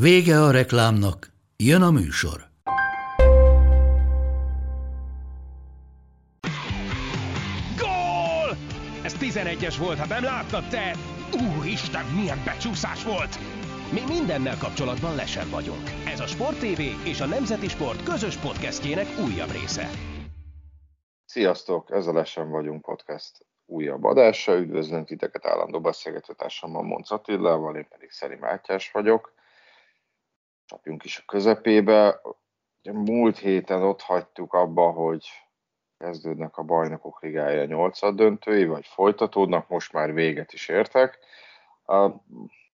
Vége 0.00 0.40
a 0.42 0.50
reklámnak, 0.50 1.32
jön 1.56 1.82
a 1.82 1.90
műsor. 1.90 2.40
Gól! 7.78 8.56
Ez 9.02 9.16
11-es 9.20 9.74
volt, 9.78 9.98
ha 9.98 10.06
nem 10.06 10.24
láttad 10.24 10.68
te! 10.68 10.96
Úristen, 11.56 12.04
milyen 12.04 12.38
becsúszás 12.44 13.04
volt! 13.04 13.38
Mi 13.92 14.00
mindennel 14.08 14.58
kapcsolatban 14.58 15.14
lesen 15.14 15.50
vagyunk. 15.50 15.90
Ez 16.06 16.20
a 16.20 16.26
Sport 16.26 16.58
TV 16.58 16.80
és 17.04 17.20
a 17.20 17.26
Nemzeti 17.26 17.68
Sport 17.68 18.02
közös 18.02 18.36
podcastjének 18.36 19.06
újabb 19.26 19.50
része. 19.50 19.90
Sziasztok, 21.24 21.90
ez 21.90 22.06
a 22.06 22.12
Lesen 22.12 22.50
vagyunk 22.50 22.82
podcast 22.82 23.46
újabb 23.66 24.04
adása. 24.04 24.56
Üdvözlünk 24.56 25.06
titeket 25.06 25.46
állandó 25.46 25.80
beszélgetőtársammal 25.80 26.82
Monc 26.82 27.10
Attilával, 27.10 27.76
én 27.76 27.86
pedig 27.88 28.10
Szeri 28.10 28.36
Mátyás 28.40 28.90
vagyok 28.90 29.34
csapjunk 30.66 31.04
is 31.04 31.18
a 31.18 31.22
közepébe. 31.26 32.20
Múlt 32.82 33.38
héten 33.38 33.82
ott 33.82 34.00
hagytuk 34.00 34.52
abba, 34.52 34.90
hogy 34.90 35.26
kezdődnek 35.98 36.56
a 36.56 36.62
bajnokok 36.62 37.22
ligája 37.22 37.64
nyolcad 37.64 38.16
döntői, 38.16 38.66
vagy 38.66 38.86
folytatódnak, 38.86 39.68
most 39.68 39.92
már 39.92 40.12
véget 40.12 40.52
is 40.52 40.68
értek. 40.68 41.18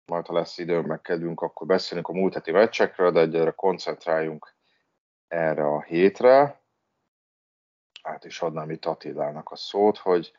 Majd 0.06 0.26
ha 0.26 0.32
lesz 0.32 0.58
időm, 0.58 0.86
meg 0.86 1.00
kedvünk, 1.00 1.40
akkor 1.40 1.66
beszélünk 1.66 2.08
a 2.08 2.12
múlt 2.12 2.34
heti 2.34 2.50
meccsekről, 2.50 3.10
de 3.10 3.20
egyre 3.20 3.50
koncentráljunk 3.50 4.54
erre 5.28 5.64
a 5.64 5.82
hétre. 5.82 6.60
Hát 8.02 8.24
is 8.24 8.40
adnám 8.40 8.70
itt 8.70 8.84
Attilának 8.84 9.50
a 9.50 9.56
szót, 9.56 9.98
hogy 9.98 10.32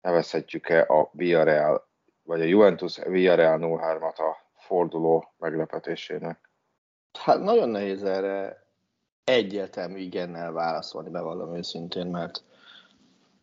nevezhetjük-e 0.00 0.84
a 0.88 1.10
Villarreal, 1.12 1.88
vagy 2.22 2.40
a 2.40 2.44
Juventus 2.44 2.96
Villarreal 2.96 3.58
03-at 3.60 4.16
a 4.16 4.36
forduló 4.54 5.34
meglepetésének. 5.38 6.47
Hát 7.12 7.40
nagyon 7.40 7.68
nehéz 7.68 8.02
erre 8.02 8.66
egyértelmű 9.24 9.98
igennel 9.98 10.52
válaszolni, 10.52 11.10
bevallom 11.10 11.56
őszintén, 11.56 12.06
mert 12.06 12.44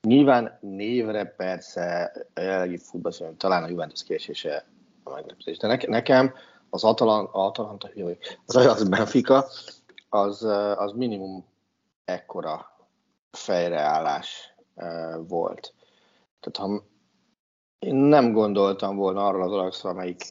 nyilván 0.02 0.58
névre 0.62 1.26
persze 1.26 2.12
a 2.34 2.40
jelenlegi 2.40 2.78
futball, 2.78 3.34
talán 3.38 3.64
a 3.64 3.68
Juventus 3.68 4.04
késése 4.04 4.66
a 5.04 5.10
meglepetés. 5.14 5.58
De 5.58 5.80
nekem 5.88 6.34
az 6.70 6.84
Atalan, 6.84 7.30
Atalanta, 7.32 7.90
az 8.46 8.56
Ajax 8.56 8.84
Benfica, 8.84 9.48
az, 10.10 10.44
az 10.76 10.92
minimum 10.92 11.46
ekkora 12.06 12.70
fejreállás 13.32 14.56
volt. 15.28 15.74
Tehát 16.40 16.72
ha 16.72 16.84
én 17.80 17.96
nem 17.96 18.32
gondoltam 18.32 18.96
volna 18.96 19.28
arról 19.28 19.44
az 19.44 19.52
Ajaxra, 19.52 19.90
amelyik 19.90 20.24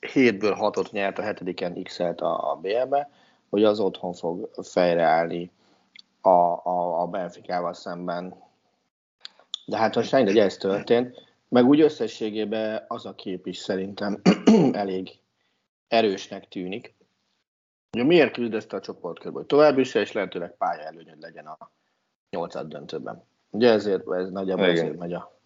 hétből 0.00 0.54
hatot 0.54 0.92
nyert, 0.92 1.18
a 1.18 1.22
hetediken 1.22 1.82
x 1.82 1.98
a, 1.98 2.50
a 2.50 2.58
BL-be, 2.62 3.10
hogy 3.50 3.64
az 3.64 3.80
otthon 3.80 4.12
fog 4.12 4.50
fejreállni 4.62 5.50
a, 6.20 6.28
a, 6.28 7.00
a 7.00 7.06
Benficával 7.06 7.74
szemben. 7.74 8.34
De 9.66 9.76
hát 9.76 9.94
most 9.94 10.10
hogy 10.10 10.38
ez 10.38 10.56
történt. 10.56 11.24
Meg 11.48 11.64
úgy 11.64 11.80
összességében 11.80 12.84
az 12.88 13.06
a 13.06 13.14
kép 13.14 13.46
is 13.46 13.56
szerintem 13.56 14.20
elég 14.72 15.18
erősnek 15.88 16.48
tűnik. 16.48 16.94
Ugye 17.92 18.04
miért 18.04 18.32
küzdözte 18.32 18.76
a 18.76 18.80
csoportkörbe, 18.80 19.38
hogy 19.38 19.46
tovább 19.46 19.78
is, 19.78 19.94
és 19.94 20.12
lehetőleg 20.12 20.56
pálya 20.56 20.82
előnyöd 20.82 21.20
legyen 21.20 21.46
a 21.46 21.70
nyolcad 22.30 22.68
döntőben. 22.68 23.24
Ugye 23.50 23.70
ezért, 23.70 24.12
ez 24.12 24.30
nagyjából 24.30 24.64
ezért 24.64 24.98
megy 24.98 25.12
a 25.12 25.38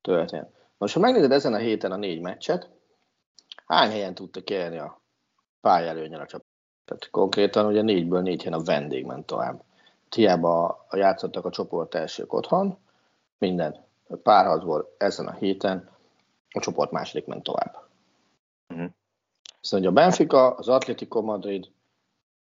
történet. 0.00 0.50
Most, 0.78 0.94
ha 0.94 1.00
megnézed 1.00 1.32
ezen 1.32 1.54
a 1.54 1.58
héten 1.58 1.92
a 1.92 1.96
négy 1.96 2.20
meccset, 2.20 2.70
hány 3.64 3.90
helyen 3.90 4.14
tudtak 4.14 4.50
élni 4.50 4.78
a 4.78 5.00
pályelőnyen 5.60 6.20
a 6.20 6.26
csapat? 6.26 6.46
Tehát 6.84 7.10
konkrétan 7.10 7.66
ugye 7.66 7.82
négyből 7.82 8.22
négy 8.22 8.42
helyen 8.42 8.60
a 8.60 8.64
vendég 8.64 9.04
ment 9.04 9.26
tovább. 9.26 9.62
Hiába 10.14 10.86
játszottak 10.90 11.44
a 11.44 11.50
csoport 11.50 11.94
elsők 11.94 12.32
otthon, 12.32 12.78
minden 13.38 13.84
párharcból 14.22 14.94
ezen 14.98 15.26
a 15.26 15.32
héten 15.32 15.90
a 16.50 16.60
csoport 16.60 16.90
második 16.90 17.26
ment 17.26 17.42
tovább. 17.42 17.88
Uh-huh. 18.68 18.90
Szóval 19.60 19.86
a 19.86 19.92
Benfica, 19.92 20.50
az 20.50 20.68
Atletico 20.68 21.22
Madrid, 21.22 21.70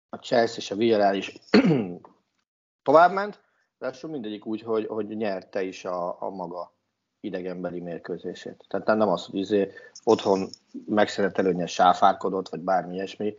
a 0.08 0.16
Chelsea 0.16 0.56
és 0.56 0.70
a 0.70 0.74
Villarreal 0.74 1.14
is 1.14 1.38
tovább 2.82 3.12
ment, 3.12 3.40
de 3.78 3.86
mindegyik 4.08 4.46
úgy, 4.46 4.62
hogy, 4.62 4.86
hogy 4.86 5.06
nyerte 5.06 5.62
is 5.62 5.84
a, 5.84 6.22
a 6.22 6.30
maga 6.30 6.72
idegenbeli 7.22 7.80
mérkőzését. 7.80 8.64
Tehát 8.68 8.86
nem 8.86 9.08
az, 9.08 9.26
hogy 9.26 9.38
izé 9.38 9.72
otthon 10.04 10.48
megszerett 10.86 11.38
előnye 11.38 11.66
sáfárkodott, 11.66 12.48
vagy 12.48 12.60
bármi 12.60 12.94
ilyesmi. 12.94 13.36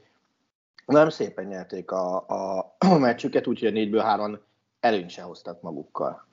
Nem 0.86 1.10
szépen 1.10 1.46
nyerték 1.46 1.92
a, 1.92 2.28
a, 2.28 2.76
a 2.78 2.98
meccsüket, 2.98 3.48
úgyhogy 3.48 3.68
a 3.68 3.72
négyből 3.72 4.02
három 4.02 4.40
előnyt 4.80 5.10
se 5.10 5.22
hoztak 5.22 5.62
magukkal. 5.62 6.28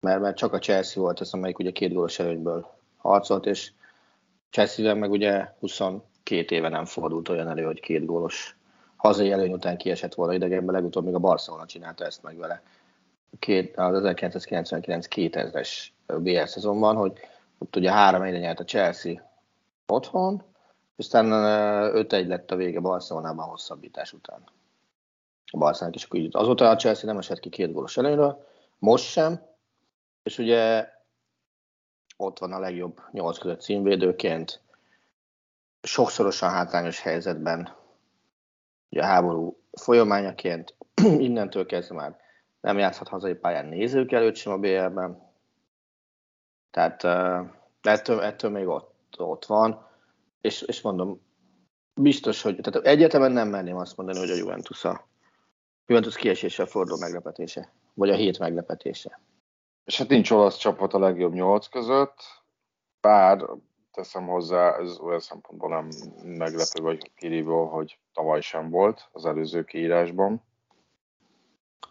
Mert, 0.00 0.20
mert 0.20 0.36
csak 0.36 0.52
a 0.52 0.58
Chelsea 0.58 1.02
volt 1.02 1.20
az, 1.20 1.34
amelyik 1.34 1.58
ugye 1.58 1.72
két 1.72 1.92
gólos 1.92 2.18
előnyből 2.18 2.74
harcolt, 2.96 3.46
és 3.46 3.72
chelsea 4.50 4.94
meg 4.94 5.10
ugye 5.10 5.52
22 5.58 6.54
éve 6.54 6.68
nem 6.68 6.84
fordult 6.84 7.28
olyan 7.28 7.48
elő, 7.48 7.64
hogy 7.64 7.80
két 7.80 8.04
gólos 8.04 8.56
hazai 8.96 9.32
előny 9.32 9.52
után 9.52 9.76
kiesett 9.76 10.14
volna 10.14 10.34
idegenben, 10.34 10.74
legutóbb 10.74 11.04
még 11.04 11.14
a 11.14 11.18
Barcelona 11.18 11.66
csinálta 11.66 12.04
ezt 12.04 12.22
meg 12.22 12.36
vele 12.36 12.62
két, 13.38 13.76
az 13.76 14.02
1999-2000-es 14.04 15.86
BL 16.06 16.44
szezonban, 16.44 16.96
hogy 16.96 17.12
ott 17.58 17.76
ugye 17.76 17.90
három 17.90 18.22
egyre 18.22 18.38
nyert 18.38 18.60
a 18.60 18.64
Chelsea 18.64 19.30
otthon, 19.86 20.42
aztán 20.96 21.26
5-1 21.94 22.26
lett 22.26 22.50
a 22.50 22.56
vége 22.56 22.80
Barcelonában 22.80 23.48
hosszabbítás 23.48 24.12
után. 24.12 24.44
A 25.50 25.58
Barcelona 25.58 25.96
is 25.96 26.04
akkor 26.04 26.20
így. 26.20 26.36
Azóta 26.36 26.68
a 26.68 26.76
Chelsea 26.76 27.06
nem 27.06 27.18
esett 27.18 27.40
ki 27.40 27.48
két 27.48 27.72
gólos 27.72 27.96
előnyről, 27.96 28.46
most 28.78 29.04
sem, 29.04 29.40
és 30.22 30.38
ugye 30.38 30.88
ott 32.16 32.38
van 32.38 32.52
a 32.52 32.58
legjobb 32.58 33.00
nyolc 33.10 33.38
között 33.38 33.60
címvédőként, 33.60 34.60
sokszorosan 35.82 36.50
hátrányos 36.50 37.00
helyzetben, 37.00 37.74
ugye 38.90 39.02
a 39.02 39.06
háború 39.06 39.58
folyamányaként, 39.72 40.74
innentől 41.26 41.66
kezdve 41.66 41.94
már 41.94 42.16
nem 42.66 42.78
játszhat 42.78 43.08
hazai 43.08 43.34
pályán 43.34 43.66
nézők 43.66 44.12
előtt 44.12 44.34
sem 44.34 44.52
a 44.52 44.58
BL-ben. 44.58 45.32
Tehát 46.70 47.02
uh, 47.02 47.46
ettől, 47.80 48.20
ettől 48.20 48.50
még 48.50 48.66
ott, 48.66 49.14
ott 49.18 49.44
van, 49.44 49.86
és, 50.40 50.62
és 50.62 50.80
mondom, 50.80 51.20
biztos, 51.94 52.42
hogy 52.42 52.56
tehát 52.56 52.86
egyetemen 52.86 53.32
nem 53.32 53.48
merném 53.48 53.76
azt 53.76 53.96
mondani, 53.96 54.18
hogy 54.18 54.30
a 54.30 54.34
Juventus 54.34 54.84
a 54.84 55.06
Juventus 55.86 56.16
kieséssel 56.16 56.66
fordul 56.66 56.98
meglepetése, 56.98 57.72
vagy 57.94 58.10
a 58.10 58.14
hét 58.14 58.38
meglepetése. 58.38 59.20
És 59.84 59.98
hát 59.98 60.08
nincs 60.08 60.30
olasz 60.30 60.56
csapat 60.56 60.94
a 60.94 60.98
legjobb 60.98 61.32
nyolc 61.32 61.66
között, 61.66 62.20
bár 63.00 63.44
teszem 63.92 64.26
hozzá, 64.26 64.76
ez 64.78 64.98
olyan 64.98 65.20
szempontból 65.20 65.68
nem 65.68 65.88
meglepő 66.22 66.82
vagy 66.82 67.12
kirívó, 67.14 67.66
hogy 67.66 67.98
tavaly 68.12 68.40
sem 68.40 68.70
volt 68.70 69.08
az 69.12 69.26
előző 69.26 69.64
kiírásban. 69.64 70.42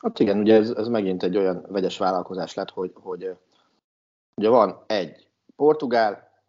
Hát 0.02 0.20
igen, 0.20 0.40
ugye 0.40 0.56
ez, 0.56 0.70
ez 0.70 0.88
megint 0.88 1.24
egy 1.24 1.38
olyan 1.38 1.66
vegyes 1.68 1.98
vállalkozás 1.98 2.54
lett, 2.54 2.70
hogy, 2.70 2.92
hogy 2.94 3.38
ugye 4.36 4.50
van 4.50 4.84
egy 4.88 5.28
portugál, 5.56 6.42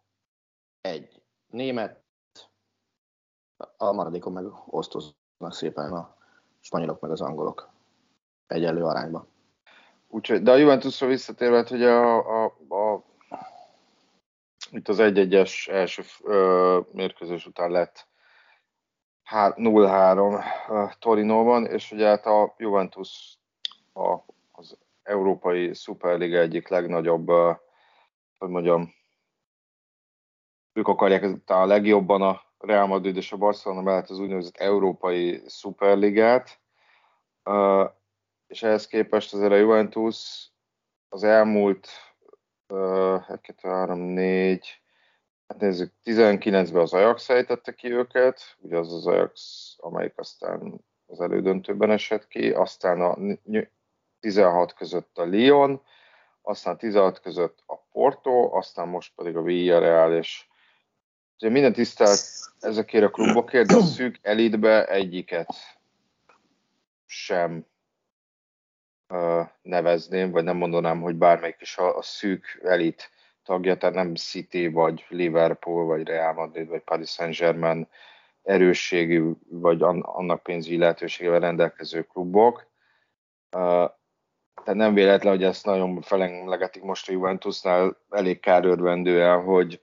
egy 0.81 1.21
német, 1.47 2.03
a 3.77 3.91
maradékon 3.91 4.33
meg 4.33 4.45
osztoznak 4.65 5.53
szépen 5.53 5.93
a 5.93 6.15
spanyolok 6.59 6.99
meg 6.99 7.11
az 7.11 7.21
angolok 7.21 7.69
egyenlő 8.47 8.83
arányban. 8.83 9.27
Úgyhogy, 10.07 10.41
de 10.41 10.51
a 10.51 10.55
Juventusra 10.55 11.07
visszatérve, 11.07 11.65
hogy 11.67 11.83
a, 11.83 12.43
a, 12.43 12.45
a 12.69 13.03
itt 14.71 14.87
az 14.87 14.97
1-1-es 14.99 15.69
első 15.69 16.03
ö, 16.23 16.79
mérkőzés 16.91 17.45
után 17.45 17.71
lett 17.71 18.07
0-3 19.31 20.99
Torinóban, 20.99 21.65
és 21.65 21.91
ugye 21.91 22.07
hát 22.07 22.25
a 22.25 22.53
Juventus 22.57 23.37
a, 23.93 24.17
az 24.51 24.77
Európai 25.03 25.73
Szuperliga 25.73 26.37
egyik 26.37 26.67
legnagyobb, 26.67 27.27
hogy 28.37 28.49
mondjam, 28.49 28.93
ők 30.73 30.87
akarják 30.87 31.25
a 31.45 31.65
legjobban 31.65 32.21
a 32.21 32.41
Real 32.57 32.87
Madrid 32.87 33.15
és 33.15 33.31
a 33.31 33.37
Barcelona 33.37 33.81
mellett 33.81 34.09
az 34.09 34.19
úgynevezett 34.19 34.57
Európai 34.57 35.41
Szuperligát, 35.45 36.59
és 38.47 38.63
ehhez 38.63 38.87
képest 38.87 39.33
azért 39.33 39.51
a 39.51 39.55
Juventus 39.55 40.49
az 41.09 41.23
elmúlt 41.23 41.87
1, 42.67 43.41
2, 43.41 43.69
3, 43.69 43.99
4, 43.99 44.81
hát 45.47 45.59
nézzük, 45.59 45.93
19-ben 46.03 46.81
az 46.81 46.93
Ajax 46.93 47.25
fejtette 47.25 47.73
ki 47.73 47.91
őket, 47.91 48.55
ugye 48.59 48.77
az 48.77 48.93
az 48.93 49.07
Ajax, 49.07 49.41
amelyik 49.77 50.17
aztán 50.17 50.85
az 51.05 51.21
elődöntőben 51.21 51.91
esett 51.91 52.27
ki, 52.27 52.51
aztán 52.51 53.01
a 53.01 53.17
16 54.19 54.73
között 54.73 55.17
a 55.17 55.25
Lyon, 55.25 55.81
aztán 56.41 56.77
16 56.77 57.19
között 57.19 57.63
a 57.65 57.75
Porto, 57.77 58.57
aztán 58.57 58.87
most 58.87 59.15
pedig 59.15 59.35
a 59.35 59.41
Villarreal, 59.41 60.13
és 60.13 60.47
ugye 61.39 61.49
minden 61.49 61.73
tisztelt 61.73 62.19
ezekért 62.59 63.03
a 63.03 63.09
klubokért, 63.09 63.67
de 63.67 63.75
a 63.75 63.81
szűk 63.81 64.19
elitbe 64.21 64.87
egyiket 64.87 65.53
sem 67.05 67.65
uh, 69.09 69.47
nevezném, 69.61 70.31
vagy 70.31 70.43
nem 70.43 70.57
mondanám, 70.57 71.01
hogy 71.01 71.15
bármelyik 71.15 71.57
is 71.59 71.77
a, 71.77 71.97
a 71.97 72.01
szűk 72.01 72.59
elit 72.63 73.09
tagja, 73.47 73.77
tehát 73.77 73.95
nem 73.95 74.15
City, 74.15 74.67
vagy 74.67 75.05
Liverpool, 75.09 75.85
vagy 75.85 76.07
Real 76.07 76.33
Madrid, 76.33 76.67
vagy 76.67 76.81
Paris 76.81 77.09
Saint-Germain 77.09 77.87
erősségű, 78.43 79.31
vagy 79.49 79.81
annak 80.01 80.43
pénzügyi 80.43 80.77
lehetőségével 80.77 81.39
rendelkező 81.39 82.01
klubok. 82.01 82.67
Tehát 83.49 83.95
nem 84.63 84.93
véletlen, 84.93 85.33
hogy 85.33 85.43
ezt 85.43 85.65
nagyon 85.65 86.01
felenglegetik 86.01 86.83
most 86.83 87.09
a 87.09 87.11
Juventusnál 87.11 87.97
elég 88.09 88.39
kárörvendően, 88.39 89.43
hogy 89.43 89.81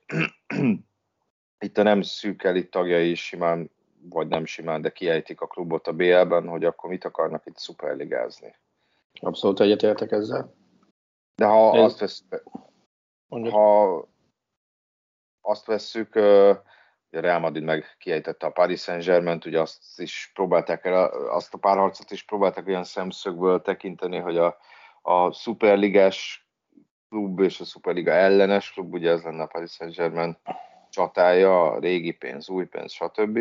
itt 1.65 1.77
a 1.77 1.83
nem 1.83 2.01
szűk 2.01 2.43
elit 2.43 2.69
tagjai 2.69 3.09
is 3.09 3.25
simán, 3.25 3.71
vagy 4.09 4.27
nem 4.27 4.45
simán, 4.45 4.81
de 4.81 4.89
kiejtik 4.89 5.41
a 5.41 5.47
klubot 5.47 5.87
a 5.87 5.93
BL-ben, 5.93 6.47
hogy 6.47 6.65
akkor 6.65 6.89
mit 6.89 7.05
akarnak 7.05 7.45
itt 7.45 7.57
szuperligázni. 7.57 8.55
Abszolút 9.21 9.59
egyetértek 9.59 10.11
ezzel. 10.11 10.53
De 11.35 11.45
ha 11.45 11.75
Ez... 11.75 11.83
azt 11.83 11.99
vesz, 11.99 12.23
ha 13.29 14.07
azt 15.41 15.65
vesszük, 15.65 16.15
a 16.15 16.63
Real 17.09 17.39
Madrid 17.39 17.63
meg 17.63 17.95
kiejtette 17.97 18.45
a 18.45 18.51
Paris 18.51 18.81
Saint-Germain, 18.81 19.41
ugye 19.45 19.61
azt 19.61 19.99
is 19.99 20.31
próbálták 20.33 20.85
el, 20.85 21.03
azt 21.29 21.53
a 21.53 21.57
párharcot 21.57 22.11
is 22.11 22.23
próbálták 22.23 22.67
olyan 22.67 22.83
szemszögből 22.83 23.61
tekinteni, 23.61 24.17
hogy 24.17 24.37
a, 24.37 24.57
a 25.01 25.31
szuperligás 25.31 26.47
klub 27.09 27.39
és 27.39 27.59
a 27.59 27.65
szuperliga 27.65 28.11
ellenes 28.11 28.71
klub, 28.71 28.93
ugye 28.93 29.11
ez 29.11 29.23
lenne 29.23 29.43
a 29.43 29.47
Paris 29.47 29.71
Saint-Germain 29.71 30.37
csatája, 30.89 31.79
régi 31.79 32.11
pénz, 32.11 32.49
új 32.49 32.65
pénz, 32.65 32.91
stb. 32.91 33.39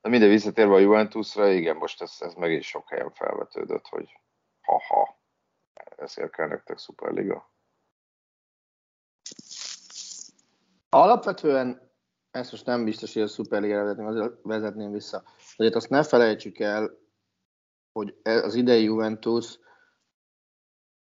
De 0.00 0.08
minden 0.08 0.28
visszatérve 0.28 0.74
a 0.74 0.78
Juventusra, 0.78 1.48
igen, 1.48 1.76
most 1.76 2.02
ez, 2.02 2.16
ez 2.18 2.34
megint 2.34 2.62
sok 2.62 2.88
helyen 2.88 3.10
felvetődött, 3.10 3.86
hogy 3.86 4.18
ha-ha, 4.60 5.18
ezért 5.96 6.30
kell 6.30 6.48
nektek 6.48 6.78
szuperliga. 6.78 7.50
Alapvetően 10.90 11.90
ezt 12.30 12.50
most 12.50 12.66
nem 12.66 12.84
biztos, 12.84 13.12
hogy 13.12 13.22
a 13.22 13.26
szuperligára 13.26 13.82
vezetném, 13.82 14.06
azért 14.06 14.32
vezetném 14.42 14.90
vissza. 14.90 15.22
Azért 15.56 15.74
azt 15.74 15.88
ne 15.88 16.02
felejtsük 16.02 16.58
el, 16.58 16.90
hogy 17.92 18.14
e- 18.22 18.44
az 18.44 18.54
idei 18.54 18.82
Juventus 18.82 19.58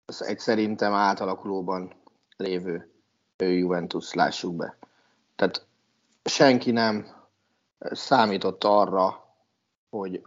az 0.04 0.22
egy 0.22 0.38
szerintem 0.38 0.92
átalakulóban 0.92 1.94
lévő 2.36 2.92
Juventus, 3.36 4.14
lássuk 4.14 4.56
be. 4.56 4.78
Tehát 5.36 5.66
senki 6.24 6.70
nem 6.70 7.06
számított 7.78 8.64
arra, 8.64 9.34
hogy 9.90 10.22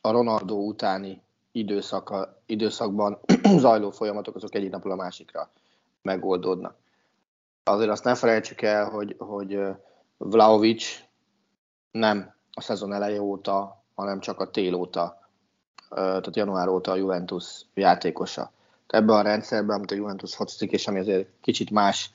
a 0.00 0.10
Ronaldo 0.10 0.54
utáni 0.54 1.22
időszaka, 1.52 2.42
időszakban 2.46 3.18
zajló 3.58 3.90
folyamatok 3.90 4.34
azok 4.34 4.54
egyik 4.54 4.70
napról 4.70 4.92
a 4.92 4.96
másikra 4.96 5.50
megoldódnak. 6.02 6.76
Azért 7.62 7.90
azt 7.90 8.04
ne 8.04 8.14
felejtsük 8.14 8.62
el, 8.62 8.88
hogy, 8.90 9.14
hogy 9.18 9.58
Vlaovic 10.16 11.04
nem 11.90 12.34
a 12.52 12.60
szezon 12.60 12.92
eleje 12.92 13.20
óta, 13.20 13.84
hanem 13.94 14.20
csak 14.20 14.40
a 14.40 14.50
tél 14.50 14.74
óta, 14.74 15.28
tehát 15.88 16.36
január 16.36 16.68
óta 16.68 16.90
a 16.90 16.96
Juventus 16.96 17.66
játékosa. 17.74 18.52
Ebben 18.86 19.16
a 19.16 19.22
rendszerben, 19.22 19.76
amit 19.76 19.90
a 19.90 19.94
Juventus 19.94 20.34
hotszik, 20.34 20.72
és 20.72 20.86
ami 20.86 20.98
azért 20.98 21.28
kicsit 21.40 21.70
más 21.70 22.10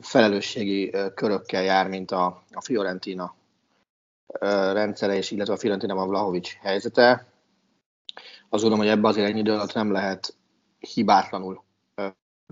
felelősségi 0.00 0.94
körökkel 1.14 1.62
jár, 1.62 1.88
mint 1.88 2.10
a, 2.10 2.42
a 2.50 2.60
Fiorentina 2.60 3.34
rendszere, 4.72 5.14
és 5.14 5.30
illetve 5.30 5.52
a 5.52 5.56
Fiorentina 5.56 5.94
a 5.94 6.06
Vlahovics 6.06 6.56
helyzete. 6.56 7.26
Azt 8.48 8.62
gondolom, 8.62 8.78
hogy 8.78 8.88
ebbe 8.88 9.08
azért 9.08 9.28
ennyi 9.28 9.38
idő 9.38 9.52
alatt 9.52 9.74
nem 9.74 9.92
lehet 9.92 10.34
hibátlanul 10.78 11.62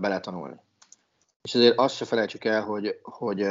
beletanulni. 0.01 0.55
És 1.41 1.55
azért 1.55 1.77
azt 1.77 1.95
se 1.95 2.05
felejtsük 2.05 2.45
el, 2.45 2.61
hogy, 2.63 2.99
hogy 3.03 3.47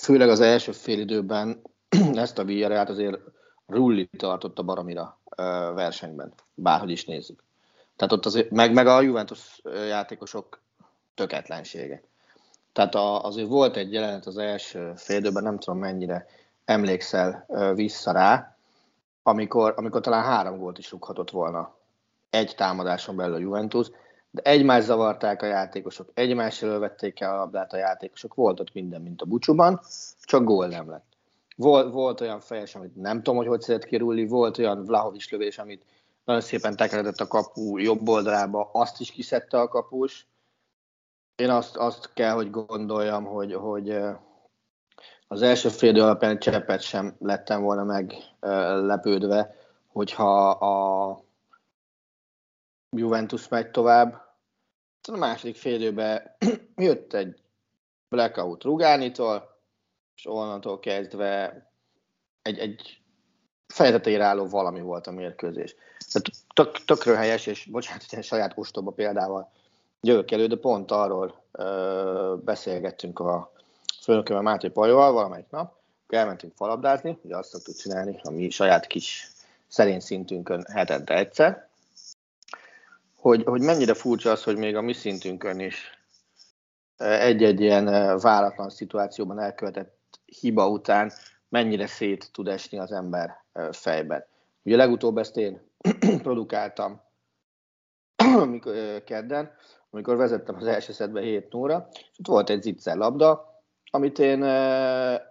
főleg 0.00 0.28
az 0.28 0.40
első 0.40 0.72
fél 0.72 0.98
időben 0.98 1.62
ezt 2.14 2.38
a 2.38 2.44
Villarreal 2.44 2.86
azért 2.86 3.18
Rulli 3.66 4.08
tartotta 4.18 4.62
baromira 4.62 5.18
versenyben, 5.74 6.32
bárhogy 6.54 6.90
is 6.90 7.04
nézzük. 7.04 7.42
Tehát 7.96 8.12
ott 8.12 8.26
azért, 8.26 8.50
meg, 8.50 8.72
meg 8.72 8.86
a 8.86 9.00
Juventus 9.00 9.60
játékosok 9.64 10.60
töketlensége. 11.14 12.02
Tehát 12.72 12.94
a, 12.94 13.24
azért 13.24 13.48
volt 13.48 13.76
egy 13.76 13.92
jelenet 13.92 14.26
az 14.26 14.38
első 14.38 14.92
félidőben, 14.96 15.42
nem 15.42 15.58
tudom 15.58 15.78
mennyire 15.78 16.26
emlékszel 16.64 17.46
vissza 17.74 18.12
rá, 18.12 18.56
amikor, 19.22 19.74
amikor 19.76 20.00
talán 20.00 20.24
három 20.24 20.58
gólt 20.58 20.78
is 20.78 20.90
rúghatott 20.90 21.30
volna 21.30 21.74
egy 22.30 22.54
támadáson 22.56 23.16
belül 23.16 23.34
a 23.34 23.38
Juventus, 23.38 23.90
de 24.30 24.42
egymás 24.42 24.84
zavarták 24.84 25.42
a 25.42 25.46
játékosok, 25.46 26.10
egymás 26.14 26.60
vették 26.60 27.20
el 27.20 27.34
a 27.34 27.36
labdát 27.36 27.72
a 27.72 27.76
játékosok, 27.76 28.34
volt 28.34 28.60
ott 28.60 28.72
minden, 28.72 29.02
mint 29.02 29.22
a 29.22 29.26
bucsúban, 29.26 29.80
csak 30.20 30.44
gól 30.44 30.66
nem 30.66 30.90
lett. 30.90 31.06
Volt, 31.56 31.92
volt 31.92 32.20
olyan 32.20 32.40
fejes, 32.40 32.74
amit 32.74 32.96
nem 32.96 33.16
tudom, 33.16 33.36
hogy 33.36 33.46
hogy 33.46 33.60
szeret 33.60 33.84
kirulni, 33.84 34.26
volt 34.26 34.58
olyan 34.58 34.84
Vlahovics 34.84 35.30
lövés, 35.30 35.58
amit 35.58 35.84
nagyon 36.24 36.40
szépen 36.40 36.76
tekeredett 36.76 37.20
a 37.20 37.26
kapu 37.26 37.78
jobb 37.78 38.08
oldalába, 38.08 38.70
azt 38.72 39.00
is 39.00 39.10
kiszedte 39.10 39.60
a 39.60 39.68
kapus, 39.68 40.26
én 41.36 41.50
azt, 41.50 41.76
azt 41.76 42.12
kell, 42.12 42.32
hogy 42.32 42.50
gondoljam, 42.50 43.24
hogy, 43.24 43.54
hogy 43.54 43.98
az 45.28 45.42
első 45.42 45.68
fél 45.68 46.02
alapján 46.02 46.38
cseppet 46.38 46.80
sem 46.80 47.16
lettem 47.18 47.62
volna 47.62 47.84
meglepődve, 47.84 49.54
hogyha 49.86 50.50
a 50.50 51.27
Juventus 52.96 53.48
megy 53.48 53.70
tovább. 53.70 54.26
A 55.12 55.16
második 55.16 55.56
fél 55.56 55.80
jött 56.76 57.12
egy 57.12 57.40
blackout 58.08 58.64
Rugánitól, 58.64 59.56
és 60.16 60.26
onnantól 60.26 60.78
kezdve 60.78 61.62
egy, 62.42 62.58
egy 62.58 63.00
fejezetére 63.66 64.24
álló 64.24 64.46
valami 64.46 64.80
volt 64.80 65.06
a 65.06 65.10
mérkőzés. 65.10 65.74
Tehát 66.12 66.30
tök, 66.54 66.84
tökről 66.84 67.14
helyes, 67.14 67.46
és 67.46 67.64
bocsánat, 67.64 68.10
hogy 68.10 68.24
saját 68.24 68.52
ostoba 68.54 68.90
példával 68.90 69.52
jövök 70.00 70.30
elő, 70.30 70.46
de 70.46 70.56
pont 70.56 70.90
arról 70.90 71.44
ö, 71.52 72.34
beszélgettünk 72.44 73.18
a 73.18 73.52
főnökömmel 74.02 74.42
Máté 74.42 74.68
Pajóval 74.68 75.12
valamelyik 75.12 75.50
nap, 75.50 75.74
elmentünk 76.08 76.52
falabdázni, 76.56 77.18
ugye 77.22 77.36
azt 77.36 77.48
szoktuk 77.48 77.76
csinálni 77.76 78.20
a 78.22 78.30
mi 78.30 78.50
saját 78.50 78.86
kis 78.86 79.28
szerény 79.68 80.00
szintünkön 80.00 80.66
hetente 80.72 81.14
egyszer, 81.14 81.67
hogy, 83.20 83.44
hogy 83.44 83.60
mennyire 83.60 83.94
furcsa 83.94 84.30
az, 84.30 84.42
hogy 84.42 84.56
még 84.56 84.76
a 84.76 84.80
mi 84.80 84.92
szintünkön 84.92 85.60
is 85.60 85.98
egy-egy 86.96 87.60
ilyen 87.60 87.84
váratlan 88.18 88.70
szituációban 88.70 89.40
elkövetett 89.40 90.20
hiba 90.24 90.68
után 90.68 91.12
mennyire 91.48 91.86
szét 91.86 92.32
tud 92.32 92.48
esni 92.48 92.78
az 92.78 92.92
ember 92.92 93.44
fejben. 93.70 94.24
Ugye 94.62 94.76
legutóbb 94.76 95.18
ezt 95.18 95.36
én 95.36 95.60
produkáltam 96.22 97.00
kedden, 99.04 99.50
amikor 99.90 100.16
vezettem 100.16 100.54
az 100.54 100.66
első 100.66 100.92
szedbe 100.92 101.20
7 101.20 101.52
0 101.52 101.88
és 101.92 102.18
ott 102.18 102.26
volt 102.26 102.50
egy 102.50 102.62
zicser 102.62 102.96
labda, 102.96 103.62
amit 103.90 104.18
én 104.18 104.42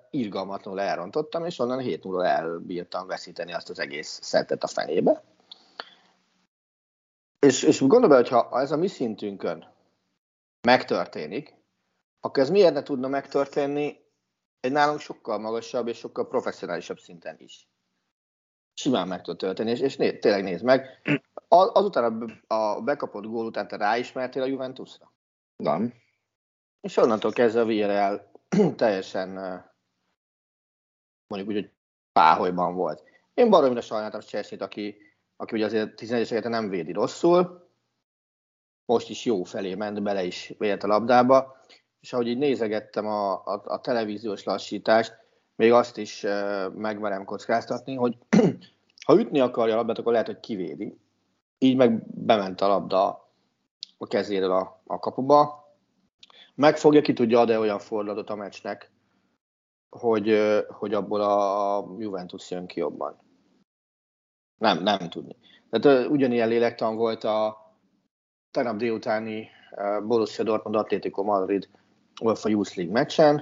irgalmatlanul 0.10 0.82
elrontottam, 0.82 1.46
és 1.46 1.60
onnan 1.60 1.79
7 1.79 2.03
0 2.03 2.25
elbírtam 2.25 3.08
veszíteni 3.08 3.53
azt 3.53 3.70
az 3.70 3.79
egész 3.79 4.20
szettet 4.22 4.63
a 4.63 4.67
fenébe. 4.67 5.24
És, 7.48 7.63
és 7.63 7.80
gondolj 7.80 8.08
be, 8.08 8.16
hogy 8.16 8.30
ha 8.30 8.60
ez 8.60 8.72
a 8.72 8.77
mi 8.77 8.88
szintünkön 8.88 9.74
megtörténik, 10.62 11.56
akkor 12.20 12.44
ez 12.44 12.50
miért 12.50 12.74
ne 12.74 12.84
tudna 12.84 13.08
megtörténni 13.08 14.06
egy 14.60 14.72
nálunk 14.72 15.00
sokkal 15.00 15.38
magasabb 15.38 15.88
és 15.88 15.98
sokkal 15.98 16.27
professzionálisabb 16.27 17.00
szinten 17.00 17.36
is. 17.39 17.68
Simán 18.74 19.08
meg 19.08 19.22
tud 19.22 19.38
történni, 19.38 19.72
és, 19.72 19.80
és 19.80 19.96
né, 19.96 20.18
tényleg 20.18 20.44
nézd 20.44 20.63
meg, 20.63 21.01
azután 21.48 22.39
a, 22.48 22.56
a 22.56 22.82
bekapott 22.82 23.25
gól 23.25 23.46
után 23.46 23.68
te 23.68 23.77
ráismertél 23.77 24.42
a 24.42 24.46
Juventusra? 24.46 25.13
Nem. 25.56 25.94
És 26.82 26.98
onnantól 26.98 27.32
kezdve 27.32 27.62
a 27.62 27.66
Villarreal 27.66 28.32
teljesen 28.75 29.30
mondjuk 31.27 31.50
úgy, 31.50 31.63
hogy 31.63 31.72
páholyban 32.12 32.75
volt. 32.75 33.04
Én 33.34 33.50
baromira 33.50 33.82
sajnáltam 33.82 34.22
Chelsea-t, 34.22 34.62
aki, 34.62 35.06
aki 35.38 35.56
ugye 35.56 35.65
azért 35.65 35.96
11 35.96 36.44
nem 36.44 36.70
védi 36.70 36.91
rosszul, 36.91 37.67
most 38.86 39.10
is 39.10 39.25
jó 39.25 39.44
felé 39.44 39.75
ment, 39.75 40.03
bele 40.03 40.24
is 40.24 40.53
vélt 40.58 40.84
a 40.84 40.88
labdába, 40.88 41.62
és 42.00 42.13
ahogy 42.13 42.27
így 42.27 42.38
nézegettem 42.38 43.08
a, 43.08 43.34
a, 43.34 43.62
a 43.65 43.79
televíziós 43.82 44.44
lassítást, 44.44 45.13
még 45.56 45.72
azt 45.72 45.98
is 45.98 46.24
uh, 46.24 46.74
megverem 46.74 47.25
kockáztatni, 47.25 47.96
hogy 47.96 48.17
ha 49.06 49.20
ütni 49.20 49.39
akarja 49.39 49.74
a 49.74 49.77
labdát, 49.77 49.98
akkor 49.98 50.12
lehet, 50.12 50.27
hogy 50.27 50.39
kivédi. 50.39 50.98
Így 51.58 51.75
meg 51.75 52.03
bement 52.25 52.62
a 52.62 52.67
labda 52.67 53.32
a 53.98 54.08
kezéről 54.08 54.51
a, 54.51 54.82
a 54.86 55.00
kapuba. 55.00 55.65
Megfogja, 56.56 57.01
ki 57.01 57.13
tudja 57.13 57.39
ad-e 57.39 57.60
olyan 57.60 57.79
fordulatot 57.79 58.29
a 58.29 58.36
meccsnek, 58.36 58.91
hogy, 59.89 60.39
hogy 60.67 60.94
abból 60.94 61.22
a 61.22 61.86
Juventus 62.00 62.51
jön 62.51 62.65
ki 62.65 62.79
jobban. 62.79 63.26
Nem, 64.57 64.83
nem 64.83 65.09
tudni. 65.09 65.35
Tehát 65.69 66.07
ugyanilyen 66.07 66.47
lélektan 66.47 66.95
volt 66.95 67.23
a 67.23 67.65
tegnap 68.51 68.75
délutáni 68.75 69.49
Borussia 70.03 70.43
Dortmund 70.43 70.75
Atlético 70.75 71.23
Madrid 71.23 71.69
UEFA 72.21 72.49
Youth 72.49 72.77
League 72.77 72.93
meccsen. 72.93 73.35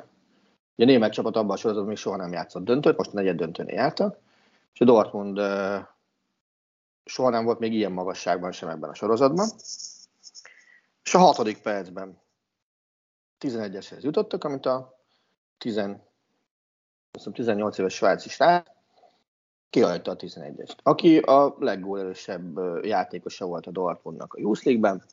Ugye 0.76 0.88
a 0.88 0.92
német 0.92 1.12
csapat 1.12 1.36
abban 1.36 1.52
a 1.52 1.58
sorozatban 1.58 1.90
még 1.90 1.98
soha 1.98 2.16
nem 2.16 2.32
játszott 2.32 2.64
döntőt, 2.64 2.98
most 2.98 3.10
a 3.10 3.14
negyed 3.14 3.36
döntőn 3.36 3.68
jártak, 3.68 4.18
és 4.74 4.82
a 4.82 4.86
Dortmund 4.86 5.38
soha 7.06 7.30
nem 7.30 7.46
volt 7.46 7.60
még 7.60 7.74
ilyen 7.74 7.92
magasságban 7.92 8.52
sem 8.52 8.70
ebben 8.70 8.90
a 8.90 8.94
sorozatban. 8.94 9.48
És 11.04 11.14
a 11.14 11.18
hatodik 11.18 11.62
percben 11.62 12.22
11-eshez 13.40 14.02
jutottak, 14.02 14.44
amit 14.44 14.66
a 14.66 15.00
10, 15.58 15.82
18 17.32 17.78
éves 17.78 17.94
svájci 17.94 18.30
srác 18.30 18.75
kihagyta 19.70 20.12
a 20.12 20.16
11-est, 20.16 20.76
aki 20.84 21.18
a 21.18 21.56
leggólerősebb 21.60 22.60
játékosa 22.84 23.46
volt 23.46 23.66
a 23.66 23.72
Dortmundnak 23.72 24.34
a 24.34 24.40
Youth 24.40 24.66
League-ben, 24.66 25.04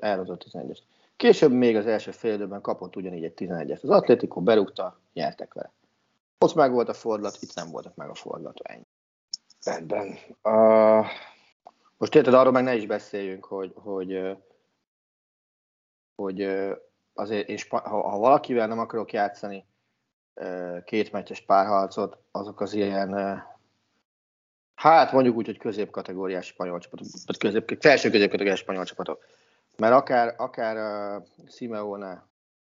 elhozott 0.00 0.46
11-est. 0.50 0.80
Később 1.16 1.52
még 1.52 1.76
az 1.76 1.86
első 1.86 2.10
fél 2.10 2.34
időben 2.34 2.60
kapott 2.60 2.96
ugyanígy 2.96 3.24
egy 3.24 3.34
11-est. 3.36 3.82
Az 3.82 3.90
Atlético 3.90 4.40
berúgta, 4.40 4.98
nyertek 5.12 5.54
vele. 5.54 5.72
Ott 6.38 6.54
meg 6.54 6.72
volt 6.72 6.88
a 6.88 6.94
fordulat, 6.94 7.36
itt 7.40 7.54
nem 7.54 7.70
voltak 7.70 7.94
meg 7.94 8.08
a 8.08 8.14
fordulat. 8.14 8.60
Ennyi. 8.62 8.86
Rendben. 9.64 10.18
Uh... 10.42 11.06
Most 11.98 12.14
érted, 12.14 12.34
arról 12.34 12.52
meg 12.52 12.62
ne 12.62 12.74
is 12.74 12.86
beszéljünk, 12.86 13.44
hogy, 13.44 13.72
hogy, 13.74 14.36
hogy 16.14 16.42
azért 17.14 17.48
én, 17.48 17.58
ha, 17.68 17.88
ha 17.88 18.18
valakivel 18.18 18.66
nem 18.66 18.78
akarok 18.78 19.12
játszani 19.12 19.64
két 20.84 21.12
meccses 21.12 21.40
párharcot, 21.40 22.18
azok 22.30 22.60
az 22.60 22.72
ilyen 22.72 23.42
hát 24.78 25.12
mondjuk 25.12 25.36
úgy, 25.36 25.46
hogy 25.46 25.58
középkategóriás 25.58 26.46
spanyol 26.46 26.78
csapatok, 26.78 27.06
vagy 27.26 27.38
közép, 27.38 27.76
felső 27.80 28.10
középkategóriás 28.10 28.58
spanyol 28.58 28.84
csapatok. 28.84 29.24
Mert 29.76 29.94
akár, 29.94 30.34
akár 30.36 30.76
uh, 30.76 31.26
Simeone, 31.48 32.26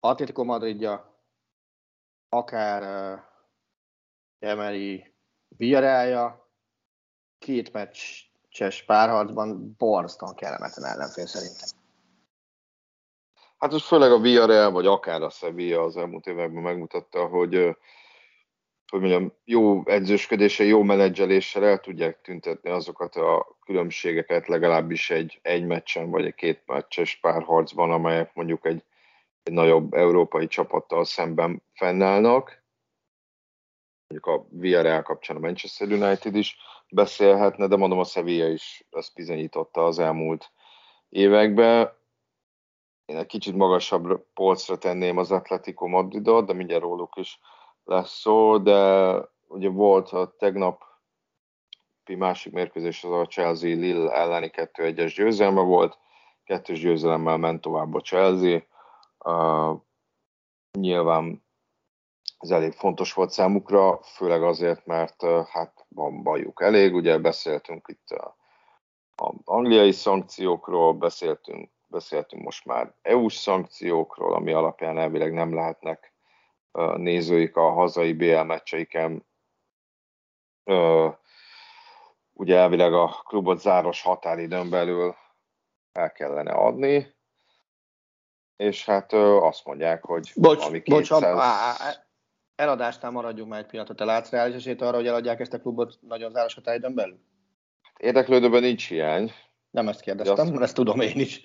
Atletico 0.00 0.44
Madridja, 0.44 1.16
akár 2.28 2.82
uh, 2.82 3.20
Emery 4.38 5.14
Villarrealja, 5.48 6.50
két 7.38 7.72
meccses 7.72 8.82
párharcban 8.86 9.74
borzasztóan 9.78 10.34
kellemetlen 10.34 10.90
ellenfél 10.90 11.26
szerintem. 11.26 11.68
Hát 13.62 13.72
most 13.72 13.86
főleg 13.86 14.12
a 14.12 14.18
Villarreal, 14.18 14.70
vagy 14.70 14.86
akár 14.86 15.22
a 15.22 15.30
Sevilla 15.30 15.82
az 15.82 15.96
elmúlt 15.96 16.26
években 16.26 16.62
megmutatta, 16.62 17.26
hogy 17.26 17.76
hogy 18.86 19.00
mondjam, 19.00 19.32
jó 19.44 19.86
edzősködéssel, 19.86 20.66
jó 20.66 20.82
menedzseléssel 20.82 21.64
el 21.64 21.78
tudják 21.78 22.20
tüntetni 22.20 22.70
azokat 22.70 23.16
a 23.16 23.56
különbségeket 23.64 24.46
legalábbis 24.46 25.10
egy, 25.10 25.38
egy 25.42 25.64
meccsen, 25.64 26.10
vagy 26.10 26.24
egy 26.24 26.34
két 26.34 26.62
meccses 26.66 27.16
párharcban, 27.16 27.90
amelyek 27.90 28.34
mondjuk 28.34 28.66
egy, 28.66 28.84
egy 29.42 29.52
nagyobb 29.52 29.92
európai 29.92 30.46
csapattal 30.46 31.04
szemben 31.04 31.62
fennállnak. 31.74 32.64
Mondjuk 34.08 34.34
a 34.34 34.46
Villarreal 34.50 35.02
kapcsán 35.02 35.36
a 35.36 35.40
Manchester 35.40 35.88
United 35.88 36.34
is 36.34 36.56
beszélhetne, 36.88 37.66
de 37.66 37.76
mondom 37.76 37.98
a 37.98 38.04
Sevilla 38.04 38.48
is 38.48 38.84
ezt 38.90 39.14
bizonyította 39.14 39.86
az 39.86 39.98
elmúlt 39.98 40.50
években. 41.08 42.00
Én 43.12 43.18
egy 43.18 43.26
kicsit 43.26 43.56
magasabb 43.56 44.26
polcra 44.34 44.78
tenném 44.78 45.16
az 45.18 45.30
Atletico 45.32 45.86
Madridot, 45.86 46.46
de 46.46 46.52
mindjárt 46.52 46.82
róluk 46.82 47.16
is 47.16 47.40
lesz 47.84 48.20
szó, 48.20 48.58
de 48.58 49.14
ugye 49.48 49.68
volt 49.68 50.10
a 50.10 50.34
tegnap 50.38 50.82
másik 52.16 52.52
mérkőzés 52.52 53.04
az 53.04 53.10
a 53.10 53.26
Chelsea 53.26 53.74
Lille 53.74 54.12
elleni 54.12 54.50
2-1-es 54.52 55.12
győzelme 55.16 55.60
volt, 55.60 55.98
kettős 56.44 56.80
győzelemmel 56.80 57.36
ment 57.36 57.60
tovább 57.60 57.94
a 57.94 58.00
Chelsea. 58.00 58.60
Uh, 59.24 59.80
nyilván 60.78 61.44
ez 62.38 62.50
elég 62.50 62.72
fontos 62.72 63.12
volt 63.12 63.30
számukra, 63.30 64.00
főleg 64.02 64.42
azért, 64.42 64.86
mert 64.86 65.22
uh, 65.22 65.46
hát 65.46 65.86
van 65.88 66.22
bajuk 66.22 66.62
elég, 66.62 66.94
ugye 66.94 67.18
beszéltünk 67.18 67.86
itt 67.88 68.10
a, 68.10 68.36
a 69.16 69.34
angliai 69.44 69.92
szankciókról, 69.92 70.92
beszéltünk, 70.92 71.70
beszéltünk 71.92 72.42
most 72.42 72.64
már 72.64 72.94
EU-s 73.02 73.34
szankciókról, 73.34 74.34
ami 74.34 74.52
alapján 74.52 74.98
elvileg 74.98 75.32
nem 75.32 75.54
lehetnek 75.54 76.12
nézőik 76.96 77.56
a 77.56 77.70
hazai 77.70 78.12
BL 78.12 78.40
meccseiken 78.40 79.26
ugye 82.32 82.56
elvileg 82.56 82.92
a 82.92 83.22
klubot 83.24 83.60
záros 83.60 84.02
határidőn 84.02 84.70
belül 84.70 85.14
el 85.92 86.12
kellene 86.12 86.52
adni, 86.52 87.14
és 88.56 88.84
hát 88.84 89.12
azt 89.12 89.64
mondják, 89.64 90.04
hogy 90.04 90.32
bocs, 90.34 90.64
ami 90.64 90.82
200... 90.82 91.20
Bocs, 91.20 91.40
eladásnál 92.54 93.10
maradjunk 93.10 93.50
már 93.50 93.58
egy 93.58 93.66
pillanatot. 93.66 93.96
Te 93.96 94.04
látsz 94.04 94.30
reális 94.30 94.54
esélyt 94.54 94.80
arra, 94.80 94.96
hogy 94.96 95.06
eladják 95.06 95.40
ezt 95.40 95.52
a 95.52 95.60
klubot 95.60 95.98
nagyon 96.00 96.30
záros 96.30 96.54
határidőn 96.54 96.94
belül? 96.94 97.20
Hát 97.82 98.00
érdeklődőben 98.00 98.62
nincs 98.62 98.88
hiány. 98.88 99.32
Nem 99.72 99.88
ezt 99.88 100.00
kérdeztem, 100.00 100.52
azt... 100.52 100.62
ezt 100.62 100.74
tudom 100.74 101.00
én 101.00 101.20
is. 101.20 101.42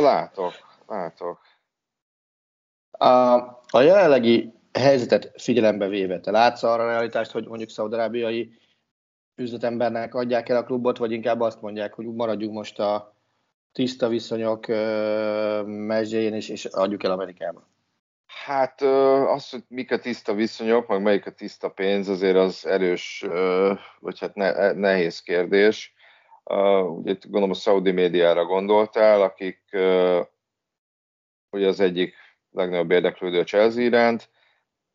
Látok, 0.00 0.52
látok. 0.86 1.40
A, 2.90 3.06
a 3.70 3.80
jelenlegi 3.80 4.52
helyzetet 4.72 5.32
figyelembe 5.42 5.88
véve, 5.88 6.20
te 6.20 6.30
látsz 6.30 6.62
arra 6.62 6.82
a 6.82 6.86
realitást, 6.86 7.30
hogy 7.30 7.46
mondjuk 7.46 7.70
szaudarábiai 7.70 8.58
üzletembernek 9.34 10.14
adják 10.14 10.48
el 10.48 10.56
a 10.56 10.64
klubot, 10.64 10.98
vagy 10.98 11.12
inkább 11.12 11.40
azt 11.40 11.60
mondják, 11.60 11.94
hogy 11.94 12.06
maradjunk 12.06 12.54
most 12.54 12.78
a 12.78 13.14
tiszta 13.72 14.08
viszonyok 14.08 14.66
mezsjén, 15.66 16.34
és, 16.34 16.48
és 16.48 16.64
adjuk 16.64 17.04
el 17.04 17.10
Amerikába? 17.10 17.68
Hát 18.26 18.80
az, 19.26 19.50
hogy 19.50 19.62
mik 19.68 19.92
a 19.92 19.98
tiszta 19.98 20.34
viszonyok, 20.34 20.86
meg 20.86 21.02
melyik 21.02 21.26
a 21.26 21.30
tiszta 21.30 21.70
pénz, 21.70 22.08
azért 22.08 22.36
az 22.36 22.66
erős, 22.66 23.26
vagy 24.00 24.18
hát 24.18 24.34
nehéz 24.74 25.20
kérdés. 25.20 25.94
Ugye 26.88 27.10
itt 27.10 27.22
gondolom 27.22 27.50
a 27.50 27.54
Saudi 27.54 27.90
médiára 27.90 28.44
gondoltál, 28.44 29.22
akik 29.22 29.62
ugye 31.50 31.66
az 31.66 31.80
egyik 31.80 32.14
legnagyobb 32.50 32.90
érdeklődő 32.90 33.38
a 33.38 33.44
Chelsea 33.44 33.82
iránt, 33.82 34.28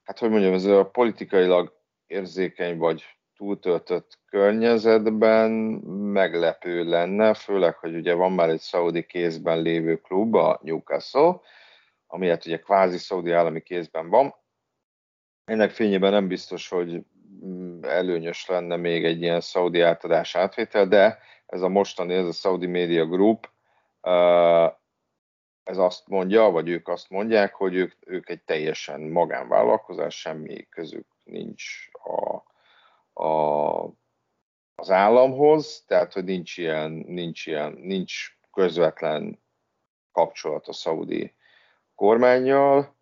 hát 0.04 0.20
hogy 0.20 0.30
mondjam, 0.30 0.54
ez 0.54 0.66
a 0.66 0.90
politikailag 0.90 1.80
érzékeny 2.08 2.78
vagy 2.78 3.06
túltöltött 3.36 4.20
környezetben 4.26 5.52
meglepő 6.12 6.84
lenne, 6.84 7.34
főleg, 7.34 7.76
hogy 7.76 7.96
ugye 7.96 8.14
van 8.14 8.32
már 8.32 8.50
egy 8.50 8.60
szaudi 8.60 9.06
kézben 9.06 9.62
lévő 9.62 9.96
klub, 9.96 10.36
a 10.36 10.60
Newcastle, 10.64 11.40
ami 12.08 12.28
hát 12.28 12.46
ugye 12.46 12.60
kvázi 12.60 12.98
szaudi 12.98 13.32
állami 13.32 13.62
kézben 13.62 14.10
van. 14.10 14.36
Ennek 15.46 15.72
fényében 15.72 16.12
nem 16.12 16.28
biztos, 16.28 16.70
hogy 16.70 17.04
mm, 17.46 17.84
előnyös 17.84 18.46
lenne 18.46 18.76
még 18.76 19.06
egy 19.06 19.22
ilyen 19.22 19.42
szaudi 19.42 19.82
átadás 19.82 20.36
átvétel, 20.36 20.88
de 20.88 21.20
ez 21.52 21.62
a 21.62 21.68
mostani, 21.68 22.14
ez 22.14 22.28
a 22.28 22.32
Saudi 22.32 22.68
Media 22.68 23.06
Group, 23.06 23.50
ez 25.64 25.78
azt 25.78 26.08
mondja, 26.08 26.50
vagy 26.50 26.70
ők 26.70 26.88
azt 26.88 27.10
mondják, 27.10 27.54
hogy 27.54 27.76
ők, 27.76 27.94
ők 28.00 28.30
egy 28.30 28.44
teljesen 28.44 29.02
magánvállalkozás, 29.02 30.20
semmi 30.20 30.68
közük 30.70 31.08
nincs 31.24 31.64
a, 31.92 32.44
a, 33.24 33.84
az 34.76 34.90
államhoz, 34.90 35.84
tehát 35.88 36.14
hogy 36.14 36.24
nincs 36.24 36.58
ilyen, 36.58 36.92
nincs 36.92 37.46
ilyen, 37.46 37.72
nincs 37.72 38.38
közvetlen 38.52 39.44
kapcsolat 40.12 40.68
a 40.68 40.74
szaudi 40.74 41.36
kormányjal, 41.96 42.96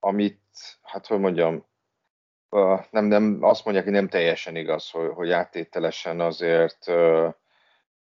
amit, 0.00 0.40
hát 0.82 1.06
hogy 1.06 1.20
mondjam, 1.20 1.64
nem, 2.90 3.04
nem, 3.04 3.38
azt 3.40 3.64
mondják, 3.64 3.86
hogy 3.86 3.94
nem 3.94 4.08
teljesen 4.08 4.56
igaz, 4.56 4.90
hogy, 4.90 5.10
hogy 5.14 5.30
áttételesen 5.30 6.20
azért 6.20 6.90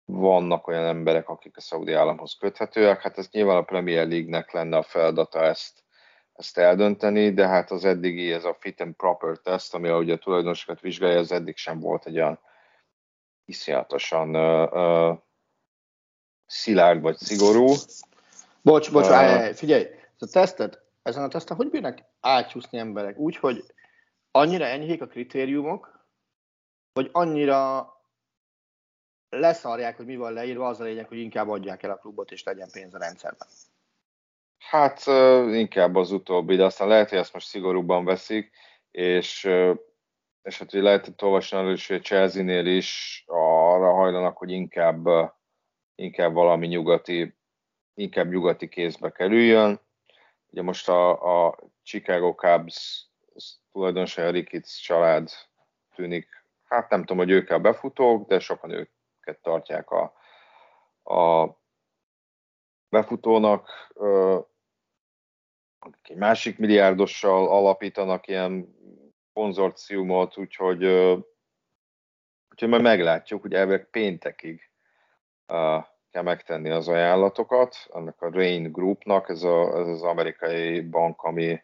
vannak 0.05 0.67
olyan 0.67 0.85
emberek, 0.85 1.29
akik 1.29 1.57
a 1.57 1.61
szaudi 1.61 1.93
államhoz 1.93 2.37
köthetőek. 2.39 3.01
Hát 3.01 3.19
ez 3.19 3.29
nyilván 3.31 3.57
a 3.57 3.63
Premier 3.63 4.07
League-nek 4.09 4.53
lenne 4.53 4.77
a 4.77 4.83
feladata 4.83 5.43
ezt, 5.43 5.85
ezt 6.33 6.59
eldönteni, 6.59 7.33
de 7.33 7.47
hát 7.47 7.71
az 7.71 7.85
eddigi, 7.85 8.33
ez 8.33 8.45
a 8.45 8.57
fit 8.61 8.81
and 8.81 8.95
proper 8.95 9.37
test, 9.37 9.75
ami 9.75 9.91
ugye 9.91 10.15
a 10.15 10.19
tulajdonosokat 10.19 10.81
vizsgálja, 10.81 11.19
az 11.19 11.33
eddig 11.33 11.57
sem 11.57 11.81
volt 11.81 12.07
egy 12.07 12.17
olyan 12.17 12.41
iszonyatosan 13.45 14.37
uh, 14.37 14.73
uh, 14.73 15.19
szilárd 16.47 17.01
vagy 17.01 17.17
szigorú. 17.17 17.67
Bocs, 18.63 18.93
bocs, 18.93 19.07
uh, 19.07 19.53
figyelj, 19.53 19.83
ez 20.19 20.29
a 20.29 20.33
tesztet, 20.33 20.83
ezen 21.03 21.23
a 21.23 21.29
teszten 21.29 21.57
hogy 21.57 21.71
bírnak 21.71 21.99
átcsúszni 22.21 22.79
emberek? 22.79 23.19
Úgy, 23.19 23.37
hogy 23.37 23.65
annyira 24.39 24.65
enyhék 24.65 25.03
a 25.03 25.07
kritériumok, 25.07 26.07
vagy 26.93 27.09
annyira 27.13 27.93
leszarják, 29.29 29.97
hogy 29.97 30.07
mi 30.07 30.17
van 30.17 30.33
leírva, 30.33 30.67
az 30.67 30.81
a 30.81 30.85
lényeg, 30.85 31.09
hogy 31.09 31.19
inkább 31.19 31.49
adják 31.49 31.83
el 31.83 31.91
a 31.91 31.97
klubot, 31.97 32.31
és 32.31 32.43
legyen 32.43 32.69
pénz 32.73 32.95
a 32.95 32.99
rendszerben. 32.99 33.49
Hát 34.59 35.07
inkább 35.55 35.95
az 35.95 36.11
utóbbi, 36.11 36.57
de 36.57 36.65
aztán 36.65 36.89
lehet, 36.89 37.09
hogy 37.09 37.19
ezt 37.19 37.33
most 37.33 37.47
szigorúbban 37.47 38.05
veszik, 38.05 38.51
és, 38.91 39.45
és 40.43 40.59
hát 40.59 40.71
hogy 40.71 40.83
lehetett 40.83 41.23
olvasni 41.23 41.57
arról 41.57 41.73
is, 41.73 41.89
hogy 41.89 42.03
Chelsea-nél 42.03 42.67
is 42.67 43.23
arra 43.27 43.93
hajlanak, 43.93 44.37
hogy 44.37 44.51
inkább, 44.51 45.07
inkább 45.95 46.33
valami 46.33 46.67
nyugati, 46.67 47.37
inkább 47.95 48.29
nyugati 48.29 48.69
kézbe 48.69 49.13
kerüljön. 49.13 49.81
Ugye 50.51 50.63
most 50.63 50.89
a, 50.89 51.47
a 51.47 51.59
Chicago 51.83 52.35
Cubs 52.35 53.08
tulajdonosa 53.73 54.27
a 54.27 54.31
Ricketts 54.31 54.83
család 54.83 55.31
tűnik, 55.95 56.29
hát 56.65 56.91
nem 56.91 57.01
tudom, 57.01 57.17
hogy 57.17 57.31
ők 57.31 57.51
a 57.51 57.59
befutók, 57.59 58.29
de 58.29 58.39
sokan 58.39 58.71
őket 58.71 59.43
tartják 59.43 59.91
a, 59.91 60.13
a 61.15 61.57
befutónak, 62.89 63.71
egy 66.03 66.17
másik 66.17 66.59
milliárdossal 66.59 67.49
alapítanak 67.49 68.27
ilyen 68.27 68.77
konzorciumot, 69.33 70.37
úgyhogy, 70.37 70.85
úgyhogy 72.51 72.69
majd 72.69 72.83
meglátjuk, 72.83 73.43
hogy 73.43 73.55
elvileg 73.55 73.91
péntekig 73.91 74.71
kell 76.11 76.23
megtenni 76.23 76.71
az 76.71 76.89
ajánlatokat. 76.89 77.77
Annak 77.89 78.23
a 78.23 78.31
Rain 78.31 78.73
Groupnak, 78.73 79.29
ez, 79.29 79.43
a, 79.43 79.79
ez 79.79 79.87
az 79.87 80.03
amerikai 80.03 80.81
bank, 80.81 81.23
ami 81.23 81.63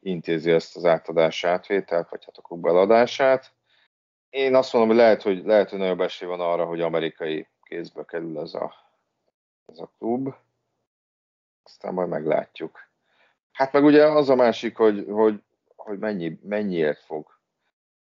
intézi 0.00 0.50
ezt 0.50 0.76
az 0.76 0.84
átadás 0.84 1.44
átvételt, 1.44 2.08
vagy 2.08 2.24
hát 2.24 2.36
a 2.36 2.42
klub. 2.42 2.66
Én 4.30 4.54
azt 4.54 4.72
mondom, 4.72 4.90
hogy 4.90 5.00
lehet, 5.00 5.22
hogy, 5.22 5.44
lehet, 5.44 5.70
hogy 5.70 5.78
nagyobb 5.78 6.00
esély 6.00 6.28
van 6.28 6.40
arra, 6.40 6.64
hogy 6.64 6.80
amerikai 6.80 7.48
kézbe 7.62 8.04
kerül 8.04 8.40
ez 8.40 8.54
a, 8.54 8.74
ez 9.66 9.78
a 9.78 9.92
klub. 9.98 10.34
Aztán 11.62 11.94
majd 11.94 12.08
meglátjuk. 12.08 12.88
Hát 13.52 13.72
meg 13.72 13.84
ugye 13.84 14.04
az 14.04 14.28
a 14.28 14.34
másik, 14.34 14.76
hogy, 14.76 15.04
hogy, 15.08 15.42
hogy 15.76 15.98
mennyi, 15.98 16.38
mennyiért 16.42 16.98
fog 16.98 17.40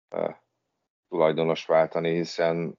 uh, 0.09 0.35
tulajdonos 1.09 1.65
váltani, 1.65 2.13
hiszen 2.13 2.77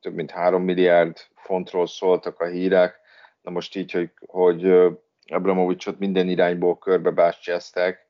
több 0.00 0.14
mint 0.14 0.30
3 0.30 0.62
milliárd 0.62 1.16
fontról 1.34 1.86
szóltak 1.86 2.40
a 2.40 2.46
hírek. 2.46 3.00
Na 3.40 3.50
most 3.50 3.76
így, 3.76 3.92
hogy, 3.92 4.12
hogy 4.26 4.64
Abramovicsot 5.26 5.98
minden 5.98 6.28
irányból 6.28 6.78
körbebástyázták, 6.78 8.01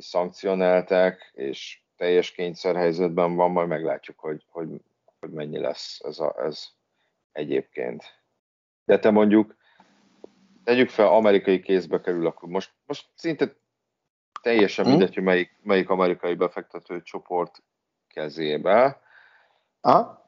és 0.00 0.06
szankcionálták, 0.06 1.30
és 1.34 1.80
teljes 1.96 2.30
kényszerhelyzetben 2.30 3.34
van, 3.34 3.50
majd 3.50 3.68
meglátjuk, 3.68 4.18
hogy, 4.18 4.44
hogy, 4.48 4.68
hogy 5.18 5.30
mennyi 5.30 5.58
lesz 5.58 6.00
ez, 6.04 6.18
a, 6.18 6.34
ez 6.44 6.64
egyébként. 7.32 8.04
De 8.84 8.98
te 8.98 9.10
mondjuk 9.10 9.56
tegyük 10.64 10.88
fel, 10.88 11.08
amerikai 11.08 11.60
kézbe 11.60 12.00
kerül 12.00 12.26
a 12.26 12.32
klub. 12.32 12.50
Most, 12.50 12.72
most 12.86 13.06
szinte 13.14 13.56
teljesen 14.42 14.84
hmm. 14.84 14.94
mindegy, 14.94 15.14
hogy 15.14 15.24
melyik, 15.24 15.58
melyik 15.62 15.90
amerikai 15.90 16.34
befektető 16.34 17.02
csoport 17.02 17.62
kezébe. 18.08 19.00
Aha. 19.80 20.24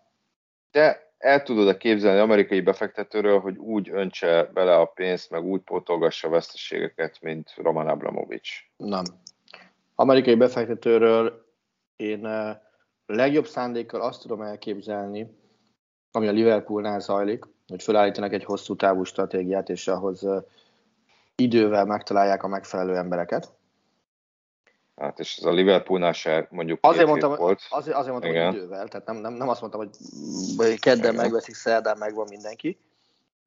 De 0.70 1.14
el 1.18 1.42
tudod-e 1.42 1.76
képzelni 1.76 2.20
amerikai 2.20 2.60
befektetőről, 2.60 3.40
hogy 3.40 3.56
úgy 3.56 3.90
öntse 3.90 4.44
bele 4.44 4.76
a 4.76 4.84
pénzt, 4.84 5.30
meg 5.30 5.44
úgy 5.44 5.60
pótolgassa 5.60 6.28
a 6.28 6.30
veszteségeket, 6.30 7.20
mint 7.20 7.54
Roman 7.56 7.88
Abramovics? 7.88 8.70
Nem. 8.76 9.04
Amerikai 10.02 10.34
befektetőről 10.34 11.46
én 11.96 12.26
eh, 12.26 12.56
legjobb 13.06 13.46
szándékkal 13.46 14.00
azt 14.00 14.20
tudom 14.20 14.42
elképzelni, 14.42 15.38
ami 16.10 16.28
a 16.28 16.32
Liverpoolnál 16.32 17.00
zajlik, 17.00 17.44
hogy 17.68 17.82
felállítanak 17.82 18.32
egy 18.32 18.44
hosszú 18.44 18.76
távú 18.76 19.04
stratégiát, 19.04 19.68
és 19.68 19.88
ahhoz 19.88 20.26
idővel 21.34 21.84
megtalálják 21.84 22.42
a 22.42 22.48
megfelelő 22.48 22.96
embereket. 22.96 23.52
Hát 24.96 25.18
és 25.18 25.36
ez 25.36 25.44
a 25.44 25.52
Liverpoolnál 25.52 26.12
se 26.12 26.46
mondjuk 26.50 26.78
azért 26.82 27.06
mondtam, 27.06 27.34
volt. 27.36 27.60
Azért, 27.70 27.96
azért 27.96 28.12
mondtam, 28.12 28.32
Igen. 28.32 28.46
hogy 28.46 28.56
idővel, 28.56 28.88
tehát 28.88 29.06
nem, 29.06 29.16
nem, 29.16 29.32
nem 29.32 29.48
azt 29.48 29.60
mondtam, 29.60 29.80
hogy 29.80 30.78
kedden 30.78 31.12
Igen. 31.12 31.22
megveszik, 31.22 31.54
szerdán 31.54 31.98
megvan 31.98 32.26
mindenki, 32.28 32.78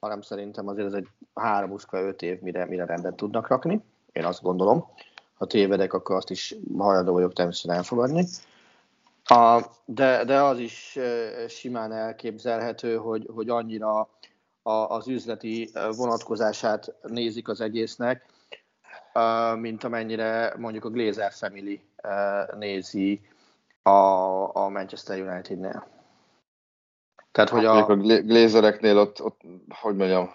hanem 0.00 0.20
szerintem 0.20 0.68
azért 0.68 0.86
ez 0.86 0.92
egy 0.92 1.08
3-5 1.34 2.22
év, 2.22 2.40
mire, 2.40 2.64
mire 2.64 2.84
rendet 2.84 3.14
tudnak 3.14 3.48
rakni. 3.48 3.84
Én 4.12 4.24
azt 4.24 4.42
gondolom. 4.42 4.86
Ha 5.36 5.46
tévedek, 5.46 5.92
akkor 5.92 6.16
azt 6.16 6.30
is 6.30 6.54
hajlandó 6.78 7.12
vagyok 7.12 7.32
természetesen 7.32 7.76
elfogadni. 7.76 8.26
A, 9.24 9.60
de, 9.84 10.24
de 10.24 10.42
az 10.42 10.58
is 10.58 10.98
simán 11.48 11.92
elképzelhető, 11.92 12.96
hogy, 12.96 13.28
hogy 13.34 13.48
annyira 13.48 14.08
a, 14.62 14.70
az 14.70 15.08
üzleti 15.08 15.70
vonatkozását 15.96 16.94
nézik 17.02 17.48
az 17.48 17.60
egésznek, 17.60 18.24
mint 19.58 19.84
amennyire 19.84 20.54
mondjuk 20.58 20.84
a 20.84 20.90
Glazer 20.90 21.32
Family 21.32 21.80
nézi 22.58 23.20
a, 23.82 23.90
a 24.56 24.68
Manchester 24.68 25.20
United-nél. 25.20 25.86
Tehát, 27.32 27.50
hogy 27.50 27.64
hát, 27.64 27.88
a... 27.88 27.92
a 27.92 27.96
Glazereknél 27.96 28.98
ott, 28.98 29.22
ott, 29.22 29.40
hogy 29.68 29.96
mondjam, 29.96 30.30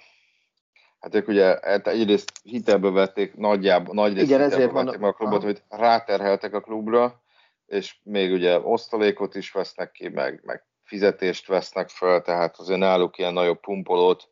hát 1.01 1.15
ők 1.15 1.27
ugye 1.27 1.59
hát 1.61 1.87
egyrészt 1.87 2.31
hitelbe 2.43 2.89
vették 2.89 3.35
nagyjából, 3.35 3.93
nagy 3.93 4.13
részt 4.13 4.25
Igen, 4.25 4.41
ezért 4.41 4.71
vették 4.71 4.99
meg 4.99 5.09
a 5.09 5.13
klubot, 5.13 5.43
hogy 5.43 5.63
ráterheltek 5.69 6.53
a 6.53 6.61
klubra, 6.61 7.21
és 7.65 7.95
még 8.03 8.31
ugye 8.31 8.59
osztalékot 8.59 9.35
is 9.35 9.51
vesznek 9.51 9.91
ki, 9.91 10.07
meg, 10.07 10.41
meg 10.43 10.65
fizetést 10.83 11.47
vesznek 11.47 11.89
föl, 11.89 12.21
tehát 12.21 12.57
azért 12.57 12.79
náluk 12.79 13.17
ilyen 13.17 13.33
nagyobb 13.33 13.59
pumpolót, 13.59 14.29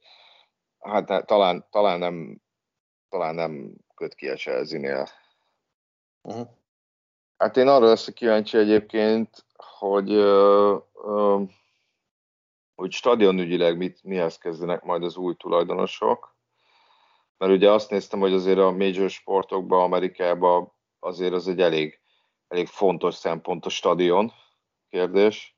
hát 0.79 1.25
talán, 1.25 1.65
talán, 1.71 1.99
nem, 1.99 2.41
talán 3.09 3.35
nem 3.35 3.73
köt 3.95 4.15
ki 4.15 4.29
a 4.29 4.35
Chelsea-nél. 4.35 5.07
Uh-huh. 6.21 6.47
Hát 7.37 7.57
én 7.57 7.67
arra 7.67 7.85
leszek 7.85 8.13
kíváncsi 8.13 8.57
egyébként, 8.57 9.45
hogy, 9.55 10.11
uh, 10.11 10.81
uh, 10.93 11.49
hogy 12.75 12.91
stadionügyileg 12.91 13.77
mit, 13.77 14.03
mihez 14.03 14.37
kezdenek 14.37 14.83
majd 14.83 15.03
az 15.03 15.17
új 15.17 15.35
tulajdonosok, 15.35 16.37
mert 17.39 17.51
ugye 17.51 17.71
azt 17.71 17.89
néztem, 17.89 18.19
hogy 18.19 18.33
azért 18.33 18.59
a 18.59 18.71
major 18.71 19.09
sportokban, 19.09 19.83
Amerikában 19.83 20.71
azért 20.99 21.33
az 21.33 21.47
egy 21.47 21.61
elég 21.61 21.99
elég 22.49 22.67
fontos 22.67 23.15
szempont 23.15 23.65
a 23.65 23.69
stadion 23.69 24.31
kérdés, 24.89 25.57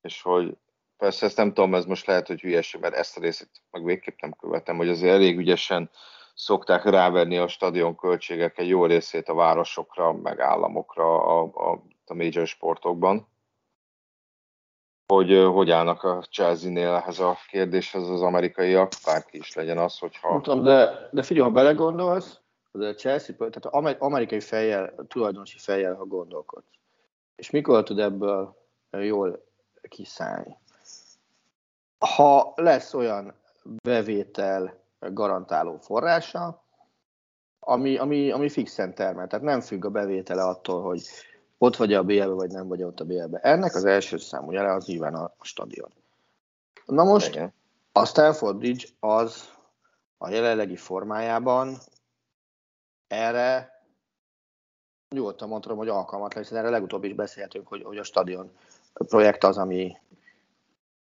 és 0.00 0.22
hogy 0.22 0.56
persze 0.96 1.26
ezt 1.26 1.36
nem 1.36 1.52
tudom, 1.52 1.74
ez 1.74 1.84
most 1.84 2.06
lehet, 2.06 2.26
hogy 2.26 2.40
hülyeség, 2.40 2.80
mert 2.80 2.94
ezt 2.94 3.16
a 3.16 3.20
részét 3.20 3.50
meg 3.70 3.84
végképp 3.84 4.20
nem 4.20 4.32
követem, 4.32 4.76
hogy 4.76 4.88
azért 4.88 5.12
elég 5.12 5.38
ügyesen 5.38 5.90
szokták 6.34 6.84
ráverni 6.84 7.36
a 7.36 7.48
stadion 7.48 7.96
költségek 7.96 8.58
egy 8.58 8.68
jó 8.68 8.86
részét 8.86 9.28
a 9.28 9.34
városokra, 9.34 10.12
meg 10.12 10.40
államokra 10.40 11.22
a, 11.22 11.50
a, 11.54 11.82
a 12.04 12.14
major 12.14 12.46
sportokban. 12.46 13.28
Hogy 15.06 15.44
hogy 15.52 15.70
állnak 15.70 16.02
a 16.02 16.22
Chelsea-nél 16.30 16.88
ehhez 16.88 17.18
a 17.18 17.36
kérdéshez 17.48 18.08
az 18.08 18.22
amerikaiak, 18.22 18.92
bárki 19.04 19.38
is 19.38 19.54
legyen 19.54 19.78
az, 19.78 19.98
hogyha... 19.98 20.40
Tudom, 20.40 20.62
de, 20.62 21.08
de 21.12 21.22
figyelj, 21.22 21.46
ha 21.46 21.52
belegondolsz, 21.52 22.40
az 22.72 22.80
a 22.80 22.94
Chelsea, 22.94 23.36
tehát 23.36 23.98
amerikai 23.98 24.40
fejjel, 24.40 24.94
tulajdonosi 25.08 25.58
fejjel, 25.58 25.94
ha 25.94 26.04
gondolkodsz. 26.04 26.70
És 27.36 27.50
mikor 27.50 27.82
tud 27.82 27.98
ebből 27.98 28.56
jól 28.90 29.44
kiszállni? 29.88 30.56
Ha 31.98 32.52
lesz 32.56 32.94
olyan 32.94 33.34
bevétel 33.82 34.80
garantáló 34.98 35.76
forrása, 35.76 36.64
ami, 37.60 37.96
ami, 37.96 38.30
ami 38.30 38.48
fixen 38.48 38.94
termel, 38.94 39.26
tehát 39.26 39.44
nem 39.44 39.60
függ 39.60 39.84
a 39.84 39.90
bevétele 39.90 40.42
attól, 40.42 40.82
hogy 40.82 41.02
ott 41.58 41.76
vagy 41.76 41.92
a 41.92 42.02
BL-be, 42.02 42.26
vagy 42.26 42.50
nem 42.50 42.68
vagy 42.68 42.82
ott 42.82 43.00
a 43.00 43.04
BL-be. 43.04 43.38
Ennek 43.38 43.74
az 43.74 43.84
első 43.84 44.16
számú 44.16 44.52
jele 44.52 44.72
az 44.72 44.86
nyilván 44.86 45.14
a, 45.14 45.22
a 45.36 45.44
stadion. 45.44 45.92
Na 46.86 47.04
most 47.04 47.28
Igen. 47.28 47.52
a 47.92 48.04
Stanford 48.04 48.56
Bridge 48.56 48.86
az 49.00 49.54
a 50.18 50.28
jelenlegi 50.28 50.76
formájában 50.76 51.76
erre 53.06 53.74
nyugodtan 55.14 55.48
mondhatom, 55.48 55.78
hogy 55.78 55.88
alkalmatlan, 55.88 56.42
hiszen 56.42 56.58
erre 56.58 56.70
legutóbb 56.70 57.04
is 57.04 57.14
beszéltünk, 57.14 57.68
hogy, 57.68 57.82
hogy 57.82 57.98
a 57.98 58.02
stadion 58.02 58.50
projekt 58.92 59.44
az, 59.44 59.58
ami 59.58 59.96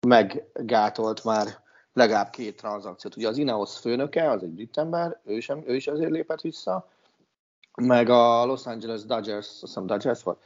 meggátolt 0.07 1.23
már 1.23 1.63
legalább 1.93 2.29
két 2.29 2.57
tranzakciót. 2.57 3.15
Ugye 3.15 3.27
az 3.27 3.37
Ineos 3.37 3.79
főnöke, 3.79 4.29
az 4.29 4.43
egy 4.43 4.49
brit 4.49 4.77
ember, 4.77 5.19
ő, 5.23 5.39
sem, 5.39 5.63
ő 5.65 5.75
is 5.75 5.87
azért 5.87 6.11
lépett 6.11 6.41
vissza. 6.41 6.89
Meg 7.75 8.09
a 8.09 8.45
Los 8.45 8.65
Angeles 8.65 9.05
Dodgers, 9.05 9.47
azt 9.47 9.59
hiszem 9.59 9.85
Dodgers 9.85 10.23
volt, 10.23 10.41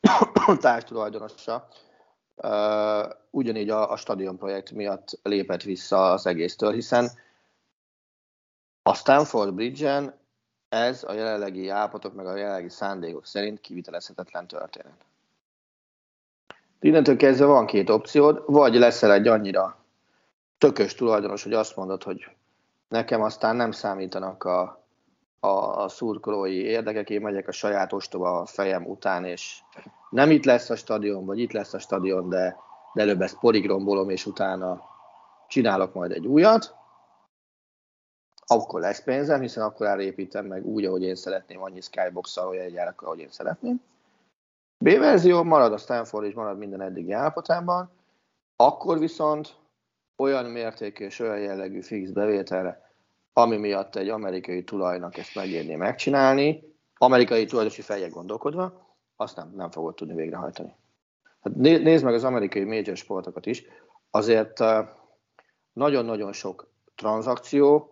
társtulajdonosa, 0.60 1.68
uh, 2.36 3.12
ugyanígy 3.30 3.70
a, 3.70 3.90
a 3.90 3.96
stadion 3.96 4.36
projekt 4.36 4.70
miatt 4.70 5.18
lépett 5.22 5.62
vissza 5.62 6.12
az 6.12 6.26
egésztől, 6.26 6.72
hiszen 6.72 7.10
a 8.82 8.94
Stanford 8.94 9.54
Bridge-en 9.54 10.14
ez 10.68 11.04
a 11.04 11.12
jelenlegi 11.12 11.68
állapotok, 11.68 12.14
meg 12.14 12.26
a 12.26 12.36
jelenlegi 12.36 12.68
szándékok 12.68 13.26
szerint 13.26 13.60
kivitelezhetetlen 13.60 14.46
történet. 14.46 15.04
Innentől 16.80 17.16
kezdve 17.16 17.46
van 17.46 17.66
két 17.66 17.90
opciód, 17.90 18.42
vagy 18.46 18.74
leszel 18.74 19.12
egy 19.12 19.28
annyira 19.28 19.76
tökös 20.58 20.94
tulajdonos, 20.94 21.42
hogy 21.42 21.52
azt 21.52 21.76
mondod, 21.76 22.02
hogy 22.02 22.30
nekem 22.88 23.22
aztán 23.22 23.56
nem 23.56 23.70
számítanak 23.70 24.44
a, 24.44 24.83
a, 25.44 25.82
a 25.82 25.88
szurkolói 25.88 26.62
érdekek, 26.62 27.10
én 27.10 27.20
megyek 27.20 27.48
a 27.48 27.52
saját 27.52 27.92
ostoba 27.92 28.46
fejem 28.46 28.86
után, 28.86 29.24
és 29.24 29.60
nem 30.10 30.30
itt 30.30 30.44
lesz 30.44 30.70
a 30.70 30.76
stadion, 30.76 31.24
vagy 31.24 31.38
itt 31.38 31.52
lesz 31.52 31.74
a 31.74 31.78
stadion, 31.78 32.28
de, 32.28 32.56
de 32.92 33.02
előbb 33.02 33.20
ezt 33.20 33.38
poligrombolom, 33.38 34.10
és 34.10 34.26
utána 34.26 34.82
csinálok 35.48 35.94
majd 35.94 36.10
egy 36.10 36.26
újat, 36.26 36.74
akkor 38.46 38.80
lesz 38.80 39.02
pénzem, 39.02 39.40
hiszen 39.40 39.64
akkor 39.64 39.86
elépítem 39.86 40.46
meg 40.46 40.66
úgy, 40.66 40.84
ahogy 40.84 41.02
én 41.02 41.14
szeretném, 41.14 41.62
annyi 41.62 41.80
skybox 41.80 42.36
hogy 42.36 42.56
egy 42.56 42.76
ahogy 42.96 43.18
én 43.18 43.30
szeretném. 43.30 43.82
B 44.78 44.88
verzió 44.98 45.42
marad 45.42 45.72
a 45.72 45.78
Stanford 45.78 46.26
és 46.26 46.34
marad 46.34 46.58
minden 46.58 46.80
eddigi 46.80 47.12
állapotában, 47.12 47.90
akkor 48.56 48.98
viszont 48.98 49.56
olyan 50.16 50.44
mértékű 50.44 51.04
és 51.04 51.18
olyan 51.18 51.38
jellegű 51.38 51.80
fix 51.80 52.10
bevételre, 52.10 52.93
ami 53.36 53.56
miatt 53.56 53.96
egy 53.96 54.08
amerikai 54.08 54.64
tulajnak 54.64 55.16
ezt 55.16 55.34
megérni 55.34 55.74
megcsinálni, 55.74 56.74
amerikai 56.94 57.44
tulajdosi 57.44 57.82
fejjel 57.82 58.10
gondolkodva, 58.10 58.96
azt 59.16 59.36
nem, 59.36 59.52
nem 59.56 59.70
fogod 59.70 59.94
tudni 59.94 60.14
végrehajtani. 60.14 60.74
Hát 61.40 61.54
nézd 61.54 62.04
meg 62.04 62.14
az 62.14 62.24
amerikai 62.24 62.64
major 62.64 62.96
sportokat 62.96 63.46
is, 63.46 63.64
azért 64.10 64.62
nagyon-nagyon 65.72 66.32
sok 66.32 66.68
tranzakció, 66.94 67.88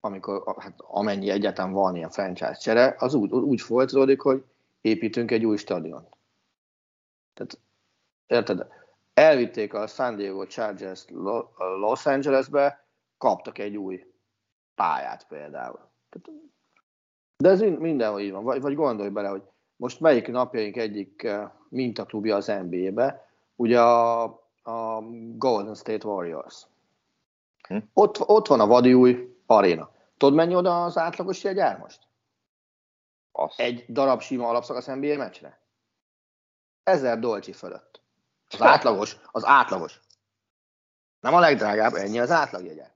amikor, 0.00 0.56
hát 0.58 0.74
amennyi 0.76 1.30
egyáltalán 1.30 1.72
van 1.72 1.96
ilyen 1.96 2.10
franchise 2.10 2.54
csere, 2.54 2.94
az 2.98 3.14
úgy, 3.14 3.32
úgy 3.32 3.60
folytatódik, 3.60 4.20
hogy 4.20 4.44
építünk 4.80 5.30
egy 5.30 5.44
új 5.44 5.56
stadion. 5.56 6.06
Tehát, 7.34 7.58
érted? 8.26 8.66
Elvitték 9.14 9.74
a 9.74 9.86
San 9.86 10.16
Diego 10.16 10.46
Chargers 10.46 11.04
Los 11.80 12.06
Angelesbe, 12.06 12.84
kaptak 13.18 13.58
egy 13.58 13.76
új 13.76 14.09
pályát 14.80 15.26
például. 15.26 15.80
De 17.36 17.48
ez 17.48 17.60
mindenhol 17.60 18.20
így 18.20 18.30
van. 18.30 18.44
Vagy, 18.44 18.60
vagy 18.60 18.74
gondolj 18.74 19.08
bele, 19.08 19.28
hogy 19.28 19.42
most 19.76 20.00
melyik 20.00 20.28
napjaink 20.28 20.76
egyik 20.76 21.22
eh, 21.22 21.50
mintaklubja 21.68 22.36
az 22.36 22.46
NBA-be, 22.46 23.28
ugye 23.56 23.80
a, 23.80 24.22
a 24.62 25.00
Golden 25.36 25.74
State 25.74 26.06
Warriors. 26.06 26.66
Hm? 27.68 27.76
Ott, 27.92 28.28
ott 28.28 28.46
van 28.46 28.60
a 28.60 28.66
vadi 28.66 28.94
új 28.94 29.36
aréna. 29.46 29.90
Tudod, 30.16 30.34
mennyi 30.34 30.54
oda 30.54 30.84
az 30.84 30.98
átlagos 30.98 31.44
jegyár 31.44 31.78
most? 31.78 32.06
Azt. 33.32 33.60
Egy 33.60 33.84
darab 33.88 34.20
sima 34.20 34.48
alapszakasz 34.48 34.86
NBA 34.86 35.16
meccsre? 35.16 35.60
Ezer 36.82 37.18
dolcsi 37.18 37.52
fölött. 37.52 38.00
Az 38.50 38.62
átlagos, 38.72 39.16
az 39.32 39.44
átlagos. 39.44 40.00
Nem 41.20 41.34
a 41.34 41.40
legdrágább, 41.40 41.94
ennyi 41.94 42.18
az 42.18 42.30
átlagjegye. 42.30 42.90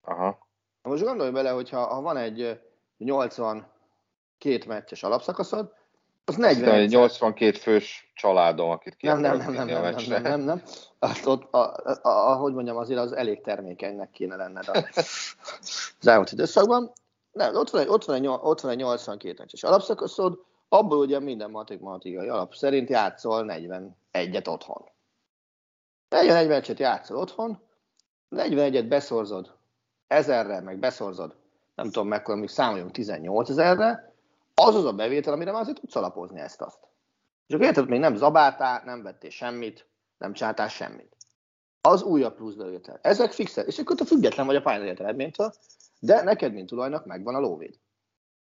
Aha. 0.00 0.47
Most 0.82 1.02
gondolj 1.02 1.30
bele, 1.30 1.50
hogyha 1.50 1.86
ha 1.86 2.00
van 2.00 2.16
egy 2.16 2.60
82 2.98 4.64
meccses 4.66 5.02
alapszakaszod, 5.02 5.76
az 6.28 6.36
40 6.36 6.74
egy 6.74 6.90
82 6.90 7.58
fős 7.58 8.12
családom, 8.14 8.70
akit 8.70 8.96
ki 8.96 9.06
nem, 9.06 9.20
nem, 9.20 9.36
nem, 9.36 9.52
nem, 9.52 9.66
nem, 9.66 9.82
nem, 9.82 9.94
nem, 10.08 10.22
nem, 10.22 10.40
nem. 10.40 10.62
Azt 10.98 11.26
ott, 11.26 11.54
a, 11.54 11.58
a, 11.58 11.98
a, 12.02 12.30
ahogy 12.30 12.52
mondjam, 12.52 12.76
azért 12.76 13.00
az 13.00 13.12
elég 13.12 13.40
termékenynek 13.40 14.10
kéne 14.10 14.36
lenned 14.36 14.68
a, 14.68 14.78
az 16.00 16.06
elmúlt 16.06 16.32
időszakban. 16.32 16.92
Nem, 17.32 17.54
ott 17.54 17.70
van 17.70 17.80
egy, 17.80 17.88
ott 17.88 18.04
van 18.04 18.16
egy, 18.16 18.26
ott 18.26 18.60
van 18.60 18.70
egy 18.70 18.76
82 18.76 19.34
meccses 19.38 19.62
alapszakaszod, 19.62 20.44
abból 20.68 20.98
ugye 20.98 21.20
minden 21.20 21.50
matematikai 21.50 22.28
alap 22.28 22.54
szerint 22.54 22.88
játszol 22.88 23.44
41-et 23.48 24.48
otthon. 24.48 24.82
41 26.08 26.48
meccset 26.48 26.78
játszol 26.78 27.16
otthon, 27.16 27.62
41-et 28.30 28.84
beszorzod 28.88 29.57
ezerre, 30.08 30.60
meg 30.60 30.78
beszorzod, 30.78 31.36
nem 31.74 31.86
tudom 31.86 32.08
mekkora, 32.08 32.38
még 32.38 32.48
számoljunk 32.48 32.90
18 32.90 33.50
ezerre, 33.50 34.14
az 34.54 34.74
az 34.74 34.84
a 34.84 34.92
bevétel, 34.92 35.32
amire 35.32 35.52
már 35.52 35.60
azért 35.60 35.80
tudsz 35.80 35.96
alapozni 35.96 36.40
ezt-azt. 36.40 36.78
És 37.46 37.54
akkor 37.54 37.66
érted, 37.66 37.88
még 37.88 38.00
nem 38.00 38.16
zabáltál, 38.16 38.82
nem 38.84 39.02
vettél 39.02 39.30
semmit, 39.30 39.86
nem 40.18 40.32
csináltál 40.32 40.68
semmit. 40.68 41.16
Az 41.80 42.02
újabb 42.02 42.34
plusz 42.34 42.54
bevétel. 42.54 42.98
Ezek 43.02 43.32
fixek, 43.32 43.66
és 43.66 43.78
akkor 43.78 43.96
te 43.96 44.04
független 44.04 44.46
vagy 44.46 44.56
a 44.56 44.62
pályán 44.62 44.96
eredménytől, 44.96 45.52
de 46.00 46.22
neked, 46.22 46.52
mint 46.52 46.68
tulajnak, 46.68 47.06
megvan 47.06 47.34
a 47.34 47.40
lóvéd. 47.40 47.78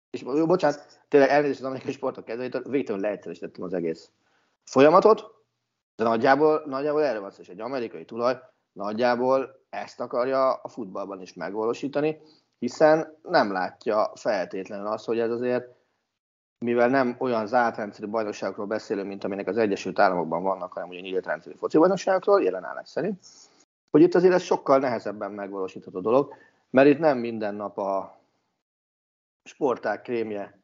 És 0.10 0.22
jó, 0.22 0.46
bocsánat, 0.46 1.00
tényleg 1.08 1.30
elnézést 1.30 1.60
az 1.60 1.66
amerikai 1.66 1.92
sportok 1.92 2.26
kezdőjétől, 2.26 2.62
végtelen 2.62 3.02
leegyszerűsítettem 3.02 3.64
az 3.64 3.74
egész 3.74 4.12
folyamatot, 4.64 5.24
de 5.96 6.04
nagyjából, 6.04 6.64
nagyjából 6.66 7.04
erre 7.04 7.20
van 7.20 7.32
szó, 7.32 7.42
és 7.42 7.48
egy 7.48 7.60
amerikai 7.60 8.06
tulaj 8.06 8.40
nagyjából 8.76 9.60
ezt 9.70 10.00
akarja 10.00 10.54
a 10.54 10.68
futballban 10.68 11.22
is 11.22 11.34
megvalósítani, 11.34 12.22
hiszen 12.60 13.18
nem 13.22 13.52
látja 13.52 14.12
feltétlenül 14.16 14.88
azt, 14.88 15.06
hogy 15.06 15.20
ez 15.20 15.32
azért, 15.32 15.68
mivel 16.58 16.90
nem 16.90 17.16
olyan 17.20 17.48
zárt 17.48 17.78
rendszerű 17.78 18.08
bajnokságokról 18.08 18.66
beszélünk, 18.66 19.08
mint 19.08 19.24
aminek 19.24 19.48
az 19.48 19.58
Egyesült 19.58 20.00
Államokban 20.00 20.44
vannak, 20.44 20.74
hanem 20.74 20.90
ugye 20.90 21.00
nyílt 21.00 21.26
rendszerű 21.26 21.56
foci 21.56 21.78
bajnokságokról, 21.78 22.44
jelenállás 22.44 22.90
szerint, 22.90 23.26
hogy 23.92 24.02
itt 24.02 24.16
azért 24.16 24.34
ez 24.34 24.42
sokkal 24.42 24.80
nehezebben 24.80 25.32
megvalósítható 25.32 26.00
dolog, 26.00 26.34
mert 26.70 26.88
itt 26.88 27.00
nem 27.00 27.18
minden 27.18 27.56
nap 27.56 27.78
a 27.78 28.18
sporták 29.44 30.02
krémje 30.02 30.60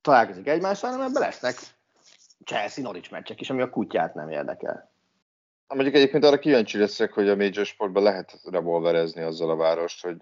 találkozik 0.00 0.48
egymással, 0.48 0.90
hanem 0.90 1.06
ebben 1.06 1.22
lesznek 1.22 1.54
Chelsea-Norwich 2.44 3.10
meccsek 3.10 3.40
is, 3.40 3.50
ami 3.50 3.62
a 3.62 3.70
kutyát 3.70 4.14
nem 4.14 4.30
érdekel. 4.30 4.90
Mondjuk 5.74 5.94
egyébként 5.94 6.24
arra 6.24 6.38
kíváncsi 6.38 6.78
leszek, 6.78 7.12
hogy 7.12 7.28
a 7.28 7.36
Major 7.36 7.64
Sportban 7.64 8.02
lehet 8.02 8.40
revolverezni 8.44 9.22
azzal 9.22 9.50
a 9.50 9.56
várost, 9.56 10.02
hogy 10.02 10.16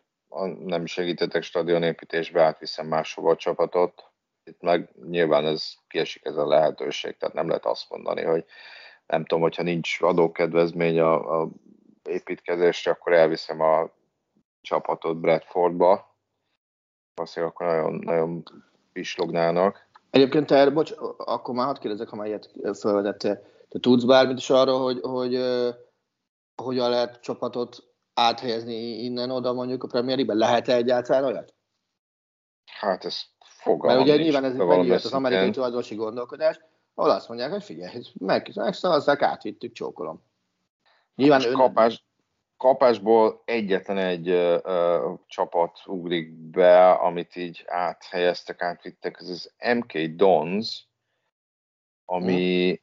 nem 0.59 0.87
segítetek 0.87 1.43
stadionépítésbe, 1.43 2.43
átviszem 2.43 2.87
máshova 2.87 3.31
a 3.31 3.37
csapatot. 3.37 4.05
Itt 4.45 4.61
meg 4.61 4.91
nyilván 5.09 5.47
ez 5.47 5.73
kiesik 5.89 6.25
ez 6.25 6.37
a 6.37 6.47
lehetőség, 6.47 7.17
tehát 7.17 7.35
nem 7.35 7.49
lehet 7.49 7.65
azt 7.65 7.91
mondani, 7.91 8.23
hogy 8.23 8.45
nem 9.07 9.25
tudom, 9.25 9.43
hogyha 9.43 9.63
nincs 9.63 10.01
adókedvezmény 10.01 11.01
a, 11.01 11.41
a 11.41 11.49
építkezésre, 12.03 12.91
akkor 12.91 13.13
elviszem 13.13 13.61
a 13.61 13.91
csapatot 14.61 15.17
Bradfordba. 15.17 16.17
Valószínűleg 17.15 17.55
akkor 17.55 17.67
nagyon, 17.67 17.95
nagyon 17.95 18.43
pislognának. 18.93 19.89
Egyébként 20.11 20.47
te, 20.47 20.71
bocs, 20.71 20.93
akkor 21.17 21.55
már 21.55 21.67
hadd 21.67 21.81
kérdezek, 21.81 22.09
ha 22.09 22.17
már 22.17 22.27
ilyet 22.27 22.51
felvetettél 22.73 23.53
te 23.75 23.81
tudsz 23.81 24.05
bármit 24.05 24.39
is 24.39 24.51
arról, 24.51 24.83
hogy, 24.83 25.01
hogy 25.01 25.35
hogyan 26.63 26.91
lehet 26.91 27.21
csapatot 27.21 27.77
áthelyezni 28.15 28.75
innen 29.03 29.31
oda 29.31 29.53
mondjuk 29.53 29.83
a 29.83 29.87
Premier 29.87 30.17
League-ben? 30.17 30.49
Lehet-e 30.49 30.75
egyáltalán 30.75 31.25
olyat? 31.25 31.55
Hát 32.65 33.05
ez 33.05 33.21
fogalmam 33.39 33.97
Mert 33.97 34.09
ugye 34.09 34.23
nyilván 34.23 34.45
ez 34.45 34.55
megjött 34.55 35.05
az 35.05 35.13
amerikai 35.13 35.51
tulajdonosi 35.51 35.95
gondolkodás, 35.95 36.61
ahol 36.95 37.11
azt 37.11 37.29
mondják, 37.29 37.51
hogy 37.51 37.65
figyelj, 37.65 38.03
meg, 38.15 38.51
megszavazzák, 38.55 39.23
átvittük, 39.23 39.73
csókolom. 39.73 40.23
Nyilván 41.15 41.45
ön... 41.45 41.53
kapás, 41.53 42.05
kapásból 42.57 43.43
egyetlen 43.45 43.99
egy 43.99 44.29
ö, 44.29 44.59
ö, 44.63 45.13
csapat 45.27 45.79
ugrik 45.87 46.33
be, 46.33 46.91
amit 46.91 47.37
így 47.37 47.65
áthelyeztek, 47.67 48.63
átvittek, 48.63 49.17
ez 49.21 49.29
az 49.29 49.55
MK 49.75 49.99
Dons, 49.99 50.89
ami, 52.05 52.69
hmm 52.69 52.83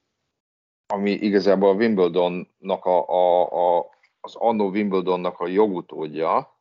ami 0.91 1.12
igazából 1.12 1.69
a 1.69 1.73
Wimbledonnak 1.73 2.86
a, 2.86 3.10
a, 3.10 3.41
a, 3.77 3.89
az 4.21 4.36
annó 4.36 4.69
Wimbledonnak 4.69 5.39
a 5.39 5.47
jogutódja, 5.47 6.60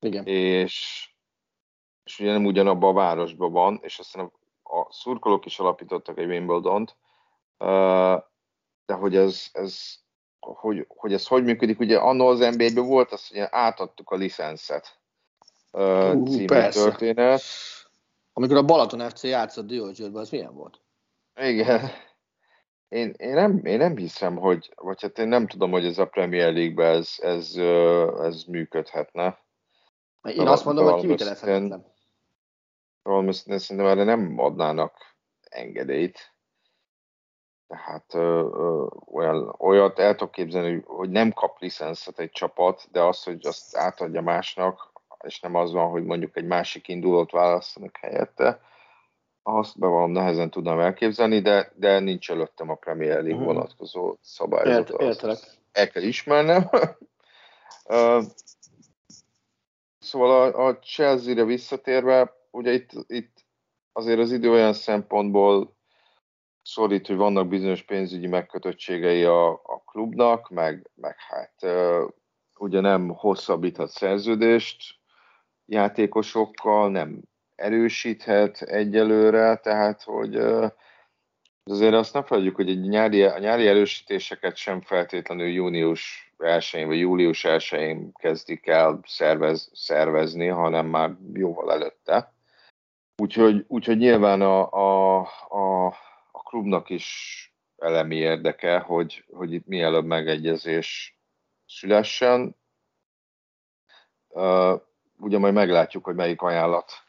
Igen. 0.00 0.26
És, 0.26 1.08
és 2.04 2.18
ugye 2.18 2.32
nem 2.32 2.44
ugyanabban 2.44 2.90
a 2.90 2.92
városban 2.92 3.52
van, 3.52 3.78
és 3.82 3.98
aztán 3.98 4.32
a, 4.62 4.78
a 4.78 4.86
szurkolók 4.90 5.46
is 5.46 5.58
alapítottak 5.58 6.18
egy 6.18 6.26
Wimbledont, 6.26 6.96
de 8.86 8.94
hogy 8.94 9.16
ez, 9.16 9.48
ez 9.52 9.94
hogy, 10.40 10.86
hogy 10.88 11.12
ez 11.12 11.26
hogy 11.26 11.44
működik, 11.44 11.78
ugye 11.78 11.98
annó 11.98 12.26
az 12.26 12.38
NBA-ben 12.38 12.86
volt 12.86 13.12
az, 13.12 13.28
hogy 13.28 13.38
átadtuk 13.50 14.10
a 14.10 14.16
licenszet 14.16 14.98
című 16.24 16.44
persze. 16.44 16.82
történet. 16.82 17.42
Amikor 18.32 18.56
a 18.56 18.64
Balaton 18.64 19.10
FC 19.10 19.22
játszott 19.22 19.66
Diógyőrben, 19.66 20.20
az 20.20 20.30
milyen 20.30 20.54
volt? 20.54 20.80
Igen, 21.40 21.90
én, 22.88 23.14
én, 23.16 23.32
nem, 23.32 23.64
én 23.64 23.78
nem 23.78 23.96
hiszem, 23.96 24.36
hogy, 24.36 24.72
vagy 24.76 25.02
hát 25.02 25.18
én 25.18 25.28
nem 25.28 25.46
tudom, 25.46 25.70
hogy 25.70 25.84
ez 25.84 25.98
a 25.98 26.06
Premier 26.06 26.52
League-ben 26.52 26.94
ez, 26.94 27.14
ez, 27.18 27.56
ez 28.20 28.44
működhetne. 28.44 29.38
Én 30.22 30.46
azt 30.46 30.64
mondom, 30.64 30.84
hogy 30.84 31.00
kivitelezhetetlen. 31.00 31.94
Valószínűleg 33.02 33.64
szerintem 33.64 33.92
erre 33.92 34.04
nem 34.04 34.38
adnának 34.38 35.16
engedélyt. 35.40 36.34
Tehát 37.66 38.14
ö, 38.14 38.48
ö, 38.52 38.86
olyan, 39.12 39.54
olyat 39.58 39.98
el 39.98 40.14
tudok 40.14 40.32
képzelni, 40.32 40.82
hogy 40.84 41.10
nem 41.10 41.32
kap 41.32 41.60
licenszet 41.60 42.18
egy 42.18 42.30
csapat, 42.30 42.88
de 42.90 43.02
az, 43.02 43.22
hogy 43.22 43.46
azt 43.46 43.76
átadja 43.76 44.20
másnak, 44.20 44.92
és 45.24 45.40
nem 45.40 45.54
az 45.54 45.72
van, 45.72 45.90
hogy 45.90 46.04
mondjuk 46.04 46.36
egy 46.36 46.46
másik 46.46 46.88
indulót 46.88 47.30
választanak 47.30 47.96
helyette, 47.96 48.60
azt 49.48 49.78
bevallom 49.78 50.10
nehezen 50.10 50.50
tudnám 50.50 50.80
elképzelni, 50.80 51.40
de, 51.40 51.72
de 51.74 51.98
nincs 51.98 52.30
előttem 52.30 52.70
a 52.70 52.74
Premier 52.74 53.22
League 53.22 53.32
uh-huh. 53.32 53.46
vonatkozó 53.46 54.16
szabályzat. 54.20 54.90
Ért, 54.90 55.00
értelek. 55.00 55.38
El 55.72 55.88
kell 55.88 56.02
ismernem. 56.02 56.68
szóval 59.98 60.30
a, 60.30 60.66
a 60.66 60.78
Chelsea-re 60.78 61.44
visszatérve, 61.44 62.32
ugye 62.50 62.72
itt, 62.72 62.90
itt 63.06 63.44
azért 63.92 64.18
az 64.18 64.32
idő 64.32 64.50
olyan 64.50 64.72
szempontból 64.72 65.76
szorít, 66.62 67.06
hogy 67.06 67.16
vannak 67.16 67.48
bizonyos 67.48 67.82
pénzügyi 67.82 68.26
megkötöttségei 68.26 69.24
a, 69.24 69.52
a 69.52 69.82
klubnak, 69.84 70.48
meg, 70.48 70.90
meg 70.94 71.16
hát 71.18 71.66
ugye 72.58 72.80
nem 72.80 73.08
hosszabbíthat 73.08 73.88
szerződést 73.88 74.94
játékosokkal, 75.66 76.90
nem 76.90 77.22
erősíthet 77.56 78.62
egyelőre, 78.62 79.56
tehát 79.56 80.02
hogy 80.02 80.36
azért 81.64 81.94
azt 81.94 82.12
nem 82.12 82.24
felejtjük, 82.24 82.56
hogy 82.56 82.68
egy 82.68 82.80
nyári, 82.80 83.22
a 83.22 83.38
nyári 83.38 83.66
erősítéseket 83.66 84.56
sem 84.56 84.80
feltétlenül 84.80 85.46
június 85.46 86.32
1 86.38 86.84
vagy 86.86 86.98
július 86.98 87.44
1 87.44 88.12
kezdik 88.12 88.66
el 88.66 89.00
szervez, 89.06 89.70
szervezni, 89.74 90.46
hanem 90.46 90.86
már 90.86 91.16
jóval 91.32 91.72
előtte. 91.72 92.34
Úgyhogy, 93.16 93.64
úgyhogy 93.68 93.96
nyilván 93.96 94.40
a, 94.40 94.72
a, 94.72 95.18
a, 95.48 95.86
a 96.30 96.42
klubnak 96.42 96.90
is 96.90 97.40
elemi 97.78 98.16
érdeke, 98.16 98.78
hogy, 98.78 99.24
hogy 99.32 99.52
itt 99.52 99.66
mielőbb 99.66 100.04
megegyezés 100.04 101.18
szülessen. 101.66 102.56
Uh, 104.28 104.80
ugye 105.18 105.38
majd 105.38 105.54
meglátjuk, 105.54 106.04
hogy 106.04 106.14
melyik 106.14 106.42
ajánlat 106.42 107.05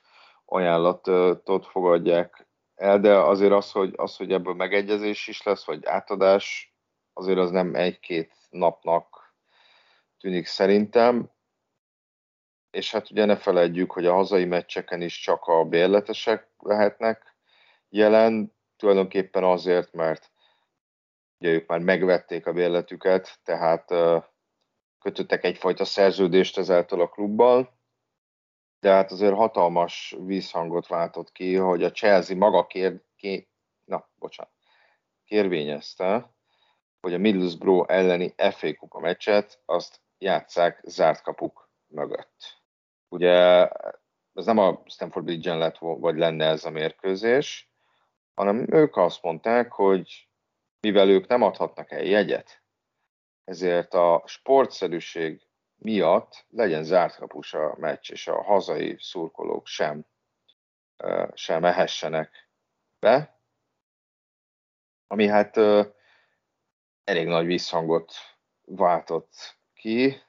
ajánlatot 0.49 1.65
fogadják 1.65 2.47
el, 2.75 2.99
de 2.99 3.17
azért 3.17 3.51
az, 3.51 3.71
hogy, 3.71 3.93
az, 3.97 4.15
hogy 4.15 4.31
ebből 4.31 4.53
megegyezés 4.53 5.27
is 5.27 5.43
lesz, 5.43 5.65
vagy 5.65 5.85
átadás, 5.85 6.75
azért 7.13 7.37
az 7.37 7.51
nem 7.51 7.75
egy-két 7.75 8.33
napnak 8.49 9.35
tűnik 10.19 10.45
szerintem. 10.45 11.31
És 12.69 12.91
hát 12.91 13.11
ugye 13.11 13.25
ne 13.25 13.37
felejtjük, 13.37 13.91
hogy 13.91 14.05
a 14.05 14.13
hazai 14.13 14.45
meccseken 14.45 15.01
is 15.01 15.19
csak 15.19 15.45
a 15.45 15.63
bérletesek 15.65 16.49
lehetnek 16.57 17.37
jelen, 17.89 18.55
tulajdonképpen 18.75 19.43
azért, 19.43 19.93
mert 19.93 20.31
ugye 21.39 21.51
ők 21.51 21.67
már 21.67 21.79
megvették 21.79 22.45
a 22.45 22.53
bérletüket, 22.53 23.39
tehát 23.43 23.93
kötöttek 24.99 25.43
egyfajta 25.43 25.85
szerződést 25.85 26.57
ezáltal 26.57 27.01
a 27.01 27.09
klubbal, 27.09 27.76
de 28.87 28.93
hát 28.93 29.11
azért 29.11 29.35
hatalmas 29.35 30.15
vízhangot 30.19 30.87
váltott 30.87 31.31
ki, 31.31 31.55
hogy 31.55 31.83
a 31.83 31.91
Chelsea 31.91 32.35
maga 32.35 32.67
kér, 32.67 33.01
kér 33.15 33.47
na, 33.85 34.09
bocsánat, 34.15 34.53
kérvényezte, 35.25 36.33
hogy 36.99 37.13
a 37.13 37.17
Middlesbrough 37.17 37.93
elleni 37.93 38.33
FA 38.51 38.75
kupa 38.75 38.99
meccset 38.99 39.61
azt 39.65 40.01
játszák 40.17 40.81
zárt 40.83 41.21
kapuk 41.21 41.69
mögött. 41.87 42.61
Ugye 43.09 43.67
ez 44.33 44.45
nem 44.45 44.57
a 44.57 44.81
Stanford 44.85 45.25
Bridge-en 45.25 45.57
lett, 45.57 45.77
vagy 45.77 46.17
lenne 46.17 46.45
ez 46.45 46.65
a 46.65 46.69
mérkőzés, 46.69 47.71
hanem 48.33 48.73
ők 48.73 48.97
azt 48.97 49.21
mondták, 49.21 49.71
hogy 49.71 50.29
mivel 50.79 51.09
ők 51.09 51.27
nem 51.27 51.41
adhatnak 51.41 51.91
el 51.91 52.03
jegyet, 52.03 52.63
ezért 53.43 53.93
a 53.93 54.23
sportszerűség 54.25 55.46
miatt 55.77 56.45
legyen 56.49 56.83
zárt 56.83 57.15
kapus 57.15 57.53
a 57.53 57.75
meccs, 57.77 58.11
és 58.11 58.27
a 58.27 58.43
hazai 58.43 58.95
szurkolók 58.99 59.67
sem, 59.67 60.05
sem 61.33 61.65
ehessenek 61.65 62.49
be, 62.99 63.41
ami 65.07 65.27
hát 65.27 65.57
elég 67.03 67.27
nagy 67.27 67.45
visszhangot 67.45 68.13
váltott 68.65 69.57
ki, 69.73 70.21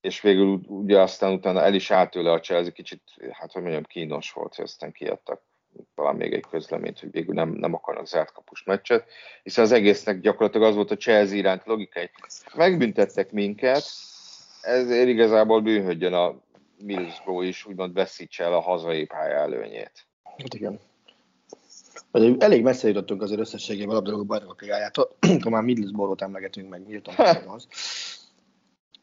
és 0.00 0.20
végül 0.20 0.60
ugye 0.66 1.00
aztán 1.00 1.32
utána 1.32 1.62
el 1.62 1.74
is 1.74 1.90
állt 1.90 2.10
tőle 2.10 2.32
a 2.32 2.40
Chelsea, 2.40 2.72
kicsit, 2.72 3.02
hát 3.32 3.52
hogy 3.52 3.62
mondjam, 3.62 3.84
kínos 3.84 4.32
volt, 4.32 4.54
hogy 4.54 4.64
aztán 4.64 4.92
kiadtak 4.92 5.42
talán 5.94 6.16
még 6.16 6.32
egy 6.32 6.44
közleményt, 6.50 7.00
hogy 7.00 7.10
végül 7.10 7.34
nem, 7.34 7.48
nem 7.48 7.74
akarnak 7.74 8.06
zárt 8.06 8.32
kapus 8.32 8.64
meccset, 8.64 9.08
hiszen 9.42 9.64
az 9.64 9.72
egésznek 9.72 10.20
gyakorlatilag 10.20 10.68
az 10.68 10.74
volt 10.74 10.90
a 10.90 10.96
Chelsea 10.96 11.36
iránt 11.36 11.64
logikai. 11.64 12.10
Megbüntettek 12.54 13.30
minket, 13.30 13.84
ezért 14.62 15.08
igazából 15.08 15.60
bűnhődjön 15.60 16.12
a 16.12 16.34
Middlesbrough 16.78 17.46
is, 17.46 17.66
úgymond 17.66 17.92
veszítse 17.92 18.44
el 18.44 18.54
a 18.54 18.60
hazai 18.60 19.04
pálya 19.04 19.34
előnyét. 19.34 20.06
Hát 20.24 20.54
igen. 20.54 20.80
Elég 22.38 22.62
messze 22.62 22.88
jutottunk 22.88 23.22
azért 23.22 23.40
összességében 23.40 23.90
a 23.90 23.92
labdarúgó 23.92 24.24
bajnokok 24.24 24.60
ligájától, 24.60 25.16
akkor 25.20 25.52
már 25.52 25.62
Middlesbrough-ot 25.62 26.22
emlegetünk 26.22 26.68
meg, 26.68 26.86
Milton 26.86 27.14
az. 27.46 27.68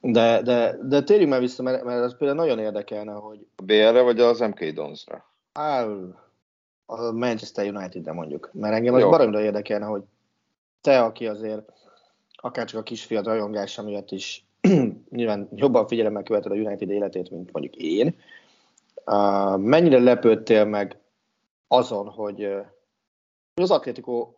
De, 0.01 0.41
de, 0.41 0.77
de 0.81 1.03
térjünk 1.03 1.31
már 1.31 1.39
vissza, 1.39 1.63
mert, 1.63 1.83
mert 1.83 2.03
az 2.03 2.17
például 2.17 2.39
nagyon 2.39 2.59
érdekelne, 2.59 3.13
hogy... 3.13 3.47
A 3.55 3.61
BR-re 3.61 4.01
vagy 4.01 4.19
az 4.19 4.39
MK 4.39 4.65
Donsra? 4.65 5.25
Á, 5.53 5.85
a 6.85 7.11
Manchester 7.11 7.75
United-re 7.75 8.13
mondjuk. 8.13 8.49
Mert 8.53 8.73
engem 8.73 8.93
az 8.93 9.03
baromra 9.03 9.41
érdekelne, 9.41 9.85
hogy 9.85 10.03
te, 10.81 11.03
aki 11.03 11.27
azért 11.27 11.71
akárcsak 12.35 12.79
a 12.79 12.83
kisfiad 12.83 13.25
rajongása 13.25 13.83
miatt 13.83 14.11
is 14.11 14.48
nyilván 15.09 15.49
jobban 15.55 15.87
figyelemmel 15.87 16.23
követed 16.23 16.51
a 16.51 16.55
United 16.55 16.89
életét, 16.89 17.29
mint 17.29 17.51
mondjuk 17.51 17.75
én. 17.75 18.15
Uh, 19.05 19.57
mennyire 19.57 19.99
lepődtél 19.99 20.65
meg 20.65 20.99
azon, 21.67 22.07
hogy, 22.09 22.45
uh, 22.45 22.65
az 23.53 23.71
Atletico 23.71 24.33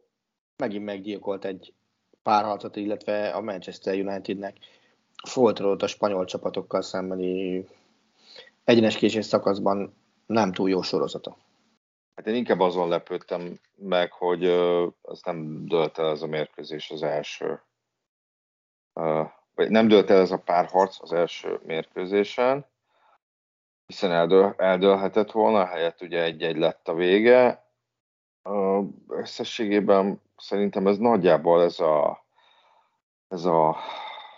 megint 0.58 0.86
meggyilkolt 0.86 1.46
egy 1.46 1.74
párharcot, 2.24 2.76
illetve 2.76 3.30
a 3.30 3.42
Manchester 3.42 4.00
Unitednek 4.00 4.58
folytatódott 5.28 5.82
a 5.82 5.88
spanyol 5.88 6.26
csapatokkal 6.26 6.82
szembeni 6.82 7.66
egyenes 8.64 8.98
késés 8.98 9.26
szakaszban 9.26 9.96
nem 10.26 10.52
túl 10.52 10.70
jó 10.70 10.82
sorozata. 10.82 11.38
Hát 12.16 12.28
én 12.28 12.36
inkább 12.36 12.60
azon 12.60 12.90
lepődtem 12.90 13.60
meg, 13.76 14.12
hogy 14.12 14.46
uh, 14.46 14.92
az 15.02 15.22
nem 15.24 15.66
dölt 15.66 15.98
el 15.98 16.10
ez 16.10 16.22
a 16.22 16.28
mérkőzés 16.28 16.92
az 16.92 17.04
első 17.04 17.62
uh, 18.94 19.28
vagy 19.62 19.70
nem 19.72 19.88
dőlt 19.88 20.10
el 20.10 20.20
ez 20.20 20.32
a 20.32 20.38
párharc 20.38 21.02
az 21.02 21.14
első 21.14 21.60
mérkőzésen, 21.66 22.66
hiszen 23.86 24.12
eldől, 24.12 24.54
eldőlhetett 24.58 25.32
volna, 25.32 25.66
helyett 25.66 26.02
ugye 26.02 26.24
egy-egy 26.24 26.58
lett 26.58 26.88
a 26.88 26.94
vége. 26.94 27.66
Összességében 29.08 30.22
szerintem 30.38 30.88
ez 30.88 30.98
nagyjából 30.98 31.64
ez 31.64 31.80
a, 31.80 32.26
ez 33.28 33.46
a 33.46 33.78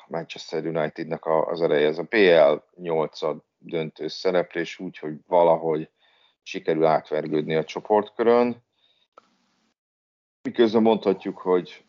Manchester 0.08 0.66
Unitednek 0.66 1.26
az 1.26 1.62
ereje, 1.62 1.88
ez 1.88 1.98
a 1.98 2.06
PL 2.10 2.82
8 2.82 3.20
döntő 3.58 4.08
szereplés 4.08 4.80
úgy, 4.80 4.98
hogy 4.98 5.16
valahogy 5.28 5.90
sikerül 6.42 6.86
átvergődni 6.86 7.56
a 7.56 7.64
csoportkörön. 7.64 8.64
Miközben 10.42 10.82
mondhatjuk, 10.82 11.38
hogy 11.38 11.86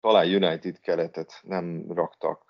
talán 0.00 0.34
United 0.34 0.80
keretet 0.80 1.40
nem 1.42 1.92
raktak 1.92 2.47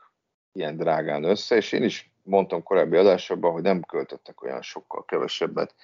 ilyen 0.59 0.77
drágán 0.77 1.25
össze, 1.25 1.57
és 1.57 1.73
én 1.73 1.83
is 1.83 2.11
mondtam 2.23 2.63
korábbi 2.63 2.97
adásokban, 2.97 3.53
hogy 3.53 3.63
nem 3.63 3.83
költöttek 3.83 4.43
olyan 4.43 4.63
sokkal 4.63 5.05
kevesebbet, 5.05 5.75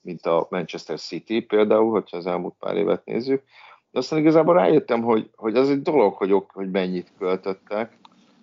mint 0.00 0.26
a 0.26 0.46
Manchester 0.50 0.98
City 0.98 1.40
például, 1.40 1.90
hogyha 1.90 2.16
az 2.16 2.26
elmúlt 2.26 2.54
pár 2.58 2.76
évet 2.76 3.04
nézzük. 3.04 3.44
De 3.90 3.98
aztán 3.98 4.18
igazából 4.18 4.54
rájöttem, 4.54 5.02
hogy, 5.02 5.30
hogy 5.36 5.56
az 5.56 5.70
egy 5.70 5.82
dolog, 5.82 6.14
hogy, 6.14 6.34
hogy 6.48 6.70
mennyit 6.70 7.12
költöttek, 7.18 7.98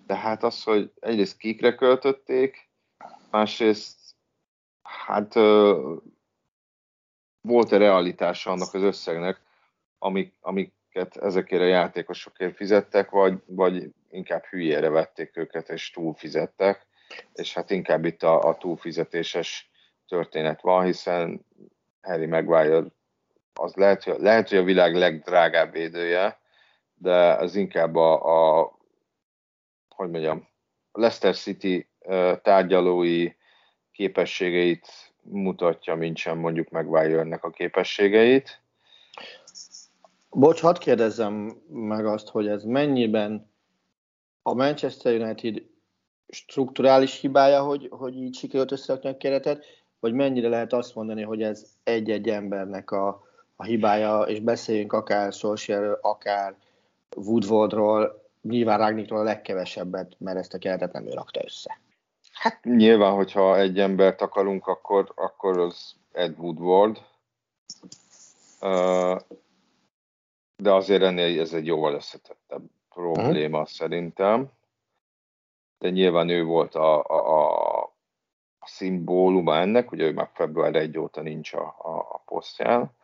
tehát 0.06 0.42
az, 0.42 0.62
hogy 0.62 0.92
egyrészt 1.00 1.36
kikre 1.36 1.74
költötték, 1.74 2.68
másrészt 3.30 3.98
hát 4.82 5.34
volt-e 7.40 7.76
realitása 7.76 8.50
annak 8.50 8.74
az 8.74 8.82
összegnek, 8.82 9.40
amik, 9.98 10.72
amiket 10.92 11.16
ezekért 11.24 11.62
a 11.62 11.66
játékosokért 11.66 12.56
fizettek, 12.56 13.10
vagy, 13.10 13.34
vagy 13.46 13.90
inkább 14.10 14.44
hülyére 14.44 14.88
vették 14.88 15.36
őket, 15.36 15.68
és 15.68 15.90
túlfizettek, 15.90 16.86
és 17.32 17.54
hát 17.54 17.70
inkább 17.70 18.04
itt 18.04 18.22
a, 18.22 18.48
a 18.48 18.56
túlfizetéses 18.56 19.70
történet 20.08 20.60
van, 20.60 20.84
hiszen 20.84 21.46
Harry 22.02 22.26
Maguire 22.26 22.84
az 23.54 23.74
lehet, 23.74 24.02
hogy, 24.02 24.20
lehet, 24.20 24.48
hogy 24.48 24.58
a 24.58 24.62
világ 24.62 24.94
legdrágább 24.94 25.72
védője, 25.72 26.40
de 26.94 27.32
az 27.32 27.54
inkább 27.54 27.96
a, 27.96 28.60
a 28.60 28.72
hogy 29.88 30.10
mondjam, 30.10 30.48
Leicester 30.92 31.36
City 31.36 31.88
tárgyalói 32.42 33.32
képességeit 33.92 34.88
mutatja, 35.22 35.94
mint 35.94 36.16
sem 36.16 36.38
mondjuk 36.38 36.70
Maguire-nek 36.70 37.44
a 37.44 37.50
képességeit. 37.50 38.60
Bocs, 40.30 40.60
hadd 40.60 40.78
kérdezzem 40.78 41.62
meg 41.68 42.06
azt, 42.06 42.28
hogy 42.28 42.46
ez 42.48 42.62
mennyiben 42.62 43.50
a 44.42 44.54
Manchester 44.54 45.20
United 45.20 45.62
strukturális 46.28 47.20
hibája, 47.20 47.62
hogy, 47.62 47.88
hogy 47.90 48.16
így 48.16 48.34
sikerült 48.34 48.72
összerakni 48.72 49.08
a 49.08 49.16
keretet, 49.16 49.64
vagy 50.00 50.12
mennyire 50.12 50.48
lehet 50.48 50.72
azt 50.72 50.94
mondani, 50.94 51.22
hogy 51.22 51.42
ez 51.42 51.66
egy-egy 51.84 52.28
embernek 52.28 52.90
a, 52.90 53.22
a 53.56 53.64
hibája, 53.64 54.20
és 54.20 54.40
beszéljünk 54.40 54.92
akár 54.92 55.32
Solskjaer, 55.32 55.98
akár 56.00 56.56
Woodwardról, 57.16 58.28
nyilván 58.42 58.78
Ragnikról 58.78 59.20
a 59.20 59.22
legkevesebbet, 59.22 60.16
mert 60.18 60.38
ezt 60.38 60.54
a 60.54 60.58
keretet 60.58 60.92
nem 60.92 61.06
ő 61.06 61.10
rakta 61.10 61.40
össze. 61.44 61.80
Hát 62.32 62.64
nyilván, 62.64 63.14
hogyha 63.14 63.58
egy 63.58 63.78
embert 63.78 64.20
akarunk, 64.20 64.66
akkor, 64.66 65.12
akkor 65.14 65.58
az 65.58 65.94
Ed 66.12 66.38
Woodward. 66.38 66.98
De 70.62 70.72
azért 70.72 71.02
ennél 71.02 71.40
ez 71.40 71.52
egy 71.52 71.66
jóval 71.66 71.94
összetettebb 71.94 72.62
probléma 72.88 73.58
uh-huh. 73.58 73.72
szerintem. 73.72 74.50
De 75.78 75.90
nyilván 75.90 76.28
ő 76.28 76.44
volt 76.44 76.74
a, 76.74 77.04
a, 77.04 77.82
a 78.58 78.66
szimbóluma 78.66 79.56
ennek, 79.56 79.92
ugye 79.92 80.04
ő 80.04 80.12
már 80.12 80.30
február 80.34 80.74
1 80.74 80.98
óta 80.98 81.20
nincs 81.20 81.52
a, 81.52 81.76
a, 81.78 81.98
a 81.98 82.22
posztján. 82.24 82.96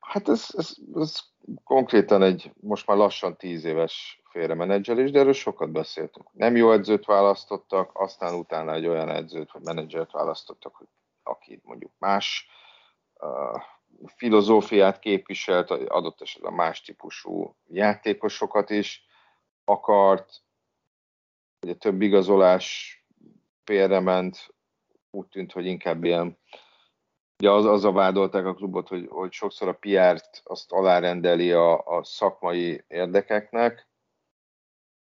Hát 0.00 0.28
ez, 0.28 0.48
ez, 0.56 0.74
ez 0.94 1.18
konkrétan 1.64 2.22
egy 2.22 2.52
most 2.60 2.86
már 2.86 2.96
lassan 2.96 3.36
tíz 3.36 3.64
éves 3.64 4.22
félremenedzselés, 4.30 5.10
de 5.10 5.18
erről 5.18 5.32
sokat 5.32 5.70
beszéltünk. 5.70 6.32
Nem 6.32 6.56
jó 6.56 6.72
edzőt 6.72 7.04
választottak, 7.04 7.90
aztán 7.94 8.34
utána 8.34 8.72
egy 8.72 8.86
olyan 8.86 9.08
edzőt 9.08 9.52
vagy 9.52 9.62
menedzsert 9.62 10.12
választottak, 10.12 10.84
aki 11.22 11.60
mondjuk 11.64 11.92
más 11.98 12.48
uh, 13.20 13.62
filozófiát 14.16 14.98
képviselt, 14.98 15.70
adott 15.70 16.20
esetben 16.20 16.52
más 16.52 16.80
típusú 16.80 17.56
játékosokat 17.66 18.70
is 18.70 19.04
akart, 19.64 20.42
a 21.66 21.74
több 21.74 22.02
igazolás 22.02 22.98
félrement, 23.64 24.54
úgy 25.10 25.26
tűnt, 25.26 25.52
hogy 25.52 25.66
inkább 25.66 26.04
ilyen 26.04 26.38
Ugye 27.38 27.50
az, 27.50 27.64
az 27.64 27.84
a 27.84 27.92
vádolták 27.92 28.44
a 28.44 28.54
klubot, 28.54 28.88
hogy, 28.88 29.06
hogy 29.10 29.32
sokszor 29.32 29.68
a 29.68 29.78
PR-t 29.80 30.40
azt 30.44 30.72
alárendeli 30.72 31.52
a, 31.52 31.86
a 31.86 32.04
szakmai 32.04 32.84
érdekeknek. 32.88 33.88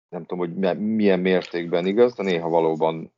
Nem 0.08 0.24
tudom, 0.24 0.38
hogy 0.38 0.78
milyen 0.78 1.20
mértékben 1.20 1.86
igaz, 1.86 2.14
de 2.14 2.22
néha 2.22 2.48
valóban 2.48 3.12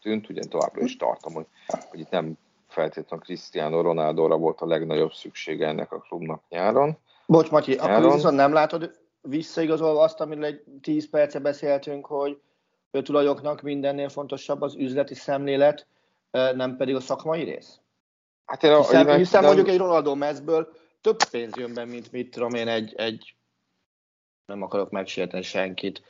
tűnt, 0.00 0.28
ugye 0.28 0.42
továbbra 0.48 0.82
is 0.82 0.96
tartom, 0.96 1.32
hogy, 1.32 1.46
hogy 1.66 2.00
itt 2.00 2.10
nem 2.10 2.38
feltétlenül 2.72 3.24
Cristiano 3.24 3.80
Ronaldo-ra 3.80 4.36
volt 4.36 4.60
a 4.60 4.66
legnagyobb 4.66 5.12
szüksége 5.12 5.66
ennek 5.66 5.92
a 5.92 5.98
klubnak 5.98 6.42
nyáron. 6.48 6.98
Bocs, 7.26 7.50
Matyi, 7.50 7.74
nyáron. 7.74 7.96
akkor 7.96 8.14
viszont 8.14 8.36
nem 8.36 8.52
látod 8.52 8.98
visszaigazolva 9.20 10.02
azt, 10.02 10.20
amiről 10.20 10.44
egy 10.44 10.62
10 10.80 11.10
perce 11.10 11.38
beszéltünk, 11.38 12.06
hogy 12.06 12.40
a 12.90 13.02
tulajoknak 13.02 13.60
mindennél 13.62 14.08
fontosabb 14.08 14.62
az 14.62 14.74
üzleti 14.74 15.14
szemlélet, 15.14 15.86
nem 16.30 16.76
pedig 16.76 16.94
a 16.94 17.00
szakmai 17.00 17.42
rész? 17.42 17.78
Hát 18.44 18.62
én 18.62 18.72
a, 18.72 18.76
hiszen, 18.76 19.08
én 19.08 19.16
hiszen 19.16 19.40
nem... 19.42 19.54
mondjuk 19.54 19.74
egy 19.74 19.80
Ronaldo 19.80 20.14
mezből 20.14 20.72
több 21.00 21.24
pénz 21.30 21.56
jön 21.56 21.74
be, 21.74 21.84
mint 21.84 22.12
mit 22.12 22.30
tudom 22.30 22.54
én, 22.54 22.68
egy, 22.68 22.94
egy 22.96 23.34
nem 24.46 24.62
akarok 24.62 24.90
megsérteni 24.90 25.42
senkit, 25.42 26.02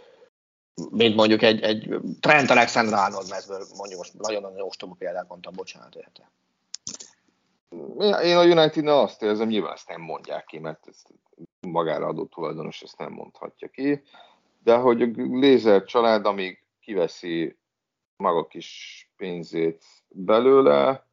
mint 0.90 1.14
mondjuk 1.14 1.42
egy, 1.42 1.60
egy 1.60 2.00
Trent 2.20 2.50
Alexander 2.50 2.98
Arnold 2.98 3.28
mezből, 3.28 3.66
mondjuk 3.76 3.98
most 3.98 4.18
nagyon-nagyon 4.18 4.66
ostoba 4.66 4.94
példát 4.98 5.28
mondtam, 5.28 5.52
bocsánat 5.56 5.94
érte. 5.94 6.30
Én 8.22 8.36
a 8.36 8.44
United-nál 8.44 8.98
azt 8.98 9.22
érzem, 9.22 9.48
nyilván 9.48 9.72
ezt 9.72 9.88
nem 9.88 10.00
mondják 10.00 10.44
ki, 10.44 10.58
mert 10.58 10.86
ezt 10.88 11.08
magára 11.60 12.06
adott 12.06 12.30
tulajdonos 12.30 12.82
ezt 12.82 12.98
nem 12.98 13.12
mondhatja 13.12 13.68
ki, 13.68 14.02
de 14.62 14.76
hogy 14.76 15.02
a 15.02 15.06
Lézer 15.16 15.84
család, 15.84 16.26
amíg 16.26 16.64
kiveszi 16.80 17.56
maga 18.16 18.46
kis 18.46 19.10
pénzét 19.16 19.84
belőle, 20.08 21.06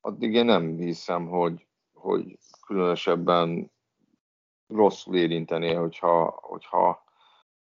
addig 0.00 0.34
én 0.34 0.44
nem 0.44 0.76
hiszem, 0.76 1.26
hogy, 1.26 1.66
hogy 1.94 2.38
különösebben 2.66 3.70
rosszul 4.68 5.16
érintené, 5.16 5.72
hogyha, 5.72 6.38
hogyha 6.42 7.04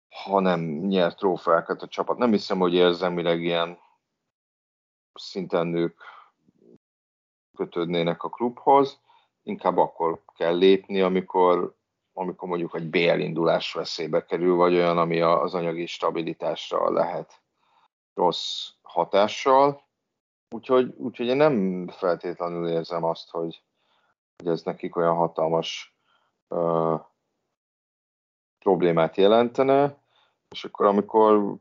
ha 0.09 0.39
nem 0.39 0.61
nyert 0.61 1.17
trófeákat 1.17 1.81
a 1.81 1.87
csapat. 1.87 2.17
Nem 2.17 2.31
hiszem, 2.31 2.59
hogy 2.59 2.73
érzelmileg 2.73 3.41
ilyen 3.41 3.79
szinten 5.13 5.67
nők 5.67 6.01
kötődnének 7.61 8.23
a 8.23 8.29
klubhoz, 8.29 8.99
inkább 9.43 9.77
akkor 9.77 10.21
kell 10.35 10.57
lépni, 10.57 11.01
amikor, 11.01 11.75
amikor 12.13 12.47
mondjuk 12.47 12.75
egy 12.75 12.89
BL 12.89 13.19
indulás 13.19 13.73
veszélybe 13.73 14.25
kerül, 14.25 14.55
vagy 14.55 14.73
olyan, 14.73 14.97
ami 14.97 15.21
az 15.21 15.53
anyagi 15.53 15.85
stabilitásra 15.85 16.91
lehet 16.91 17.41
rossz 18.13 18.69
hatással. 18.81 19.83
Úgyhogy, 20.49 20.93
úgyhogy 20.97 21.27
én 21.27 21.37
nem 21.37 21.87
feltétlenül 21.87 22.67
érzem 22.67 23.03
azt, 23.03 23.29
hogy, 23.29 23.63
hogy 24.37 24.51
ez 24.51 24.61
nekik 24.61 24.95
olyan 24.95 25.15
hatalmas 25.15 25.95
uh, 26.47 26.99
problémát 28.59 29.17
jelentene, 29.17 29.97
és 30.49 30.63
akkor 30.63 30.85
amikor 30.85 31.55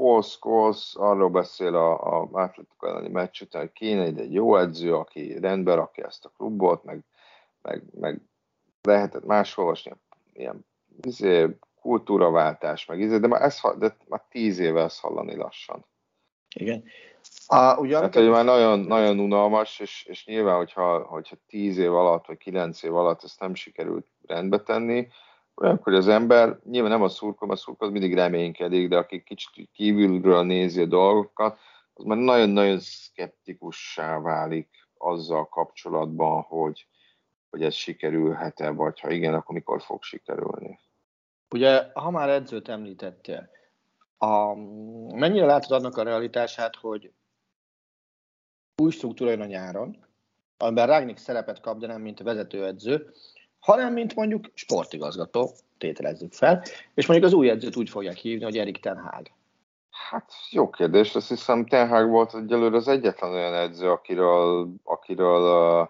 Paul 0.00 0.22
Scholes 0.22 0.94
arról 0.94 1.28
beszél 1.28 1.74
a, 1.74 2.20
a 2.20 2.28
Atletic 2.32 2.66
elleni 2.78 3.08
meccs 3.08 3.40
után, 3.40 3.60
hogy 3.60 3.72
kéne 3.72 4.02
egy, 4.02 4.18
egy 4.18 4.32
jó 4.32 4.56
edző, 4.56 4.94
aki 4.94 5.38
rendbe 5.38 5.74
rakja 5.74 6.06
ezt 6.06 6.24
a 6.24 6.32
klubot, 6.36 6.84
meg, 6.84 7.04
meg, 7.62 7.82
meg 8.00 8.20
lehetett 8.82 9.24
máshol 9.24 9.64
olvasni, 9.64 9.92
ilyen 10.32 10.66
izé, 11.02 11.56
kultúraváltás, 11.80 12.86
meg 12.86 13.00
izé, 13.00 13.18
de 13.18 13.26
már, 13.26 13.42
ez, 13.42 13.60
de 13.78 13.96
már 14.08 14.22
tíz 14.30 14.58
éve 14.58 14.82
ezt 14.82 15.00
hallani 15.00 15.36
lassan. 15.36 15.84
Igen. 16.54 16.84
A, 17.46 17.76
ugyan, 17.76 18.00
hát, 18.00 18.14
hogy 18.14 18.28
már 18.28 18.44
nagyon, 18.44 18.78
nagyon 18.80 19.18
unalmas, 19.18 19.80
és, 19.80 20.04
és 20.08 20.26
nyilván, 20.26 20.56
hogyha, 20.56 20.98
hogyha 21.02 21.36
tíz 21.48 21.78
év 21.78 21.94
alatt, 21.94 22.26
vagy 22.26 22.36
kilenc 22.38 22.82
év 22.82 22.94
alatt 22.94 23.24
ezt 23.24 23.40
nem 23.40 23.54
sikerült 23.54 24.06
rendbe 24.26 24.60
tenni, 24.60 25.08
olyankor 25.60 25.94
az 25.94 26.08
ember, 26.08 26.58
nyilván 26.64 26.90
nem 26.90 27.02
a 27.02 27.08
szurkom, 27.08 27.50
a 27.50 27.56
szurkom 27.56 27.90
mindig 27.90 28.14
reménykedik, 28.14 28.88
de 28.88 28.96
aki 28.96 29.22
kicsit 29.22 29.68
kívülről 29.72 30.42
nézi 30.42 30.80
a 30.80 30.86
dolgokat, 30.86 31.58
az 31.94 32.04
már 32.04 32.18
nagyon-nagyon 32.18 32.78
szkeptikussá 32.78 34.18
válik 34.18 34.68
azzal 34.98 35.48
kapcsolatban, 35.48 36.42
hogy, 36.42 36.86
hogy 37.50 37.62
ez 37.62 37.74
sikerülhet-e, 37.74 38.70
vagy 38.70 39.00
ha 39.00 39.10
igen, 39.10 39.34
akkor 39.34 39.54
mikor 39.54 39.82
fog 39.82 40.02
sikerülni. 40.02 40.78
Ugye, 41.50 41.90
ha 41.94 42.10
már 42.10 42.28
edzőt 42.28 42.68
említettél, 42.68 43.50
a, 44.18 44.54
mennyire 45.14 45.46
látod 45.46 45.70
annak 45.70 45.96
a 45.96 46.02
realitását, 46.02 46.76
hogy 46.76 47.12
új 48.76 48.90
struktúra 48.90 49.30
jön 49.30 49.40
a 49.40 49.44
nyáron, 49.44 50.06
amiben 50.56 50.86
Ragnik 50.86 51.16
szerepet 51.16 51.60
kap, 51.60 51.78
de 51.78 51.86
nem 51.86 52.00
mint 52.00 52.22
vezetőedző, 52.22 53.12
hanem 53.60 53.92
mint 53.92 54.14
mondjuk 54.14 54.50
sportigazgató, 54.54 55.50
tételezzük 55.78 56.32
fel, 56.32 56.62
és 56.94 57.06
mondjuk 57.06 57.30
az 57.30 57.36
új 57.36 57.50
edzőt 57.50 57.76
úgy 57.76 57.90
fogják 57.90 58.16
hívni, 58.16 58.44
hogy 58.44 58.58
Erik 58.58 58.80
Ten 58.80 58.98
Hag. 58.98 59.26
Hát 59.90 60.32
jó 60.50 60.70
kérdés, 60.70 61.14
azt 61.14 61.28
hiszem 61.28 61.66
Ten 61.66 61.88
Hag 61.88 62.08
volt 62.08 62.34
egyelőre 62.34 62.76
az 62.76 62.88
egyetlen 62.88 63.32
olyan 63.32 63.54
edző, 63.54 63.90
akiről, 63.90 64.74
akiről 64.82 65.88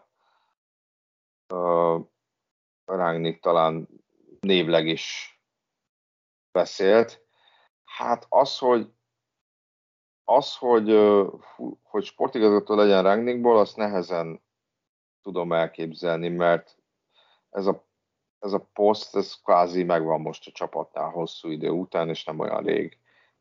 uh, 1.50 1.58
uh, 1.58 2.04
Ragnik 2.84 3.40
talán 3.40 3.88
névleg 4.40 4.86
is 4.86 5.34
beszélt. 6.52 7.24
Hát 7.84 8.26
az, 8.28 8.58
hogy 8.58 8.90
az, 10.24 10.56
hogy, 10.56 10.98
hogy 11.82 12.04
sportigazgató 12.04 12.74
legyen 12.74 13.02
Rangnickból, 13.02 13.58
azt 13.58 13.76
nehezen 13.76 14.42
tudom 15.22 15.52
elképzelni, 15.52 16.28
mert 16.28 16.79
ez 17.50 17.66
a, 17.66 17.84
ez 18.38 18.52
a 18.52 18.68
poszt, 18.72 19.16
ez 19.16 19.34
kvázi 19.44 19.82
megvan 19.82 20.20
most 20.20 20.46
a 20.46 20.50
csapatnál 20.50 21.10
hosszú 21.10 21.48
idő 21.48 21.68
után, 21.68 22.08
és 22.08 22.24
nem 22.24 22.38
olyan 22.38 22.62
rég 22.62 22.98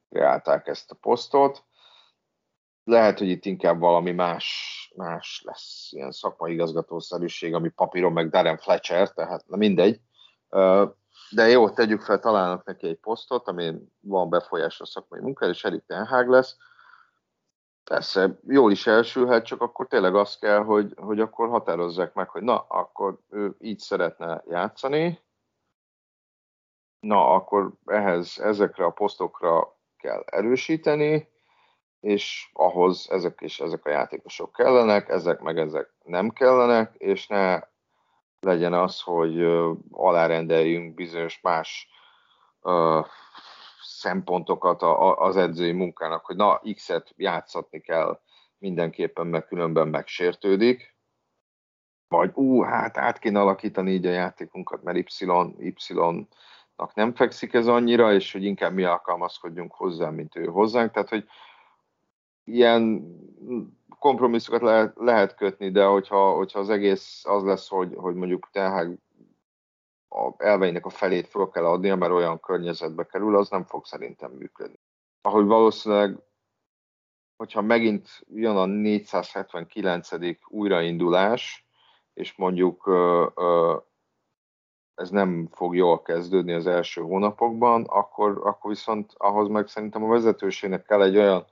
kreálták 0.09 0.67
ezt 0.67 0.91
a 0.91 0.95
posztot. 0.95 1.63
Lehet, 2.83 3.17
hogy 3.17 3.27
itt 3.27 3.45
inkább 3.45 3.79
valami 3.79 4.11
más, 4.11 4.91
más 4.95 5.41
lesz, 5.45 5.87
ilyen 5.91 6.11
szakmai 6.11 6.53
igazgatószerűség, 6.53 7.53
ami 7.53 7.69
papíron 7.69 8.11
meg 8.11 8.29
Darren 8.29 8.57
Fletcher, 8.57 9.09
tehát 9.09 9.47
na 9.47 9.57
mindegy. 9.57 10.01
De 11.31 11.47
jó, 11.47 11.69
tegyük 11.69 12.01
fel, 12.01 12.19
találnak 12.19 12.65
neki 12.65 12.87
egy 12.87 12.99
posztot, 12.99 13.47
ami 13.47 13.73
van 13.99 14.29
befolyás 14.29 14.81
a 14.81 14.85
szakmai 14.85 15.19
munkára, 15.19 15.51
és 15.51 15.63
Erik 15.63 15.83
Ten 15.85 16.29
lesz, 16.29 16.57
Persze, 17.89 18.39
jól 18.47 18.71
is 18.71 18.87
elsülhet, 18.87 19.45
csak 19.45 19.61
akkor 19.61 19.87
tényleg 19.87 20.15
az 20.15 20.37
kell, 20.37 20.63
hogy, 20.63 20.93
hogy 20.97 21.19
akkor 21.19 21.49
határozzák 21.49 22.13
meg, 22.13 22.29
hogy 22.29 22.41
na, 22.41 22.65
akkor 22.67 23.19
ő 23.29 23.55
így 23.59 23.79
szeretne 23.79 24.43
játszani, 24.47 25.19
na, 26.99 27.33
akkor 27.33 27.71
ehhez, 27.85 28.39
ezekre 28.39 28.85
a 28.85 28.89
posztokra 28.89 29.77
kell 29.97 30.23
erősíteni, 30.25 31.29
és 31.99 32.49
ahhoz 32.53 33.07
ezek 33.11 33.41
és 33.41 33.59
ezek 33.59 33.85
a 33.85 33.89
játékosok 33.89 34.51
kellenek, 34.51 35.09
ezek 35.09 35.39
meg 35.39 35.57
ezek 35.57 35.93
nem 36.03 36.29
kellenek, 36.29 36.95
és 36.97 37.27
ne 37.27 37.59
legyen 38.39 38.73
az, 38.73 39.01
hogy 39.01 39.43
alárendeljünk 39.91 40.93
bizonyos 40.93 41.41
más 41.41 41.87
szempontokat 43.99 44.81
az 45.17 45.37
edzői 45.37 45.71
munkának, 45.71 46.25
hogy 46.25 46.35
na, 46.35 46.61
X-et 46.73 47.13
játszatni 47.15 47.79
kell 47.79 48.19
mindenképpen, 48.57 49.27
meg 49.27 49.45
különben 49.45 49.87
megsértődik, 49.87 50.97
vagy 52.07 52.31
ú, 52.33 52.61
hát 52.61 52.97
át 52.97 53.19
kéne 53.19 53.39
alakítani 53.39 53.91
így 53.91 54.05
a 54.05 54.11
játékunkat, 54.11 54.83
mert 54.83 54.97
Y, 54.97 55.25
Y-nak 55.57 56.93
nem 56.93 57.15
fekszik 57.15 57.53
ez 57.53 57.67
annyira, 57.67 58.13
és 58.13 58.31
hogy 58.31 58.43
inkább 58.43 58.73
mi 58.73 58.83
alkalmazkodjunk 58.83 59.73
hozzá, 59.73 60.09
mint 60.09 60.35
ő 60.35 60.45
hozzánk. 60.45 60.91
Tehát, 60.91 61.09
hogy 61.09 61.25
ilyen 62.43 63.05
kompromisszokat 63.99 64.61
lehet, 64.61 64.93
lehet 64.95 65.35
kötni, 65.35 65.71
de 65.71 65.85
hogyha, 65.85 66.31
hogyha 66.31 66.59
az 66.59 66.69
egész 66.69 67.23
az 67.25 67.43
lesz, 67.43 67.67
hogy, 67.67 67.93
hogy 67.95 68.15
mondjuk 68.15 68.49
tehát 68.51 68.87
a 70.09 70.33
elveinek 70.37 70.85
a 70.85 70.89
felét 70.89 71.27
fel 71.27 71.47
kell 71.47 71.65
adnia, 71.65 71.95
mert 71.95 72.11
olyan 72.11 72.39
környezetbe 72.39 73.05
kerül, 73.05 73.37
az 73.37 73.49
nem 73.49 73.63
fog 73.65 73.85
szerintem 73.85 74.31
működni. 74.31 74.79
Ahogy 75.21 75.45
valószínűleg, 75.45 76.17
hogyha 77.37 77.61
megint 77.61 78.07
jön 78.27 78.55
a 78.55 78.65
479. 78.65 80.09
újraindulás, 80.47 81.65
és 82.13 82.35
mondjuk 82.35 82.89
ez 84.95 85.09
nem 85.09 85.47
fog 85.51 85.75
jól 85.75 86.01
kezdődni 86.01 86.53
az 86.53 86.67
első 86.67 87.01
hónapokban, 87.01 87.83
akkor, 87.83 88.41
akkor 88.43 88.71
viszont 88.71 89.13
ahhoz 89.17 89.47
meg 89.47 89.67
szerintem 89.67 90.03
a 90.03 90.07
vezetőségnek 90.07 90.85
kell 90.85 91.01
egy 91.01 91.17
olyan 91.17 91.45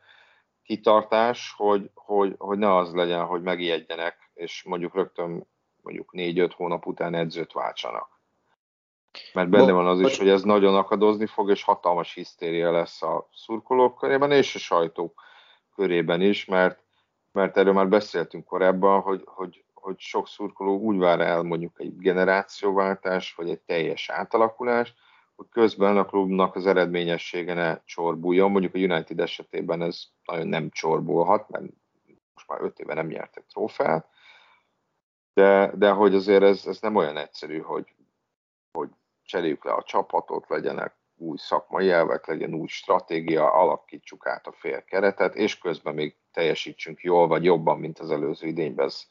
kitartás, 0.64 1.53
hogy, 1.58 1.91
hogy, 1.93 2.36
hogy 2.38 2.58
ne 2.58 2.76
az 2.76 2.93
legyen, 2.93 3.26
hogy 3.26 3.41
megijedjenek, 3.41 4.32
és 4.34 4.64
mondjuk 4.64 4.95
rögtön 4.95 5.47
mondjuk 5.82 6.12
négy-öt 6.14 6.53
hónap 6.53 6.86
után 6.86 7.14
edzőt 7.14 7.51
váltsanak. 7.51 8.16
Mert 9.34 9.49
benne 9.49 9.72
van 9.72 9.88
az 9.88 9.99
is, 9.99 10.18
hogy 10.18 10.30
ez 10.30 10.41
nagyon 10.41 10.76
akadozni 10.76 11.26
fog, 11.26 11.49
és 11.49 11.63
hatalmas 11.63 12.13
hisztéria 12.13 12.72
lesz 12.72 13.01
a 13.01 13.28
szurkolók 13.34 13.97
körében, 13.97 14.32
és 14.32 14.55
a 14.55 14.59
sajtók 14.59 15.22
körében 15.76 16.22
is, 16.22 16.45
mert, 16.45 16.84
mert 17.32 17.57
erről 17.57 17.74
már 17.74 17.88
beszéltünk 17.88 18.45
korábban, 18.45 19.01
hogy, 19.01 19.22
hogy, 19.26 19.63
hogy 19.74 19.99
sok 19.99 20.28
szurkoló 20.28 20.80
úgy 20.80 20.97
vár 20.97 21.20
el 21.20 21.43
mondjuk 21.43 21.80
egy 21.80 21.97
generációváltás, 21.97 23.34
vagy 23.34 23.49
egy 23.49 23.59
teljes 23.59 24.09
átalakulás, 24.09 24.93
hogy 25.36 25.47
közben 25.49 25.97
a 25.97 26.05
klubnak 26.05 26.55
az 26.55 26.65
eredményessége 26.65 27.53
ne 27.53 27.84
csorbuljon. 27.84 28.51
Mondjuk 28.51 28.76
a 28.76 28.78
United 28.78 29.20
esetében 29.20 29.82
ez 29.82 30.03
nagyon 30.26 30.47
nem 30.47 30.70
csorbulhat, 30.70 31.49
mert 31.49 31.65
most 32.34 32.47
már 32.47 32.61
öt 32.61 32.80
éve 32.80 32.93
nem 32.93 33.07
nyertek 33.07 33.45
trófeát, 33.45 34.09
de, 35.34 35.72
de 35.76 35.89
hogy 35.89 36.15
azért 36.15 36.43
ez, 36.43 36.65
ez 36.65 36.80
nem 36.82 36.95
olyan 36.95 37.18
egyszerű, 37.18 37.59
hogy, 37.59 37.95
hogy 38.72 38.89
cseréljük 39.28 39.63
le 39.63 39.71
a 39.71 39.84
csapatot, 39.84 40.49
legyenek 40.49 40.95
új 41.17 41.38
szakmai 41.38 41.89
elvek, 41.89 42.28
legyen 42.28 42.53
új 42.53 42.67
stratégia, 42.67 43.51
alakítsuk 43.51 44.28
át 44.28 44.47
a 44.47 44.51
fél 44.51 44.84
keretet, 44.84 45.36
és 45.36 45.57
közben 45.57 45.93
még 45.93 46.15
teljesítsünk 46.32 47.01
jól, 47.01 47.28
vagy 47.28 47.43
jobban, 47.43 47.80
mint 47.80 47.99
az 47.99 48.11
előző 48.11 48.47
idényben. 48.47 48.86
Ez, 48.86 49.01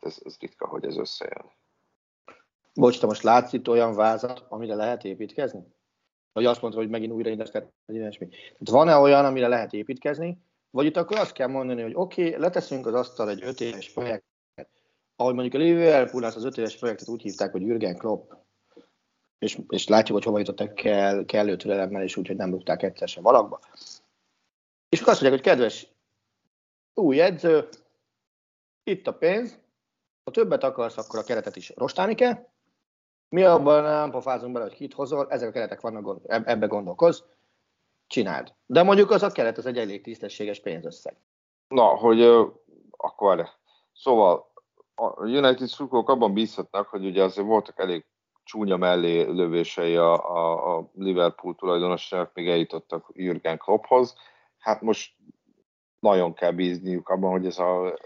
ez, 0.00 0.18
ez 0.24 0.36
ritka, 0.40 0.66
hogy 0.66 0.84
ez 0.84 0.96
összejön. 0.96 1.50
Bocs, 2.74 3.00
te 3.00 3.06
most 3.06 3.22
látsz 3.22 3.52
itt 3.52 3.68
olyan 3.68 3.94
vázat, 3.94 4.46
amire 4.48 4.74
lehet 4.74 5.04
építkezni? 5.04 5.76
Vagy 6.32 6.44
azt 6.44 6.60
mondta, 6.60 6.80
hogy 6.80 6.88
megint 6.88 7.12
újra 7.12 7.44
vagy 7.86 7.96
ilyesmi. 7.96 8.28
Van-e 8.58 8.96
olyan, 8.96 9.24
amire 9.24 9.48
lehet 9.48 9.72
építkezni? 9.72 10.42
Vagy 10.70 10.86
itt 10.86 10.96
akkor 10.96 11.18
azt 11.18 11.32
kell 11.32 11.48
mondani, 11.48 11.82
hogy 11.82 11.94
oké, 11.94 12.26
okay, 12.26 12.40
leteszünk 12.40 12.86
az 12.86 12.94
asztal 12.94 13.28
egy 13.30 13.42
öt 13.42 13.60
éves 13.60 13.92
projektet, 13.92 14.68
ahogy 15.16 15.34
mondjuk 15.34 15.54
a 15.54 15.64
Liverpool 15.64 16.24
az 16.24 16.44
öt 16.44 16.56
éves 16.56 16.76
projektet 16.76 17.08
úgy 17.08 17.22
hívták, 17.22 17.52
hogy 17.52 17.62
Jürgen 17.62 17.96
Klopp, 17.96 18.30
és, 19.38 19.58
és 19.68 19.88
látjuk, 19.88 20.16
hogy 20.16 20.26
hova 20.26 20.38
jutottak 20.38 20.74
kell, 20.74 21.24
kellő 21.24 21.56
türelemmel, 21.56 22.02
és 22.02 22.16
úgy, 22.16 22.26
hogy 22.26 22.36
nem 22.36 22.50
rúgták 22.50 22.82
egyszer 22.82 23.08
sem 23.08 23.22
valakba. 23.22 23.60
És 24.88 25.00
akkor 25.00 25.12
azt 25.12 25.20
mondják, 25.20 25.42
hogy 25.42 25.52
kedves 25.52 25.86
új 26.94 27.20
edző, 27.20 27.68
itt 28.82 29.06
a 29.06 29.14
pénz, 29.14 29.58
ha 30.24 30.30
többet 30.30 30.64
akarsz, 30.64 30.96
akkor 30.96 31.18
a 31.18 31.24
keretet 31.24 31.56
is 31.56 31.72
rostálni 31.76 32.14
kell, 32.14 32.46
mi 33.28 33.42
abban 33.42 33.82
nem 33.82 34.10
pofázunk 34.10 34.52
bele, 34.52 34.64
hogy 34.64 34.74
kit 34.74 34.94
hozol, 34.94 35.30
ezek 35.30 35.48
a 35.48 35.52
keretek 35.52 35.80
vannak, 35.80 36.20
ebbe 36.26 36.66
gondolkoz, 36.66 37.24
csináld. 38.06 38.54
De 38.66 38.82
mondjuk 38.82 39.10
az 39.10 39.22
a 39.22 39.30
keret, 39.30 39.58
az 39.58 39.66
egy 39.66 39.78
elég 39.78 40.02
tisztességes 40.02 40.60
pénzösszeg. 40.60 41.16
Na, 41.68 41.84
hogy 41.84 42.20
uh, 42.20 42.52
akkor 42.90 43.48
Szóval 43.92 44.52
a 44.94 45.26
United 45.26 45.68
szurkolók 45.68 46.08
abban 46.08 46.32
bízhatnak, 46.32 46.88
hogy 46.88 47.04
ugye 47.04 47.22
azért 47.22 47.46
voltak 47.46 47.78
elég 47.78 48.04
csúnya 48.48 48.76
mellé 48.76 49.22
lövései 49.22 49.96
a, 49.96 50.12
a, 50.36 50.76
a 50.76 50.90
Liverpool 50.94 51.54
tulajdonosnak, 51.54 52.30
még 52.34 52.48
eljutottak 52.48 53.10
Jürgen 53.12 53.58
Klopphoz. 53.58 54.14
Hát 54.58 54.80
most 54.80 55.14
nagyon 55.98 56.34
kell 56.34 56.50
bízniuk 56.50 57.08
abban, 57.08 57.30
hogy 57.30 57.46
ez 57.46 57.58
a, 57.58 57.98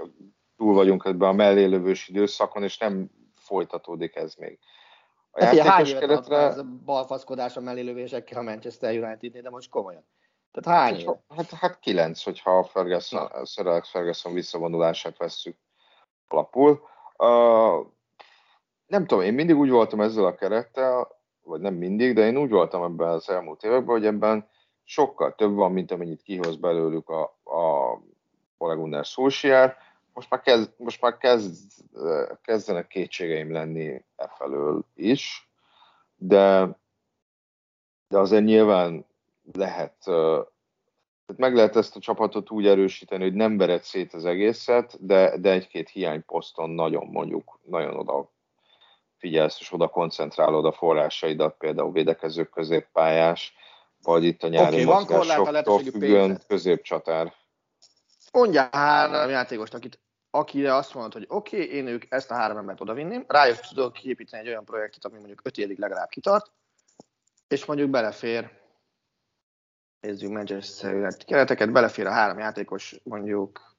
túl 0.57 0.75
vagyunk 0.75 1.05
ebben 1.05 1.29
a 1.29 1.33
mellélövős 1.33 2.09
időszakon, 2.09 2.63
és 2.63 2.79
nem 2.79 3.11
folytatódik 3.33 4.17
ez 4.17 4.35
még. 4.35 4.59
A 5.31 5.45
hát, 5.45 5.59
hány 5.59 5.87
évet 5.87 6.01
keretre... 6.01 6.37
ez 6.37 6.59
a 6.59 6.65
balfaszkodás 6.85 7.57
a 7.57 7.61
mellélövésekkel 7.61 8.39
a 8.39 8.43
Manchester 8.43 9.03
united 9.03 9.43
de 9.43 9.51
most 9.51 9.71
komolyan. 9.71 10.05
Tehát 10.51 10.81
hány 10.81 11.07
hát, 11.07 11.23
hát, 11.29 11.51
hát 11.51 11.79
kilenc, 11.79 12.23
hogyha 12.23 12.59
a 12.59 12.65
Ferguson, 12.65 13.45
Sir 13.45 13.67
Alex 13.67 13.91
Ferguson 13.91 14.33
visszavonulását 14.33 15.17
vesszük 15.17 15.57
alapul. 16.29 16.81
Uh, 17.17 17.87
nem 18.93 19.07
tudom, 19.07 19.25
én 19.25 19.35
mindig 19.35 19.57
úgy 19.57 19.71
voltam 19.71 20.01
ezzel 20.01 20.25
a 20.25 20.35
kerettel, 20.35 21.09
vagy 21.43 21.61
nem 21.61 21.75
mindig, 21.75 22.15
de 22.15 22.27
én 22.27 22.37
úgy 22.37 22.51
voltam 22.51 22.83
ebben 22.83 23.09
az 23.09 23.29
elmúlt 23.31 23.65
években, 23.65 23.95
hogy 23.97 24.07
ebben 24.07 24.49
sokkal 24.85 25.35
több 25.35 25.55
van, 25.55 25.73
mint 25.73 25.91
amennyit 25.91 26.23
kihoz 26.23 26.57
belőlük 26.57 27.09
a, 27.09 27.23
a 27.45 27.99
Ole 28.59 28.75
Gunnar 28.75 29.05
Solskjaer, 29.05 29.77
most 30.15 30.31
már, 30.31 30.41
kezd, 30.41 30.71
most 30.77 31.01
már 31.01 31.17
kezd, 31.17 31.55
kezdenek 32.43 32.87
kétségeim 32.87 33.53
lenni 33.53 34.05
e 34.17 34.29
felől 34.39 34.85
is, 34.95 35.51
de, 36.17 36.79
de 38.09 38.19
azért 38.19 38.45
nyilván 38.45 39.07
lehet, 39.53 39.95
tehát 40.05 41.37
meg 41.37 41.55
lehet 41.55 41.77
ezt 41.77 41.97
a 41.97 42.01
csapatot 42.01 42.51
úgy 42.51 42.67
erősíteni, 42.67 43.23
hogy 43.23 43.35
nem 43.35 43.57
vered 43.57 43.83
szét 43.83 44.13
az 44.13 44.25
egészet, 44.25 45.07
de, 45.07 45.39
de 45.39 45.51
egy-két 45.51 45.89
hiányposzton 45.89 46.71
nagyon 46.71 47.07
mondjuk, 47.07 47.59
nagyon 47.63 47.97
oda 47.97 48.32
figyelsz, 49.23 49.61
és 49.61 49.73
oda 49.73 49.89
koncentrálod 49.89 50.65
a 50.65 50.73
forrásaidat, 50.73 51.57
például 51.59 51.93
védekezők 51.93 52.51
középpályás, 52.51 53.55
vagy 54.03 54.25
itt 54.25 54.43
a 54.43 54.49
nyári 54.49 54.83
okay, 54.83 54.85
mozgásoktól 54.85 55.79
függően 55.79 56.41
középcsatár. 56.47 57.35
Mondja 58.33 58.69
három 58.73 59.31
játékost, 59.31 59.75
akit, 59.75 60.01
akire 60.31 60.75
azt 60.75 60.95
mondod, 60.95 61.13
hogy 61.13 61.27
oké, 61.29 61.63
okay, 61.63 61.77
én 61.77 61.87
ők 61.87 62.05
ezt 62.09 62.31
a 62.31 62.35
három 62.35 62.57
embert 62.57 62.81
odavinném, 62.81 63.25
rájuk 63.29 63.61
tudok 63.61 63.93
kiépíteni 63.93 64.43
egy 64.43 64.49
olyan 64.49 64.65
projektet, 64.65 65.05
ami 65.05 65.17
mondjuk 65.17 65.41
öt 65.45 65.59
évig 65.59 65.79
legalább 65.79 66.09
kitart, 66.09 66.51
és 67.49 67.65
mondjuk 67.65 67.91
belefér, 67.91 68.51
nézzük 70.01 70.31
Manchester 70.31 70.95
United 70.95 71.25
kereteket, 71.25 71.73
belefér 71.73 72.07
a 72.07 72.13
három 72.13 72.39
játékos 72.39 72.97
mondjuk 73.03 73.77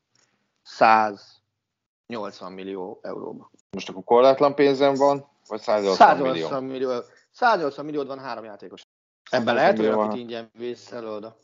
180 0.62 2.52
millió 2.52 3.00
euróba. 3.02 3.52
Most 3.72 3.90
akkor 3.90 4.04
korlátlan 4.04 4.56
pénzem 4.56 4.94
van, 4.94 5.32
vagy 5.48 5.60
180, 5.60 6.08
180 6.08 6.64
millió? 6.64 6.88
millió 6.88 7.04
180 7.32 7.86
milliót 7.86 8.08
van 8.08 8.20
három 8.20 8.44
játékos. 8.44 8.82
Ebben 9.30 9.56
lehet, 9.56 9.78
hogy 9.78 9.86
akit 9.86 10.20
ingyen 10.20 10.50
vissza 10.54 11.02
oda. 11.02 11.38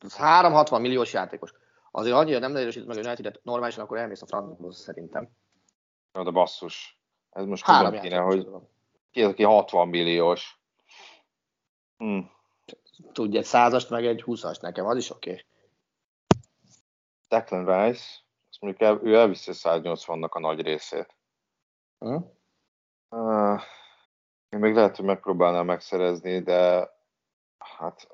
Ez 0.00 0.16
360 0.16 0.80
milliós 0.80 1.12
játékos 1.12 1.52
azért 1.96 2.16
annyira 2.16 2.38
nem 2.38 2.56
erősít 2.56 2.86
meg 2.86 2.96
a 2.96 3.00
United-et 3.00 3.40
normálisan, 3.42 3.84
akkor 3.84 3.98
elmész 3.98 4.22
a 4.22 4.26
francba 4.26 4.72
szerintem. 4.72 5.28
Na 6.12 6.24
de 6.24 6.30
basszus. 6.30 7.00
Ez 7.30 7.44
most 7.44 7.64
Három 7.64 8.00
kéne, 8.00 8.18
hogy 8.18 8.48
ki 9.10 9.22
az, 9.22 9.30
aki 9.30 9.42
60 9.42 9.88
milliós. 9.88 10.60
Hm. 11.96 12.18
Tudj 13.12 13.36
egy 13.36 13.44
százast, 13.44 13.90
meg 13.90 14.06
egy 14.06 14.22
húszast 14.22 14.60
nekem, 14.60 14.86
az 14.86 14.96
is 14.96 15.10
oké. 15.10 15.30
Okay. 15.30 15.44
Declan 17.28 17.64
Rice, 17.64 18.04
azt 18.48 18.60
mondjuk 18.60 18.82
el, 18.82 19.00
ő 19.02 19.14
elviszi 19.14 19.50
180-nak 19.54 20.30
a 20.30 20.40
nagy 20.40 20.60
részét. 20.60 21.16
Hm? 21.98 22.16
Uh, 23.10 23.60
én 24.48 24.58
még 24.58 24.74
lehet, 24.74 24.96
hogy 24.96 25.04
megpróbálnám 25.04 25.66
megszerezni, 25.66 26.38
de 26.38 26.90
hát 27.58 28.08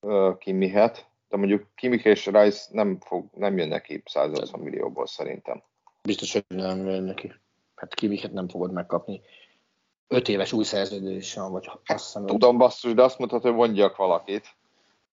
uh, 0.00 0.38
ki 0.38 0.52
mihet 0.52 1.06
de 1.28 1.36
mondjuk 1.36 1.66
Kimik 1.74 2.04
és 2.04 2.26
Rice 2.26 2.68
nem, 2.70 2.98
fog, 3.00 3.28
nem 3.32 3.58
jön 3.58 3.68
neki 3.68 4.02
180 4.04 4.60
millióból 4.60 5.06
szerintem. 5.06 5.62
Biztos, 6.02 6.32
hogy 6.32 6.44
nem 6.48 6.86
jön 6.86 7.02
neki. 7.02 7.34
Hát 7.74 7.94
Kimiket 7.94 8.32
nem 8.32 8.48
fogod 8.48 8.72
megkapni. 8.72 9.20
Öt 10.08 10.28
éves 10.28 10.52
új 10.52 10.64
szerződésen, 10.64 11.50
vagy 11.50 11.70
azt 11.86 12.04
hiszem, 12.04 12.26
Tudom, 12.26 12.58
basszus, 12.58 12.94
de 12.94 13.02
azt 13.02 13.18
mondtad, 13.18 13.42
hogy 13.42 13.54
mondjak 13.54 13.96
valakit. 13.96 14.56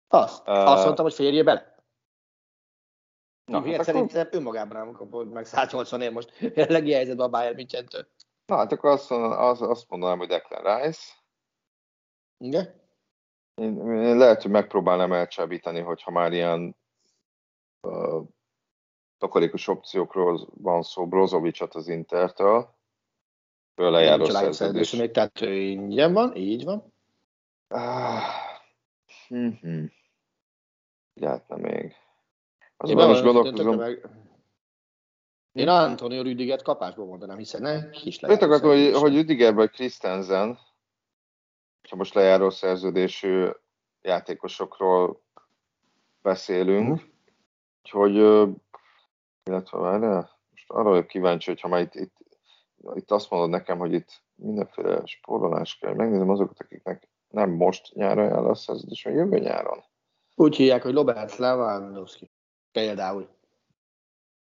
Azt, 0.09 0.49
uh, 0.49 0.71
azt 0.71 0.85
mondtam, 0.85 1.05
hogy 1.05 1.15
férje 1.15 1.43
bele. 1.43 1.77
Na, 3.45 3.61
hát 3.61 3.73
akkor... 3.73 3.85
szerintem 3.85 4.29
önmagában 4.31 4.77
nem 4.77 4.93
kapott 4.93 5.33
meg 5.33 5.45
180 5.45 6.01
év 6.01 6.13
most 6.13 6.33
jelenlegi 6.55 6.93
helyzetben 6.93 7.27
a 7.27 7.31
Bayern 7.31 7.55
München-től. 7.55 8.07
Na, 8.47 8.57
hát 8.57 8.73
akkor 8.73 8.91
azt, 8.91 9.11
azt, 9.11 9.61
azt 9.61 9.91
mondanám, 9.91 10.19
hogy 10.19 10.29
Declan 10.29 10.83
Rice. 10.83 11.13
Igen? 12.39 12.81
Én, 13.55 13.77
én 13.87 14.17
lehet, 14.17 14.43
hogy 14.43 14.51
megpróbálnám 14.51 15.13
elcsábítani, 15.13 15.81
hogyha 15.81 16.11
már 16.11 16.33
ilyen 16.33 16.77
uh, 17.81 18.27
takarékos 19.19 19.69
opciókról 19.69 20.49
van 20.55 20.83
szó, 20.83 21.09
Brozovicsot 21.09 21.75
az 21.75 21.89
Intertől. 21.89 22.75
Ő 23.75 23.91
lejáró 23.91 24.25
szerződés. 24.25 24.93
Még, 24.93 25.11
tehát 25.11 25.41
ő 25.41 25.55
ingyen 25.55 26.13
van, 26.13 26.37
így 26.37 26.65
van. 26.65 26.93
Ah, 27.69 28.23
hm-hm. 29.29 29.85
Lehetne 31.15 31.57
még. 31.57 31.95
Azonban 32.77 33.09
most 33.09 33.23
gondolkozom. 33.23 33.77
Meg... 33.77 34.09
Én 35.53 35.69
Antonio 35.69 36.23
Rüdiget 36.23 36.63
kapásból 36.63 37.07
mondanám, 37.07 37.37
hiszen 37.37 37.63
ne 37.63 37.91
kis 37.91 38.21
lehet. 38.21 38.43
akartam, 38.43 38.69
hogy, 38.71 38.93
hogy 38.95 39.15
Rüdiger 39.15 39.55
vagy 39.55 39.71
Christensen, 39.71 40.59
ha 41.89 41.97
most 41.97 42.15
lejáró 42.15 42.51
szerződésű 42.51 43.49
játékosokról 44.03 45.23
beszélünk, 46.23 46.91
uh-huh. 46.91 47.09
úgyhogy 47.83 48.15
illetve 49.45 49.79
várjál, 49.79 50.39
most 50.51 50.71
arra 50.71 50.89
vagyok 50.89 51.07
kíváncsi, 51.07 51.51
hogy 51.51 51.61
ha 51.61 51.69
már 51.69 51.81
itt, 51.81 51.95
itt, 51.95 52.17
itt 52.95 53.11
azt 53.11 53.31
mondod 53.31 53.51
nekem, 53.51 53.79
hogy 53.79 53.93
itt 53.93 54.23
mindenféle 54.35 55.03
spórolás 55.05 55.79
kell, 55.79 55.95
megnézem 55.95 56.31
azokat, 56.31 56.61
akiknek 56.61 57.09
nem 57.29 57.51
most 57.51 57.95
nyáron 57.95 58.25
jár 58.25 58.45
a 58.45 58.55
szerződés, 58.55 59.03
hanem 59.03 59.19
jövő 59.19 59.39
nyáron. 59.39 59.85
Úgy 60.35 60.57
hívják, 60.57 60.83
hogy 60.83 60.95
Robert 60.95 61.37
Lewandowski. 61.37 62.31
Például. 62.73 63.29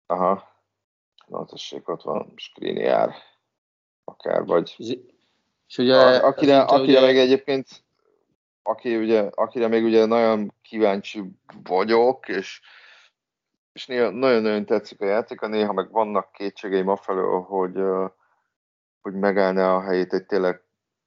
Aha. 0.05 0.49
Na, 1.31 1.45
tessék, 1.45 1.89
ott 1.89 2.01
van 2.01 2.33
Skriniar. 2.35 3.13
Akár, 4.03 4.45
vagy... 4.45 4.75
És 5.67 5.77
ugye, 5.77 5.95
a, 5.95 6.25
akire, 6.25 6.61
akire 6.61 6.97
ugye... 6.97 7.05
meg 7.05 7.17
egyébként 7.17 7.67
aki 8.63 8.97
ugye, 8.97 9.29
akire 9.33 9.67
még 9.67 9.83
ugye 9.83 10.05
nagyon 10.05 10.53
kíváncsi 10.61 11.23
vagyok, 11.63 12.27
és, 12.27 12.61
és 13.71 13.85
nagyon-nagyon 13.85 14.65
tetszik 14.65 15.01
a 15.01 15.05
játék, 15.05 15.39
néha 15.39 15.73
meg 15.73 15.91
vannak 15.91 16.31
kétségeim 16.31 16.87
afelől, 16.87 17.41
hogy, 17.41 17.81
hogy 19.01 19.13
megállna 19.13 19.75
a 19.75 19.81
helyét 19.81 20.13
egy 20.13 20.25
tényleg 20.25 20.63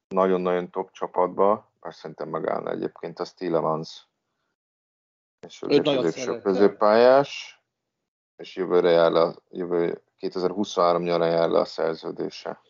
nagyon-nagyon 0.08 0.70
top 0.70 0.90
csapatba, 0.90 1.72
mert 1.80 1.96
szerintem 1.96 2.28
megállna 2.28 2.70
egyébként 2.70 3.18
a 3.18 3.24
Steelemans 3.24 4.08
és 5.46 5.62
ő 5.68 5.80
középső 5.80 6.40
középpályás, 6.40 7.62
és 8.36 8.56
jövőre 8.56 8.90
jár 8.90 9.10
le, 9.10 9.34
jövő 9.50 10.03
2023 10.16 11.02
nyarán 11.02 11.30
jár 11.30 11.48
le 11.48 11.58
a 11.58 11.64
szerződése. 11.64 12.60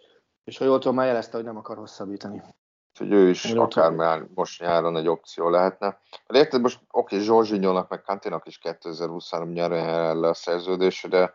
És 0.44 0.58
ha 0.58 0.64
jól 0.64 0.78
tudom, 0.78 0.96
már 0.96 1.06
jelezte, 1.06 1.36
hogy 1.36 1.46
nem 1.46 1.56
akar 1.56 1.76
hosszabbítani. 1.76 2.42
Úgyhogy 2.90 3.12
ő 3.12 3.28
is 3.28 3.44
akár 3.44 3.68
tudom. 3.68 3.94
már 3.94 4.26
most 4.34 4.60
nyáron 4.60 4.96
egy 4.96 5.08
opció 5.08 5.48
lehetne. 5.48 5.98
De 6.26 6.38
érted, 6.38 6.60
most 6.60 6.80
oké, 6.90 7.18
Zsorzsinyónak 7.18 7.88
meg 7.88 8.02
Kantinak 8.02 8.46
is 8.46 8.58
2023 8.58 9.48
nyáron 9.48 9.78
jár 9.78 10.14
le 10.14 10.28
a 10.28 10.34
szerződése, 10.34 11.08
de 11.08 11.34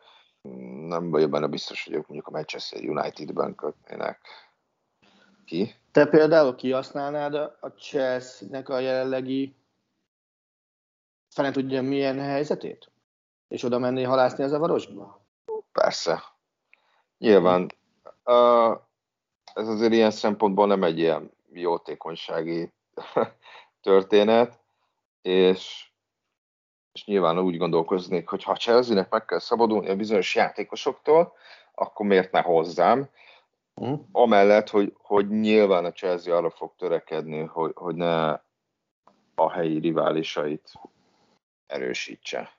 nem 0.87 1.09
vagyok 1.09 1.29
benne 1.29 1.47
biztos, 1.47 1.83
hogy 1.83 1.93
ők 1.93 2.07
mondjuk 2.07 2.27
a 2.27 2.31
Manchester 2.31 2.83
United-ben 2.83 3.55
kötnének 3.55 4.19
ki. 5.45 5.75
Te 5.91 6.05
például 6.05 6.55
kihasználnád 6.55 7.33
a 7.35 7.67
Chelsea-nek 7.67 8.69
a 8.69 8.79
jelenlegi 8.79 9.55
fene 11.29 11.51
tudja 11.51 11.81
milyen 11.81 12.19
helyzetét? 12.19 12.91
És 13.47 13.63
oda 13.63 13.79
menni 13.79 14.03
halászni 14.03 14.43
az 14.43 14.51
a 14.51 14.59
varosba? 14.59 15.18
Persze. 15.71 16.23
Nyilván. 17.17 17.71
Uh, 18.25 18.77
ez 19.53 19.67
azért 19.67 19.93
ilyen 19.93 20.11
szempontból 20.11 20.67
nem 20.67 20.83
egy 20.83 20.99
ilyen 20.99 21.31
jótékonysági 21.51 22.71
történet, 23.81 24.59
és, 25.21 25.89
és 26.91 27.05
nyilván 27.05 27.39
úgy 27.39 27.57
gondolkoznék, 27.57 28.29
hogy 28.29 28.43
ha 28.43 28.55
Chelsea-nek 28.55 29.09
meg 29.09 29.25
kell 29.25 29.39
szabadulni 29.39 29.89
a 29.89 29.95
bizonyos 29.95 30.35
játékosoktól, 30.35 31.33
akkor 31.73 32.05
miért 32.05 32.31
ne 32.31 32.41
hozzám? 32.41 33.09
Mm. 33.85 33.93
Amellett, 34.11 34.69
hogy, 34.69 34.93
hogy 34.97 35.29
nyilván 35.29 35.85
a 35.85 35.91
Chelsea 35.91 36.37
arra 36.37 36.49
fog 36.49 36.75
törekedni, 36.77 37.43
hogy, 37.43 37.71
hogy 37.75 37.95
ne 37.95 38.29
a 39.35 39.51
helyi 39.51 39.79
riválisait 39.79 40.73
erősítse. 41.67 42.51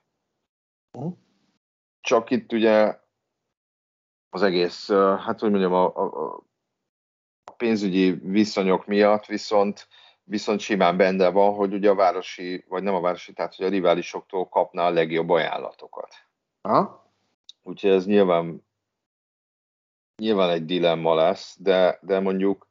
Uh-huh. 0.93 1.17
Csak 2.01 2.31
itt 2.31 2.53
ugye 2.53 2.99
az 4.29 4.43
egész, 4.43 4.91
hát 4.93 5.41
hogy 5.41 5.51
mondjam, 5.51 5.73
a, 5.73 5.97
a, 5.97 6.35
a 7.45 7.53
pénzügyi 7.53 8.11
viszonyok 8.11 8.87
miatt 8.87 9.27
viszont 9.27 9.89
viszont 10.31 10.61
simán 10.61 10.97
benne 10.97 11.29
van, 11.29 11.55
hogy 11.55 11.73
ugye 11.73 11.91
a 11.91 11.95
városi, 11.95 12.65
vagy 12.69 12.83
nem 12.83 12.95
a 12.95 13.01
városi, 13.01 13.33
tehát 13.33 13.55
hogy 13.55 13.67
a 13.67 13.69
riválisoktól 13.69 14.49
kapná 14.49 14.87
a 14.87 14.91
legjobb 14.91 15.29
ajánlatokat. 15.29 16.15
Aha. 16.61 17.13
Úgyhogy 17.63 17.91
ez 17.91 18.07
nyilván 18.07 18.69
nyilván 20.17 20.51
egy 20.51 20.65
dilemma 20.65 21.15
lesz, 21.15 21.57
de, 21.61 21.99
de 22.03 22.21
mondjuk, 22.21 22.69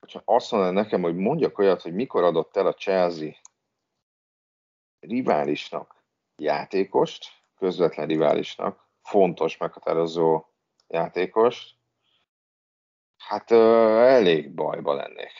hogyha 0.00 0.22
azt 0.24 0.50
mondaná 0.50 0.80
nekem, 0.82 1.02
hogy 1.02 1.16
mondjak 1.16 1.58
olyat, 1.58 1.82
hogy 1.82 1.94
mikor 1.94 2.24
adott 2.24 2.56
el 2.56 2.66
a 2.66 2.74
Chelsea 2.74 3.32
riválisnak 5.00 6.04
játékost, 6.36 7.41
közvetlen 7.62 8.06
riválisnak, 8.06 8.88
fontos, 9.02 9.56
meghatározó 9.56 10.44
játékost, 10.88 11.76
hát 13.16 13.50
ö, 13.50 13.98
elég 13.98 14.54
bajba 14.54 14.94
lennék. 14.94 15.32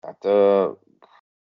Hát 0.00 0.24
ö, 0.24 0.70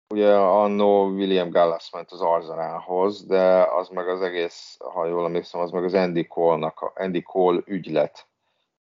ugye 0.08 0.34
annó 0.36 1.08
William 1.08 1.50
Gallas 1.50 1.90
ment 1.90 2.10
az 2.10 2.20
Arzenálhoz, 2.20 3.26
de 3.26 3.62
az 3.62 3.88
meg 3.88 4.08
az 4.08 4.20
egész, 4.20 4.76
ha 4.78 5.06
jól 5.06 5.24
emlékszem, 5.24 5.60
az 5.60 5.70
meg 5.70 5.84
az 5.84 5.94
Andy 5.94 6.26
Cole-nak, 6.26 6.80
Andy 6.94 7.22
Cole 7.22 7.62
ügylet 7.64 8.28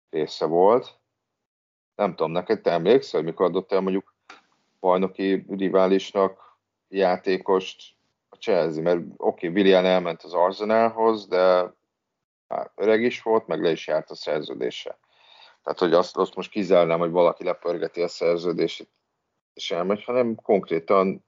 része 0.09 0.45
volt. 0.45 0.99
Nem 1.95 2.15
tudom, 2.15 2.31
neked 2.31 2.61
te 2.61 2.71
emlékszel, 2.71 3.21
mikor 3.21 3.45
adott 3.45 3.71
el 3.71 3.81
mondjuk 3.81 4.15
bajnoki 4.79 5.45
riválisnak 5.49 6.57
játékost 6.87 7.99
a 8.33 8.35
Chelsea, 8.35 8.81
mert 8.81 8.99
oké, 9.17 9.47
okay, 9.47 9.49
Willian 9.49 9.85
elment 9.85 10.23
az 10.23 10.33
Arsenalhoz, 10.33 11.27
de 11.27 11.73
már 12.47 12.71
öreg 12.75 13.01
is 13.01 13.21
volt, 13.21 13.47
meg 13.47 13.61
le 13.61 13.71
is 13.71 13.87
járt 13.87 14.09
a 14.09 14.15
szerződése. 14.15 14.99
Tehát, 15.63 15.79
hogy 15.79 15.93
azt, 15.93 16.17
azt 16.17 16.35
most 16.35 16.51
kizárnám, 16.51 16.99
hogy 16.99 17.11
valaki 17.11 17.43
lepörgeti 17.43 18.01
a 18.01 18.07
szerződését, 18.07 18.89
és 19.53 19.71
elmegy, 19.71 20.03
hanem 20.03 20.35
konkrétan 20.35 21.25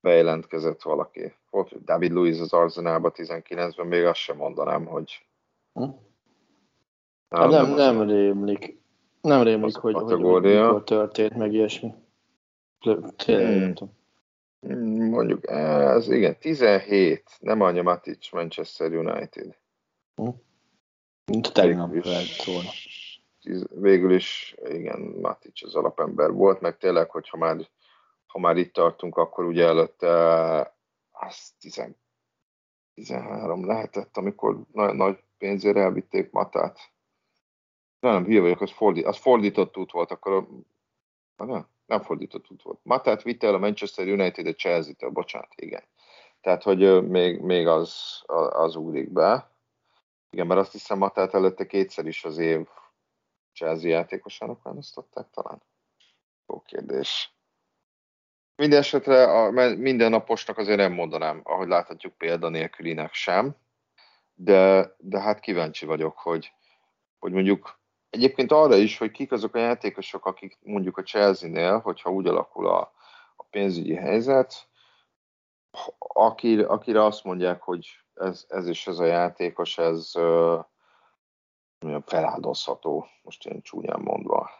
bejelentkezett 0.00 0.82
valaki. 0.82 1.34
Volt 1.50 1.84
David 1.84 2.12
Luiz 2.12 2.40
az 2.40 2.52
Arsenalba 2.52 3.12
19-ben, 3.14 3.86
még 3.86 4.04
azt 4.04 4.20
sem 4.20 4.36
mondanám, 4.36 4.86
hogy... 4.86 5.26
Hm? 5.72 5.84
Nem, 7.28 7.48
nem, 7.48 7.70
nem 7.70 8.02
rémlik. 8.02 8.78
Nem 9.20 9.42
rémlik, 9.42 9.76
hogy, 9.76 9.94
hogy, 9.94 10.22
hogy 10.22 10.42
mikor 10.42 10.84
történt 10.84 11.36
meg 11.36 11.52
ilyesmi. 11.52 11.94
Tényleg 13.16 13.50
hmm. 13.50 13.60
nem 13.60 13.74
tudom. 13.74 13.98
Mondjuk, 15.10 15.50
ez 15.50 16.08
igen, 16.08 16.38
17, 16.38 17.30
nem 17.38 17.60
Anya 17.60 17.82
Matic, 17.82 18.32
Manchester 18.32 18.92
United. 18.92 19.58
Hm? 20.14 20.28
Mint 21.24 21.52
tegnap 21.52 21.90
volna. 22.44 22.70
Végül 23.74 24.14
is, 24.14 24.56
igen, 24.64 25.00
Matic 25.00 25.64
az 25.64 25.74
alapember 25.74 26.32
volt, 26.32 26.60
meg 26.60 26.76
tényleg, 26.76 27.10
hogyha 27.10 27.36
már, 27.36 27.68
ha 28.26 28.38
már 28.38 28.56
itt 28.56 28.72
tartunk, 28.72 29.16
akkor 29.16 29.44
ugye 29.44 29.66
előtte 29.66 30.10
az 31.10 31.52
10, 31.58 31.82
13 32.94 33.66
lehetett, 33.66 34.16
amikor 34.16 34.62
nagyon 34.72 34.96
nagy 34.96 35.22
pénzért 35.38 35.76
elvitték 35.76 36.30
Matát. 36.30 36.78
Nem, 38.00 38.12
nem, 38.12 38.24
hülye 38.24 38.40
vagyok, 38.40 38.60
az, 38.60 38.70
fordít, 38.70 39.06
az 39.06 39.16
fordított 39.16 39.76
út 39.76 39.90
volt, 39.90 40.10
akkor 40.10 40.48
nem? 41.36 41.66
Nem 41.90 42.02
fordított 42.02 42.50
út 42.50 42.62
volt. 42.62 42.80
Matát 42.82 43.22
vitte 43.22 43.46
el 43.46 43.54
a 43.54 43.58
Manchester 43.58 44.06
United 44.06 44.46
a 44.46 44.54
Chelsea-től, 44.54 45.10
bocsánat, 45.10 45.52
igen. 45.54 45.82
Tehát, 46.40 46.62
hogy 46.62 47.08
még, 47.08 47.40
még 47.40 47.66
az, 47.66 48.22
az 48.50 48.76
ugrik 48.76 49.12
be. 49.12 49.50
Igen, 50.30 50.46
mert 50.46 50.60
azt 50.60 50.72
hiszem 50.72 50.98
Matát 50.98 51.34
előtte 51.34 51.66
kétszer 51.66 52.06
is 52.06 52.24
az 52.24 52.38
év 52.38 52.66
Chelsea 53.52 53.90
játékosának 53.90 54.62
választották 54.62 55.30
talán. 55.30 55.62
Jó 56.46 56.60
kérdés. 56.60 57.34
Mindenesetre 58.56 59.24
a 59.24 59.50
mindennaposnak 59.76 60.58
azért 60.58 60.78
nem 60.78 60.92
mondanám, 60.92 61.40
ahogy 61.44 61.68
láthatjuk 61.68 62.16
példa 62.16 62.48
nélkülinek 62.48 63.12
sem, 63.12 63.56
de, 64.34 64.94
de 64.98 65.20
hát 65.20 65.40
kíváncsi 65.40 65.86
vagyok, 65.86 66.18
hogy, 66.18 66.52
hogy 67.18 67.32
mondjuk 67.32 67.79
Egyébként 68.10 68.52
arra 68.52 68.76
is, 68.76 68.98
hogy 68.98 69.10
kik 69.10 69.32
azok 69.32 69.54
a 69.54 69.58
játékosok, 69.58 70.26
akik 70.26 70.58
mondjuk 70.62 70.96
a 70.96 71.02
Chelsea-nél, 71.02 71.78
hogyha 71.78 72.10
úgy 72.10 72.26
alakul 72.26 72.68
a, 72.68 72.92
a 73.36 73.42
pénzügyi 73.50 73.94
helyzet, 73.94 74.68
akire, 75.98 76.66
akire 76.66 77.04
azt 77.04 77.24
mondják, 77.24 77.62
hogy 77.62 77.86
ez, 78.14 78.44
ez 78.48 78.68
is 78.68 78.86
ez 78.86 78.98
a 78.98 79.04
játékos, 79.04 79.78
ez 79.78 80.12
feláldozható, 82.04 83.06
most 83.22 83.46
én 83.46 83.62
csúnyán 83.62 84.00
mondva. 84.00 84.50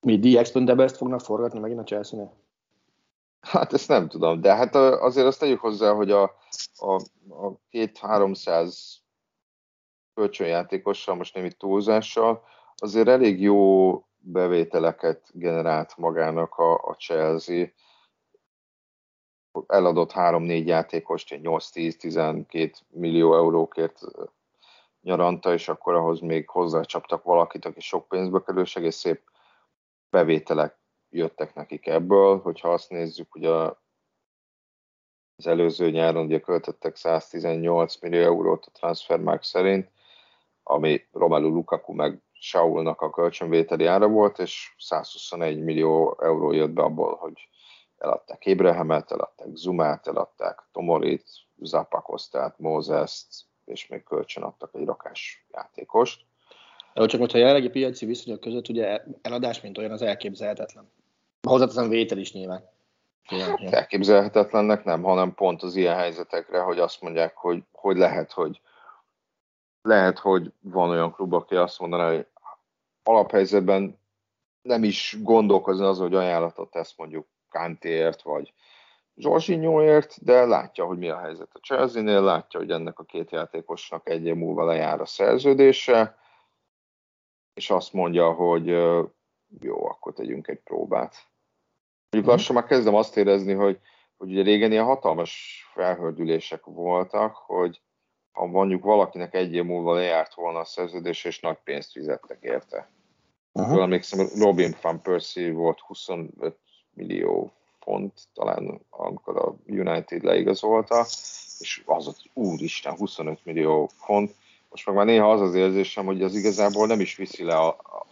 Mi 0.00 0.18
The 0.18 0.38
Expendables-t 0.38 0.96
fognak 0.96 1.20
forgatni 1.20 1.58
megint 1.58 1.80
a 1.80 1.84
chelsea? 1.84 2.32
Hát 3.40 3.72
ezt 3.72 3.88
nem 3.88 4.08
tudom, 4.08 4.40
de 4.40 4.54
hát 4.54 4.74
azért 4.74 5.26
azt 5.26 5.38
tegyük 5.38 5.60
hozzá, 5.60 5.92
hogy 5.92 6.10
a, 6.10 6.22
a, 6.76 6.94
a 7.28 7.58
két 7.68 7.98
300 7.98 9.02
kölcsönjátékossal, 10.14 11.14
most 11.14 11.34
némi 11.34 11.52
túlzással, 11.52 12.42
azért 12.76 13.08
elég 13.08 13.40
jó 13.40 13.92
bevételeket 14.18 15.30
generált 15.32 15.96
magának 15.96 16.54
a, 16.54 16.72
a 16.74 16.94
Chelsea. 16.94 17.66
Eladott 19.66 20.12
3-4 20.14 20.64
játékost, 20.64 21.34
8-10-12 21.42 22.72
millió 22.88 23.34
eurókért 23.34 24.00
nyaranta, 25.00 25.52
és 25.52 25.68
akkor 25.68 25.94
ahhoz 25.94 26.20
még 26.20 26.48
hozzácsaptak 26.48 27.22
valakit, 27.22 27.64
aki 27.64 27.80
sok 27.80 28.08
pénzbe 28.08 28.42
kerül, 28.42 28.62
és 28.62 28.76
egész 28.76 28.96
szép 28.96 29.22
bevételek 30.10 30.78
jöttek 31.10 31.54
nekik 31.54 31.86
ebből. 31.86 32.40
Hogyha 32.40 32.72
azt 32.72 32.90
nézzük, 32.90 33.34
a, 33.34 33.82
az 35.36 35.46
előző 35.46 35.90
nyáron 35.90 36.24
ugye 36.24 36.40
költöttek 36.40 36.96
118 36.96 38.00
millió 38.00 38.22
eurót 38.22 38.66
a 38.66 38.70
Transfermarkt 38.70 39.44
szerint, 39.44 39.90
ami 40.62 41.06
Romelu 41.12 41.48
Lukaku 41.48 41.92
meg 41.92 42.22
Saulnak 42.46 43.00
a 43.00 43.10
kölcsönvételi 43.10 43.86
ára 43.86 44.08
volt, 44.08 44.38
és 44.38 44.74
121 44.78 45.62
millió 45.62 46.18
euró 46.22 46.52
jött 46.52 46.70
be 46.70 46.82
abból, 46.82 47.16
hogy 47.16 47.48
eladták 47.98 48.46
Ébrehemet, 48.46 49.10
eladták 49.10 49.46
Zumát, 49.54 50.06
eladták 50.06 50.62
Tomorit, 50.72 51.24
Zapakostát, 51.56 52.58
Mózeszt, 52.58 53.44
és 53.64 53.86
még 53.86 54.02
kölcsön 54.02 54.42
adtak 54.42 54.70
egy 54.72 54.84
rakás 54.84 55.46
játékost. 55.52 56.24
Jó, 56.94 57.06
csak 57.06 57.20
most 57.20 57.34
a 57.34 57.38
jelenlegi 57.38 57.68
piaci 57.68 58.06
viszonyok 58.06 58.40
között 58.40 58.68
ugye 58.68 59.02
eladás, 59.22 59.60
mint 59.60 59.78
olyan, 59.78 59.90
az 59.90 60.02
elképzelhetetlen. 60.02 60.90
Hozzáteszem 61.42 61.88
vétel 61.88 62.18
is 62.18 62.32
nyilván. 62.32 62.68
Hát 63.24 63.72
elképzelhetetlennek 63.72 64.84
nem, 64.84 65.02
hanem 65.02 65.34
pont 65.34 65.62
az 65.62 65.76
ilyen 65.76 65.96
helyzetekre, 65.96 66.60
hogy 66.60 66.78
azt 66.78 67.00
mondják, 67.00 67.36
hogy, 67.36 67.62
hogy 67.72 67.96
lehet, 67.96 68.32
hogy 68.32 68.60
lehet, 69.82 70.18
hogy 70.18 70.52
van 70.60 70.90
olyan 70.90 71.12
klub, 71.12 71.32
aki 71.32 71.54
azt 71.54 71.80
mondaná, 71.80 72.10
hogy 72.10 72.26
alaphelyzetben 73.04 73.98
nem 74.62 74.84
is 74.84 75.16
gondolkozni 75.22 75.84
az, 75.84 75.98
hogy 75.98 76.14
ajánlatot 76.14 76.70
tesz 76.70 76.94
mondjuk 76.96 77.26
Kantéért, 77.48 78.22
vagy 78.22 78.52
Zsorzsinyóért, 79.16 80.24
de 80.24 80.44
látja, 80.44 80.84
hogy 80.84 80.98
mi 80.98 81.08
a 81.08 81.18
helyzet 81.18 81.50
a 81.52 81.58
Chelsea-nél, 81.58 82.22
látja, 82.22 82.60
hogy 82.60 82.70
ennek 82.70 82.98
a 82.98 83.04
két 83.04 83.30
játékosnak 83.30 84.08
egy 84.08 84.26
év 84.26 84.34
múlva 84.34 84.64
lejár 84.64 85.00
a 85.00 85.06
szerződése, 85.06 86.18
és 87.54 87.70
azt 87.70 87.92
mondja, 87.92 88.32
hogy 88.32 88.66
jó, 89.60 89.86
akkor 89.86 90.12
tegyünk 90.12 90.48
egy 90.48 90.60
próbát. 90.60 91.14
Mondjuk 92.10 92.24
mhm. 92.24 92.30
lassan 92.30 92.54
már 92.54 92.64
kezdem 92.64 92.94
azt 92.94 93.16
érezni, 93.16 93.52
hogy, 93.52 93.80
hogy 94.16 94.30
ugye 94.30 94.42
régen 94.42 94.72
ilyen 94.72 94.84
hatalmas 94.84 95.64
felhördülések 95.72 96.64
voltak, 96.64 97.34
hogy 97.34 97.82
ha 98.34 98.46
mondjuk 98.46 98.84
valakinek 98.84 99.34
egy 99.34 99.54
év 99.54 99.64
múlva 99.64 99.94
lejárt 99.94 100.34
volna 100.34 100.58
a 100.58 100.64
szerződés, 100.64 101.24
és 101.24 101.40
nagy 101.40 101.58
pénzt 101.64 101.90
fizettek 101.90 102.38
érte. 102.40 102.88
Uh-huh. 103.52 103.82
emlékszem, 103.82 104.26
Robin 104.38 104.76
van 104.82 105.02
Persie 105.02 105.52
volt 105.52 105.80
25 105.80 106.56
millió 106.94 107.52
font, 107.80 108.12
talán 108.34 108.80
amikor 108.90 109.36
a 109.36 109.54
United 109.66 110.22
leigazolta, 110.22 111.00
és 111.58 111.82
az 111.86 112.06
ott, 112.06 112.30
úristen, 112.32 112.96
25 112.96 113.44
millió 113.44 113.90
font. 113.94 114.34
Most 114.70 114.86
meg 114.86 114.94
már 114.94 115.06
néha 115.06 115.32
az 115.32 115.40
az 115.40 115.54
érzésem, 115.54 116.04
hogy 116.04 116.22
az 116.22 116.34
igazából 116.34 116.86
nem 116.86 117.00
is 117.00 117.16
viszi 117.16 117.44
le 117.44 117.56
a, 117.56 117.68
a, 117.68 118.06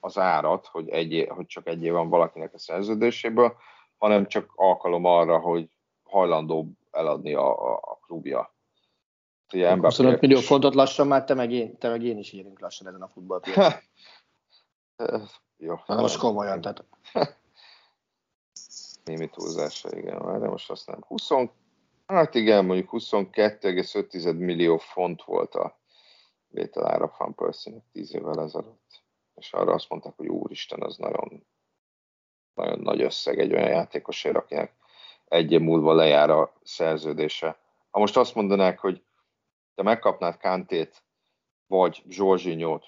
az 0.00 0.18
árat, 0.18 0.66
hogy, 0.66 0.88
egy, 0.88 1.26
hogy 1.28 1.46
csak 1.46 1.66
egy 1.66 1.84
év 1.84 1.92
van 1.92 2.08
valakinek 2.08 2.54
a 2.54 2.58
szerződéséből, 2.58 3.56
hanem 3.98 4.26
csak 4.26 4.52
alkalom 4.54 5.04
arra, 5.04 5.38
hogy 5.38 5.68
hajlandó 6.04 6.66
eladni 6.90 7.34
a, 7.34 7.72
a, 7.72 7.74
a 7.74 7.98
klubja. 8.06 8.54
Ugye 9.52 9.76
25 9.76 10.20
millió 10.20 10.38
fontot 10.40 10.74
lassan 10.74 11.06
már 11.06 11.24
te 11.24 11.34
meg 11.34 11.52
én, 11.52 11.78
te 11.78 11.88
meg 11.88 12.02
én 12.02 12.18
is 12.18 12.32
érünk 12.32 12.60
lassan 12.60 12.86
ezen 12.86 13.02
a 13.02 13.08
futballpiacon. 13.08 13.72
Jó. 15.56 15.74
Most 15.86 16.18
komolyan, 16.18 16.60
tehát. 16.60 16.84
Némi 19.04 19.28
túlzása, 19.28 19.96
igen, 19.96 20.40
de 20.40 20.48
most 20.48 20.70
azt 20.70 20.86
nem. 20.86 21.00
20, 21.06 21.28
hát 22.06 22.34
igen, 22.34 22.64
mondjuk 22.64 22.88
22,5 22.92 24.38
millió 24.38 24.76
font 24.76 25.22
volt 25.22 25.54
a 25.54 25.78
vételára 26.48 27.14
Van 27.18 27.34
Persie-nek 27.34 27.82
10 27.92 28.14
évvel 28.14 28.40
ezelőtt. 28.40 29.02
És 29.34 29.52
arra 29.52 29.72
azt 29.72 29.88
mondták, 29.88 30.12
hogy 30.16 30.28
úristen, 30.28 30.82
az 30.82 30.96
nagyon, 30.96 31.46
nagyon 32.54 32.80
nagy 32.80 33.02
összeg 33.02 33.38
egy 33.38 33.52
olyan 33.52 33.68
játékosért, 33.68 34.36
akinek 34.36 34.74
egy 35.24 35.52
év 35.52 35.60
múlva 35.60 35.94
lejár 35.94 36.30
a 36.30 36.52
szerződése. 36.62 37.58
Ha 37.90 37.98
most 37.98 38.16
azt 38.16 38.34
mondanák, 38.34 38.78
hogy 38.78 39.02
te 39.80 39.86
megkapnád 39.86 40.36
Kantét, 40.36 41.04
vagy 41.66 42.02
Zsorzsinyót, 42.08 42.86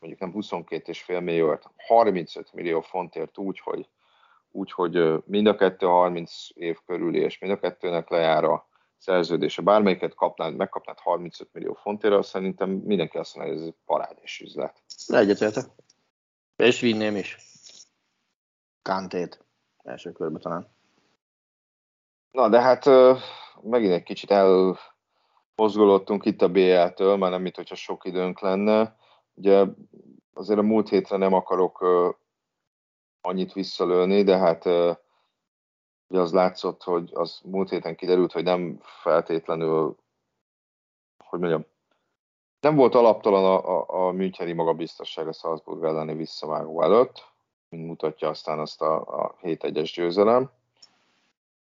mondjuk 0.00 0.20
nem 0.20 0.32
22,5 0.32 1.24
millióért, 1.24 1.70
35 1.76 2.52
millió 2.52 2.80
fontért 2.80 3.38
úgy, 3.38 3.60
hogy, 3.60 3.88
úgy, 4.50 4.72
hogy 4.72 5.24
mind 5.26 5.46
a 5.46 5.56
kettő 5.56 5.86
30 5.86 6.48
év 6.54 6.78
körül, 6.86 7.16
és 7.16 7.38
mind 7.38 7.52
a 7.52 7.58
kettőnek 7.58 8.08
lejár 8.08 8.44
a 8.44 8.68
szerződése. 8.98 9.62
Bármelyiket 9.62 10.14
kapnád, 10.14 10.56
megkapnád 10.56 10.98
35 10.98 11.48
millió 11.52 11.74
fontért, 11.74 12.14
azt 12.14 12.28
szerintem 12.28 12.70
mindenki 12.70 13.18
azt 13.18 13.36
mondja, 13.36 13.54
hogy 13.54 13.62
ez 13.62 13.74
parádés 13.84 14.40
üzlet. 14.40 14.82
Egyetértek. 15.06 15.64
És 16.56 16.80
vinném 16.80 17.16
is. 17.16 17.36
Kantét. 18.82 19.44
Első 19.82 20.12
körben 20.12 20.40
talán. 20.40 20.68
Na, 22.30 22.48
de 22.48 22.60
hát 22.60 22.84
megint 23.62 23.92
egy 23.92 24.02
kicsit 24.02 24.30
el 24.30 24.78
mozgolódtunk 25.56 26.24
itt 26.24 26.42
a 26.42 26.48
BL-től, 26.48 27.16
már 27.16 27.30
nem 27.30 27.42
mint 27.42 27.56
hogyha 27.56 27.74
sok 27.74 28.04
időnk 28.04 28.40
lenne. 28.40 28.96
Ugye 29.34 29.64
azért 30.34 30.58
a 30.58 30.62
múlt 30.62 30.88
hétre 30.88 31.16
nem 31.16 31.32
akarok 31.32 31.80
uh, 31.80 32.14
annyit 33.20 33.52
visszalőni, 33.52 34.22
de 34.22 34.36
hát 34.36 34.64
uh, 34.64 34.96
ugye 36.06 36.20
az 36.20 36.32
látszott, 36.32 36.82
hogy 36.82 37.10
az 37.12 37.40
múlt 37.44 37.70
héten 37.70 37.96
kiderült, 37.96 38.32
hogy 38.32 38.44
nem 38.44 38.78
feltétlenül, 38.82 39.96
hogy 41.24 41.38
mondjam, 41.38 41.64
nem 42.60 42.74
volt 42.74 42.94
alaptalan 42.94 43.44
a, 43.44 43.78
a, 43.78 44.06
a 44.06 44.12
Müncheni 44.12 44.52
magabiztosság 44.52 45.28
a 45.28 45.32
Salzburg 45.32 45.84
elleni 45.84 46.14
visszavágó 46.14 46.82
előtt, 46.82 47.32
mint 47.68 47.86
mutatja 47.86 48.28
aztán 48.28 48.58
azt 48.58 48.82
a, 48.82 49.00
a 49.00 49.36
7-1-es 49.42 49.92
győzelem. 49.94 50.50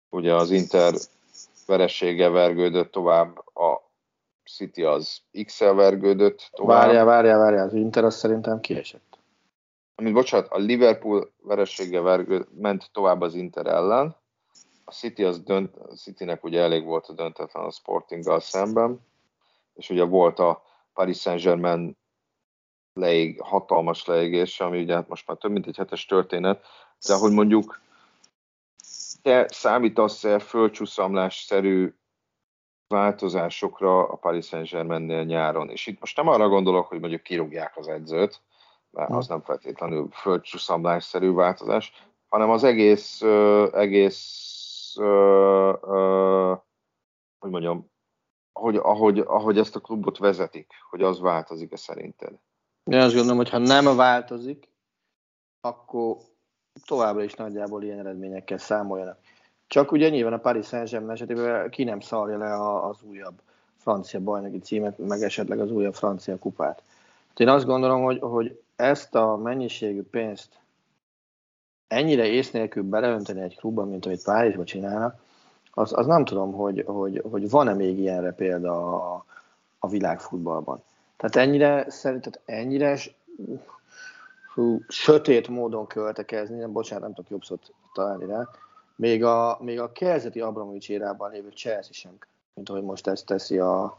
Ugye 0.08 0.34
az 0.34 0.50
Inter 0.50 0.94
veresége 1.66 2.28
vergődött 2.28 2.90
tovább, 2.90 3.38
a 3.38 3.90
City 4.44 4.82
az 4.82 5.20
X-el 5.44 5.74
vergődött 5.74 6.50
tovább. 6.52 6.84
Várjál, 6.84 7.04
várjál, 7.04 7.38
várjál, 7.38 7.66
az 7.66 7.74
Inter 7.74 8.04
az 8.04 8.16
szerintem 8.16 8.60
kiesett. 8.60 9.18
Amit 9.94 10.12
bocsánat, 10.12 10.50
a 10.50 10.58
Liverpool 10.58 11.30
veresége 11.42 12.00
vergőd, 12.00 12.46
ment 12.58 12.88
tovább 12.92 13.20
az 13.20 13.34
Inter 13.34 13.66
ellen, 13.66 14.16
a 14.84 14.92
City 14.92 15.24
az 15.24 15.40
dönt, 15.40 15.76
a 15.76 15.94
Citynek 15.94 16.44
ugye 16.44 16.60
elég 16.60 16.84
volt 16.84 17.06
a 17.06 17.12
döntetlen 17.12 17.64
a 17.64 17.70
Sportinggal 17.70 18.40
szemben, 18.40 19.00
és 19.74 19.90
ugye 19.90 20.04
volt 20.04 20.38
a 20.38 20.62
Paris 20.94 21.20
Saint-Germain 21.20 21.96
leég, 22.92 23.40
hatalmas 23.40 24.04
leégése, 24.04 24.64
ami 24.64 24.82
ugye 24.82 24.94
hát 24.94 25.08
most 25.08 25.26
már 25.26 25.36
több 25.36 25.50
mint 25.50 25.66
egy 25.66 25.76
hetes 25.76 26.06
történet, 26.06 26.64
de 27.06 27.14
hogy 27.14 27.32
mondjuk 27.32 27.80
te 29.26 29.46
számítasz-e 29.48 30.38
földcsúszamlás-szerű 30.38 31.94
változásokra 32.88 34.08
a 34.08 34.16
Paris 34.16 34.46
Saint-Germainnél 34.46 35.24
nyáron? 35.24 35.70
És 35.70 35.86
itt 35.86 36.00
most 36.00 36.16
nem 36.16 36.28
arra 36.28 36.48
gondolok, 36.48 36.86
hogy 36.86 37.00
mondjuk 37.00 37.22
kirúgják 37.22 37.76
az 37.76 37.88
edzőt, 37.88 38.42
mert 38.90 39.10
az 39.10 39.28
nem 39.28 39.42
feltétlenül 39.42 40.08
földcsúszamlás-szerű 40.10 41.32
változás, 41.32 41.92
hanem 42.28 42.50
az 42.50 42.64
egész, 42.64 43.22
egész 43.72 44.94
hogy 47.38 47.50
mondjam, 47.50 47.90
ahogy, 48.52 48.76
ahogy, 48.76 49.18
ahogy 49.18 49.58
ezt 49.58 49.76
a 49.76 49.80
klubot 49.80 50.18
vezetik, 50.18 50.72
hogy 50.90 51.02
az 51.02 51.20
változik-e 51.20 51.76
szerinted? 51.76 52.38
Én 52.84 53.00
azt 53.00 53.14
gondolom, 53.14 53.36
hogy 53.36 53.50
ha 53.50 53.58
nem 53.58 53.96
változik, 53.96 54.68
akkor 55.60 56.16
továbbra 56.84 57.22
is 57.22 57.34
nagyjából 57.34 57.82
ilyen 57.82 57.98
eredményekkel 57.98 58.58
számoljanak. 58.58 59.18
Csak 59.66 59.92
ugye 59.92 60.08
nyilván 60.08 60.32
a 60.32 60.38
Paris 60.38 60.66
Saint-Germain 60.66 61.12
esetében 61.12 61.70
ki 61.70 61.84
nem 61.84 62.00
szarja 62.00 62.38
le 62.38 62.78
az 62.88 62.96
újabb 63.02 63.34
francia 63.76 64.20
bajnoki 64.20 64.58
címet, 64.58 64.98
meg 64.98 65.22
esetleg 65.22 65.60
az 65.60 65.70
újabb 65.70 65.94
francia 65.94 66.38
kupát. 66.38 66.82
Hát 67.28 67.40
én 67.40 67.48
azt 67.48 67.66
gondolom, 67.66 68.02
hogy, 68.02 68.18
hogy 68.20 68.60
ezt 68.76 69.14
a 69.14 69.36
mennyiségű 69.36 70.02
pénzt 70.02 70.48
ennyire 71.88 72.24
ész 72.26 72.50
nélkül 72.50 72.82
beleönteni 72.82 73.40
egy 73.40 73.56
klubban, 73.56 73.88
mint 73.88 74.06
amit 74.06 74.24
Párizsban 74.24 74.64
csinálnak, 74.64 75.20
az, 75.70 75.92
az 75.92 76.06
nem 76.06 76.24
tudom, 76.24 76.52
hogy, 76.52 76.84
hogy, 76.86 77.22
hogy 77.30 77.50
van-e 77.50 77.74
még 77.74 77.98
ilyenre 77.98 78.32
példa 78.32 78.94
a, 78.94 79.24
a 79.78 79.88
világfutballban. 79.88 80.82
Tehát 81.16 81.48
ennyire, 81.48 81.90
szerinted 81.90 82.40
ennyire 82.44 82.98
hú, 84.56 84.80
sötét 84.88 85.48
módon 85.48 85.86
költekezni, 85.86 86.58
nem, 86.58 86.72
bocsánat, 86.72 87.02
nem 87.02 87.14
tudok 87.14 87.30
jobb 87.30 87.44
szót 87.44 87.72
találni 87.92 88.26
rá, 88.26 88.48
még 88.96 89.24
a, 89.24 89.58
még 89.60 89.80
a 89.80 89.92
kezdeti 89.92 90.40
Abramovics 90.40 90.88
érában 90.88 91.30
lévő 91.30 91.48
Chelsea 91.48 91.92
sem, 91.92 92.18
mint 92.54 92.68
ahogy 92.68 92.82
most 92.82 93.06
ezt 93.06 93.26
teszi 93.26 93.58
a, 93.58 93.98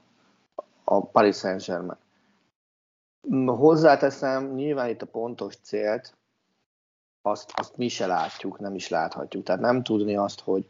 a 0.84 1.06
Paris 1.06 1.38
Saint-Germain. 1.38 1.98
Hozzáteszem, 3.46 4.54
nyilván 4.54 4.90
itt 4.90 5.02
a 5.02 5.06
pontos 5.06 5.56
célt, 5.56 6.16
azt, 7.22 7.52
azt 7.56 7.78
mi 7.78 7.88
se 7.88 8.06
látjuk, 8.06 8.60
nem 8.60 8.76
is 8.76 8.90
láthatjuk. 8.90 9.44
Tehát 9.44 9.62
nem 9.62 9.84
tudni 9.84 10.16
azt, 10.16 10.40
hogy 10.40 10.70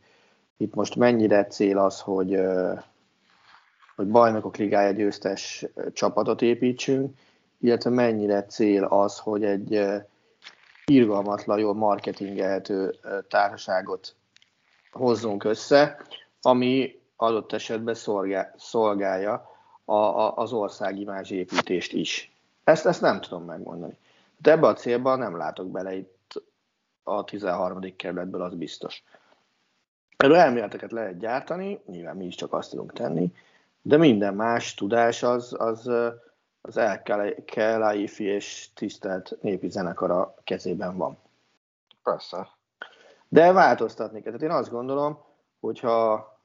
itt 0.58 0.74
most 0.74 0.96
mennyire 0.96 1.46
cél 1.46 1.78
az, 1.78 2.02
hogy, 2.02 2.40
hogy 3.96 4.08
bajnokok 4.08 4.58
ligája 4.58 4.92
győztes 4.92 5.66
csapatot 5.94 6.42
építsünk, 6.42 7.18
illetve 7.60 7.90
mennyire 7.90 8.46
cél 8.46 8.84
az, 8.84 9.20
hogy 9.20 9.44
egy 9.44 9.86
irgalmatlan, 10.86 11.60
jól 11.60 11.74
marketingelhető 11.74 12.96
társaságot 13.28 14.16
hozzunk 14.92 15.44
össze, 15.44 16.02
ami 16.42 17.00
adott 17.16 17.54
esetben 17.54 17.96
szolgálja 18.56 19.50
a, 19.86 19.94
az 20.36 20.54
országimázs 20.54 21.32
építést 21.32 21.94
is. 21.94 22.32
Ezt, 22.64 22.86
ezt 22.86 23.02
nem 23.02 23.22
tudom 23.22 23.44
megmondani. 23.44 23.98
De 24.42 24.52
ebbe 24.52 24.68
a 24.68 24.74
célban 24.74 25.20
nem 25.20 25.38
látok 25.38 25.68
bele 25.72 25.96
itt 25.96 26.44
a 27.04 27.24
13. 27.24 27.96
kerületből, 27.96 28.42
az 28.42 28.56
biztos. 28.56 29.04
Erről 30.18 30.36
elméleteket 30.36 30.92
lehet 30.92 31.18
gyártani, 31.18 31.80
nyilván 31.86 32.16
mi 32.16 32.26
is 32.26 32.36
csak 32.36 32.54
azt 32.54 32.70
tudunk 32.70 32.94
tenni, 32.94 33.34
de 33.82 33.98
minden 33.98 34.34
más 34.34 34.74
tudás 34.74 35.24
az, 35.24 35.56
az, 35.58 35.92
az 36.68 36.78
El 36.78 37.02
Kelaifi 37.46 38.24
és 38.24 38.70
tisztelt 38.74 39.38
népi 39.42 39.70
zenekara 39.70 40.36
kezében 40.44 40.98
van. 40.98 41.18
Persze. 42.04 42.48
De 43.28 43.52
változtatni 43.52 44.22
kell. 44.22 44.32
Tehát 44.32 44.52
én 44.52 44.58
azt 44.58 44.72
gondolom, 44.72 45.20
hogyha 45.60 46.40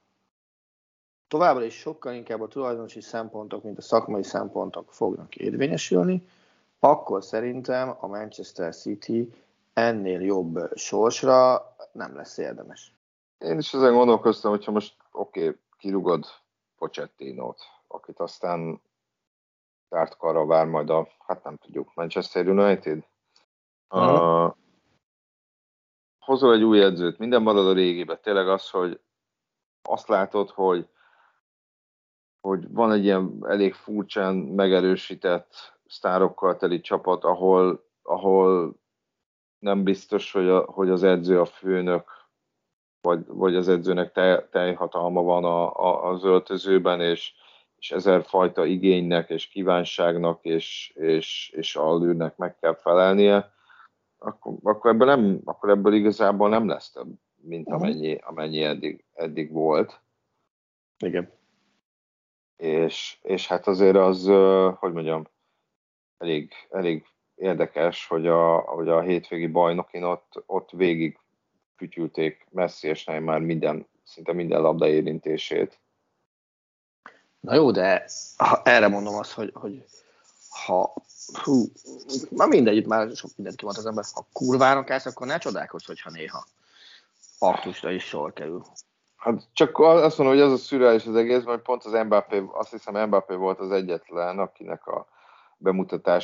továbbra 1.27 1.63
is 1.63 1.73
sokkal 1.73 2.13
inkább 2.13 2.41
a 2.41 2.47
tulajdonosi 2.47 3.01
szempontok, 3.01 3.63
mint 3.63 3.77
a 3.77 3.81
szakmai 3.81 4.23
szempontok 4.23 4.93
fognak 4.93 5.35
érvényesülni, 5.35 6.27
akkor 6.79 7.23
szerintem 7.23 7.95
a 7.99 8.07
Manchester 8.07 8.75
City 8.75 9.33
ennél 9.73 10.21
jobb 10.21 10.71
sorsra 10.75 11.65
nem 11.91 12.15
lesz 12.15 12.37
érdemes. 12.37 12.95
Én 13.37 13.57
is 13.57 13.73
ezen 13.73 13.93
gondolkoztam, 13.93 14.51
hogyha 14.51 14.71
most 14.71 14.95
oké, 15.11 15.47
okay, 15.47 15.59
kirugod 15.77 16.25
Pochettinót, 16.77 17.59
akit 17.87 18.19
aztán 18.19 18.81
zárt 19.93 20.17
karra 20.17 20.45
vár 20.45 20.65
majd 20.65 20.89
a, 20.89 21.07
hát 21.27 21.43
nem 21.43 21.57
tudjuk, 21.57 21.91
Manchester 21.93 22.47
United. 22.47 23.03
Uh-huh. 23.89 24.45
Uh, 24.45 24.53
hozol 26.19 26.53
egy 26.53 26.63
új 26.63 26.83
edzőt, 26.83 27.17
minden 27.17 27.41
marad 27.41 27.67
a 27.67 27.73
régibe. 27.73 28.17
Tényleg 28.17 28.47
az, 28.47 28.69
hogy 28.69 28.99
azt 29.81 30.07
látod, 30.07 30.49
hogy 30.49 30.87
hogy 32.41 32.71
van 32.71 32.91
egy 32.91 33.03
ilyen 33.03 33.37
elég 33.47 33.73
furcsán 33.73 34.35
megerősített 34.35 35.79
sztárokkal 35.85 36.57
teli 36.57 36.81
csapat, 36.81 37.23
ahol, 37.23 37.85
ahol 38.01 38.75
nem 39.59 39.83
biztos, 39.83 40.31
hogy, 40.31 40.47
a, 40.49 40.59
hogy 40.59 40.89
az 40.89 41.03
edző 41.03 41.39
a 41.39 41.45
főnök, 41.45 42.11
vagy, 43.01 43.25
vagy 43.27 43.55
az 43.55 43.67
edzőnek 43.67 44.11
te, 44.11 44.47
teljhatalma 44.51 45.21
van 45.21 45.43
a, 45.43 45.73
a, 45.75 46.09
az 46.09 46.23
öltözőben, 46.23 47.01
és, 47.01 47.33
és 47.83 47.91
ezerfajta 47.91 48.65
igénynek 48.65 49.29
és 49.29 49.47
kívánságnak 49.47 50.45
és, 50.45 50.91
és, 50.95 51.53
és 51.55 51.75
alűrnek 51.75 52.37
meg 52.37 52.57
kell 52.59 52.75
felelnie, 52.75 53.51
akkor, 54.17 54.53
akkor, 54.63 54.91
ebből 54.91 55.07
nem, 55.07 55.41
akkor 55.43 55.69
ebből 55.69 55.93
igazából 55.93 56.49
nem 56.49 56.67
lesz 56.67 56.91
több, 56.91 57.07
mint 57.41 57.65
mhm. 57.67 57.75
amennyi, 57.75 58.15
amennyi 58.15 58.63
eddig, 58.63 59.03
eddig 59.13 59.51
volt. 59.51 60.01
Igen 61.05 61.31
és, 62.63 63.17
és 63.21 63.47
hát 63.47 63.67
azért 63.67 63.95
az, 63.95 64.25
hogy 64.79 64.93
mondjam, 64.93 65.27
elég, 66.17 66.51
elég 66.69 67.05
érdekes, 67.35 68.07
hogy 68.07 68.27
a, 68.27 68.57
hogy 68.57 68.89
a 68.89 69.01
hétvégi 69.01 69.47
bajnokin 69.47 70.03
ott, 70.03 70.43
ott 70.45 70.69
végig 70.71 71.19
fütyülték 71.75 72.47
Messi 72.51 72.87
és 72.87 73.05
már 73.05 73.39
minden, 73.39 73.87
szinte 74.03 74.33
minden 74.33 74.61
labda 74.61 74.87
érintését. 74.87 75.79
Na 77.43 77.53
jó, 77.53 77.71
de 77.71 78.05
ha 78.37 78.61
erre 78.63 78.87
mondom 78.87 79.15
azt, 79.15 79.31
hogy, 79.31 79.51
hogy 79.53 79.85
ha 80.65 80.93
hú, 81.43 81.65
már 82.29 82.47
mindegy, 82.47 82.85
már 82.85 83.15
sok 83.15 83.29
mindent 83.35 83.57
kimond 83.57 83.77
az 83.77 83.85
ember, 83.85 84.03
ha 84.13 84.27
kurvának 84.33 84.89
állsz, 84.89 85.05
akkor 85.05 85.27
ne 85.27 85.37
csodálkozz, 85.37 85.85
hogyha 85.85 86.09
néha 86.09 86.45
aktusra 87.39 87.91
is 87.91 88.03
sor 88.03 88.33
kerül. 88.33 88.63
Hát 89.17 89.47
csak 89.53 89.79
azt 89.79 90.17
mondom, 90.17 90.37
hogy 90.37 90.45
az 90.45 90.51
a 90.51 90.57
szürreális 90.57 91.05
az 91.05 91.15
egész, 91.15 91.43
mert 91.43 91.61
pont 91.61 91.83
az 91.83 92.03
Mbappé, 92.05 92.43
azt 92.51 92.71
hiszem 92.71 93.07
Mbappé 93.07 93.35
volt 93.35 93.59
az 93.59 93.71
egyetlen, 93.71 94.39
akinek 94.39 94.87
a 94.87 95.07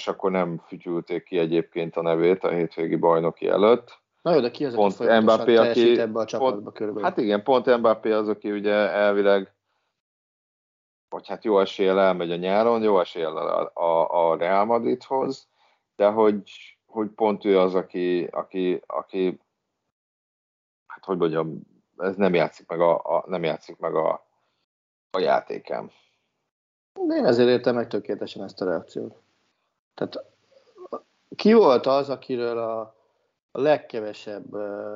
akkor 0.05 0.31
nem 0.31 0.61
fütyülték 0.67 1.23
ki 1.23 1.37
egyébként 1.37 1.95
a 1.95 2.01
nevét 2.01 2.43
a 2.43 2.49
hétvégi 2.49 2.95
bajnoki 2.95 3.47
előtt. 3.47 3.99
Na 4.21 4.33
jó, 4.33 4.39
de 4.39 4.51
ki 4.51 4.65
az, 4.65 4.73
pont 4.73 4.99
aki 4.99 5.19
Mbappé, 5.19 5.55
aki, 5.55 5.99
ebbe 5.99 6.19
a 6.19 6.25
csapatba 6.25 6.61
pont, 6.61 6.75
körülbelül? 6.75 7.09
Hát 7.09 7.17
igen, 7.17 7.43
pont 7.43 7.77
Mbappé 7.77 8.11
az, 8.11 8.27
aki 8.27 8.51
ugye 8.51 8.73
elvileg 8.73 9.53
vagy 11.09 11.27
hát 11.27 11.43
jó 11.43 11.59
eséllyel 11.59 11.99
elmegy 11.99 12.31
a 12.31 12.35
nyáron, 12.35 12.83
jó 12.83 12.99
eséllyel 12.99 13.37
a, 13.37 13.71
a, 13.73 14.29
a 14.29 14.37
Real 14.37 14.65
Madridhoz, 14.65 15.47
de 15.95 16.07
hogy, 16.07 16.51
hogy 16.85 17.07
pont 17.09 17.45
ő 17.45 17.59
az, 17.59 17.75
aki, 17.75 18.23
aki, 18.23 18.81
aki 18.85 19.39
hát 20.87 21.05
hogy 21.05 21.17
mondjam, 21.17 21.61
ez 21.97 22.15
nem 22.15 22.33
játszik 22.33 22.67
meg 22.67 22.81
a, 22.81 23.17
a, 23.17 23.23
nem 23.27 23.43
játszik 23.43 23.77
meg 23.77 23.95
a, 23.95 24.27
a 25.11 25.19
játékán. 25.19 25.91
De 26.93 27.15
én 27.15 27.25
ezért 27.25 27.49
értem 27.49 27.75
meg 27.75 27.87
tökéletesen 27.87 28.43
ezt 28.43 28.61
a 28.61 28.65
reakciót. 28.65 29.21
Tehát 29.93 30.25
ki 31.35 31.53
volt 31.53 31.85
az, 31.85 32.09
akiről 32.09 32.57
a, 32.57 32.79
a 33.51 33.61
legkevesebb 33.61 34.53
ö, 34.53 34.95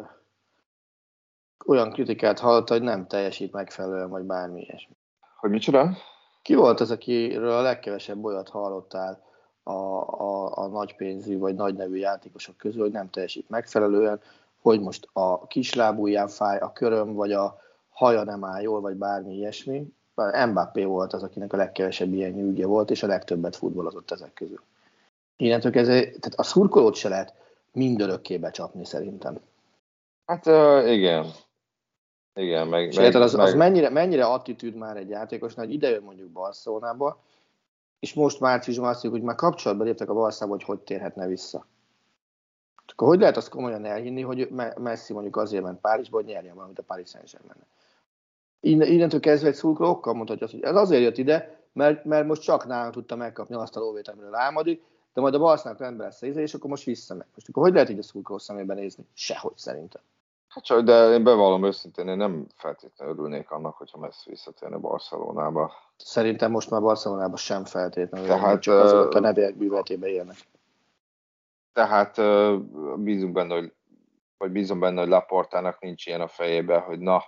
olyan 1.65 1.91
kritikát 1.91 2.39
hallotta, 2.39 2.73
hogy 2.73 2.83
nem 2.83 3.07
teljesít 3.07 3.51
megfelelően, 3.51 4.09
vagy 4.09 4.23
bármi 4.23 4.61
ilyesmi? 4.61 4.95
Hogy 5.43 5.51
micsoda? 5.51 5.97
Ki 6.41 6.55
volt 6.55 6.79
az, 6.79 6.91
akiről 6.91 7.51
a 7.51 7.61
legkevesebb 7.61 8.23
olyat 8.23 8.49
hallottál 8.49 9.23
a, 9.63 9.71
a, 9.71 10.57
a 10.57 10.67
nagypénzű 10.67 11.37
vagy 11.37 11.55
nagy 11.55 11.75
nevű 11.75 11.95
játékosok 11.95 12.57
közül, 12.57 12.81
hogy 12.81 12.91
nem 12.91 13.09
teljesít 13.09 13.49
megfelelően, 13.49 14.21
hogy 14.61 14.81
most 14.81 15.07
a 15.13 15.47
kislábúján 15.47 16.27
fáj, 16.27 16.57
a 16.59 16.71
köröm, 16.71 17.13
vagy 17.13 17.31
a 17.31 17.59
haja 17.89 18.23
nem 18.23 18.43
áll 18.43 18.61
jól, 18.61 18.81
vagy 18.81 18.95
bármi 18.95 19.33
ilyesmi. 19.33 19.93
Mbappé 20.49 20.83
volt 20.83 21.13
az, 21.13 21.23
akinek 21.23 21.53
a 21.53 21.57
legkevesebb 21.57 22.13
ilyen 22.13 22.31
nyűgje 22.31 22.65
volt, 22.65 22.91
és 22.91 23.03
a 23.03 23.07
legtöbbet 23.07 23.55
futballozott 23.55 24.11
ezek 24.11 24.33
közül. 24.33 24.61
Innentől 25.35 25.71
kezdve, 25.71 25.99
tehát 25.99 26.33
a 26.35 26.43
szurkolót 26.43 26.95
se 26.95 27.09
lehet 27.09 27.33
mindörökké 27.71 28.37
becsapni 28.37 28.85
szerintem. 28.85 29.39
Hát 30.25 30.45
uh, 30.45 30.91
igen. 30.91 31.25
Igen, 32.35 32.67
meg... 32.67 32.87
És 32.87 32.95
meg, 32.95 33.15
az, 33.15 33.33
meg... 33.33 33.45
az 33.45 33.53
mennyire, 33.53 33.89
mennyire 33.89 34.25
attitűd 34.25 34.75
már 34.75 34.97
egy 34.97 35.09
játékosnál, 35.09 35.65
hogy 35.65 35.73
ide 35.73 35.89
jön 35.89 36.03
mondjuk 36.03 36.29
Barcelonába, 36.29 37.21
és 37.99 38.13
most 38.13 38.39
márciusban 38.39 38.89
azt 38.89 39.03
mondjuk, 39.03 39.23
hogy 39.23 39.33
már 39.33 39.49
kapcsolatba 39.49 39.83
léptek 39.83 40.09
a 40.09 40.13
Barszába, 40.13 40.51
hogy 40.51 40.63
hogy 40.63 40.79
térhetne 40.79 41.27
vissza. 41.27 41.65
Akkor 42.87 43.07
hogy 43.07 43.19
lehet 43.19 43.37
azt 43.37 43.49
komolyan 43.49 43.85
elhinni, 43.85 44.21
hogy 44.21 44.49
Messi 44.77 45.13
mondjuk 45.13 45.35
azért 45.35 45.63
ment 45.63 45.79
Párizsba, 45.79 46.17
hogy 46.17 46.25
nyerjen 46.25 46.55
valamit 46.55 46.79
a 46.79 46.83
Paris 46.83 47.09
Saint-Germain? 47.09 47.65
Innentől 48.93 49.19
kezdve 49.19 49.47
egy 49.47 49.55
szurkoló 49.55 49.89
okkal 49.89 50.13
mondhatja 50.13 50.45
azt, 50.45 50.53
hogy 50.53 50.63
ez 50.63 50.75
azért 50.75 51.01
jött 51.01 51.17
ide, 51.17 51.59
mert, 51.73 52.05
mert 52.05 52.27
most 52.27 52.41
csak 52.41 52.65
nálam 52.65 52.91
tudta 52.91 53.15
megkapni 53.15 53.55
azt 53.55 53.75
a 53.75 53.79
lóvét, 53.79 54.07
amiről 54.07 54.35
álmodik, 54.35 54.83
de 55.13 55.21
majd 55.21 55.33
a 55.33 55.39
Barszának 55.39 55.79
rendben 55.79 56.07
lesz 56.07 56.21
és 56.21 56.53
akkor 56.53 56.69
most 56.69 56.83
visszamegy. 56.83 57.27
Most 57.33 57.49
akkor 57.49 57.63
hogy 57.63 57.73
lehet 57.73 57.89
így 57.89 57.97
a 57.97 58.03
szurkoló 58.03 58.37
szemében 58.37 58.77
nézni? 58.77 59.05
Sehogy 59.13 59.57
szerintem. 59.57 60.01
Hát 60.53 60.63
csak, 60.63 60.81
de 60.81 61.13
én 61.13 61.23
bevallom 61.23 61.63
őszintén, 61.63 62.07
én 62.07 62.17
nem 62.17 62.47
feltétlenül 62.55 63.13
örülnék 63.13 63.51
annak, 63.51 63.77
hogyha 63.77 63.97
Messi 63.97 64.29
visszatérne 64.29 64.77
Barcelonába. 64.77 65.73
Szerintem 65.97 66.51
most 66.51 66.69
már 66.69 66.81
Barcelonába 66.81 67.37
sem 67.37 67.65
feltétlenül, 67.65 68.27
Tehát, 68.27 68.61
csak 68.61 68.83
azok 68.83 69.13
a 69.13 69.19
nevek 69.19 69.55
bűvetében 69.55 70.09
élnek. 70.09 70.35
Tehát 71.73 72.21
bízunk 72.99 73.33
benne, 73.33 73.53
hogy, 73.53 73.73
vagy 74.37 74.51
bízom 74.51 74.79
benne, 74.79 74.99
hogy 74.99 75.09
Laportának 75.09 75.79
nincs 75.79 76.05
ilyen 76.05 76.21
a 76.21 76.27
fejében, 76.27 76.81
hogy 76.81 76.99
na, 76.99 77.23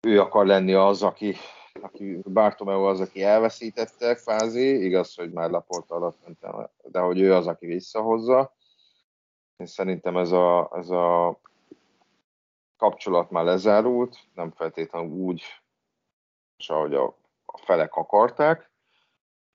ő 0.00 0.20
akar 0.20 0.46
lenni 0.46 0.74
az, 0.74 1.02
aki, 1.02 1.34
aki 1.80 2.20
Bartomeu 2.32 2.82
az, 2.82 3.00
aki 3.00 3.22
elveszítette 3.22 4.14
kvázi, 4.14 4.84
igaz, 4.84 5.14
hogy 5.14 5.32
már 5.32 5.50
Laporta 5.50 5.94
alatt 5.94 6.18
mentem, 6.24 6.68
de 6.82 6.98
hogy 6.98 7.20
ő 7.20 7.34
az, 7.34 7.46
aki 7.46 7.66
visszahozza. 7.66 8.54
Én 9.56 9.66
szerintem 9.66 10.16
ez 10.16 10.32
a, 10.32 10.70
ez 10.74 10.90
a 10.90 11.38
kapcsolat 12.76 13.30
már 13.30 13.44
lezárult, 13.44 14.18
nem 14.34 14.50
feltétlenül 14.50 15.10
úgy, 15.10 15.42
ahogy 16.66 16.94
a, 16.94 17.04
a 17.44 17.58
felek 17.58 17.94
akarták, 17.94 18.70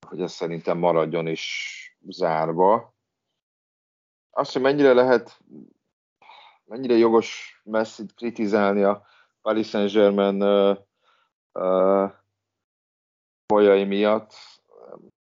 hogy 0.07 0.21
ez 0.21 0.31
szerintem 0.31 0.77
maradjon 0.77 1.27
is 1.27 1.75
zárva. 2.07 2.93
Azt, 4.29 4.53
hogy 4.53 4.61
mennyire 4.61 4.93
lehet, 4.93 5.39
mennyire 6.65 6.93
jogos 6.93 7.61
messzit 7.63 8.13
kritizálni 8.13 8.83
a 8.83 9.05
Paris 9.41 9.67
Saint-Germain 9.67 10.43
uh, 10.43 10.77
uh, 11.53 12.11
miatt, 13.85 14.33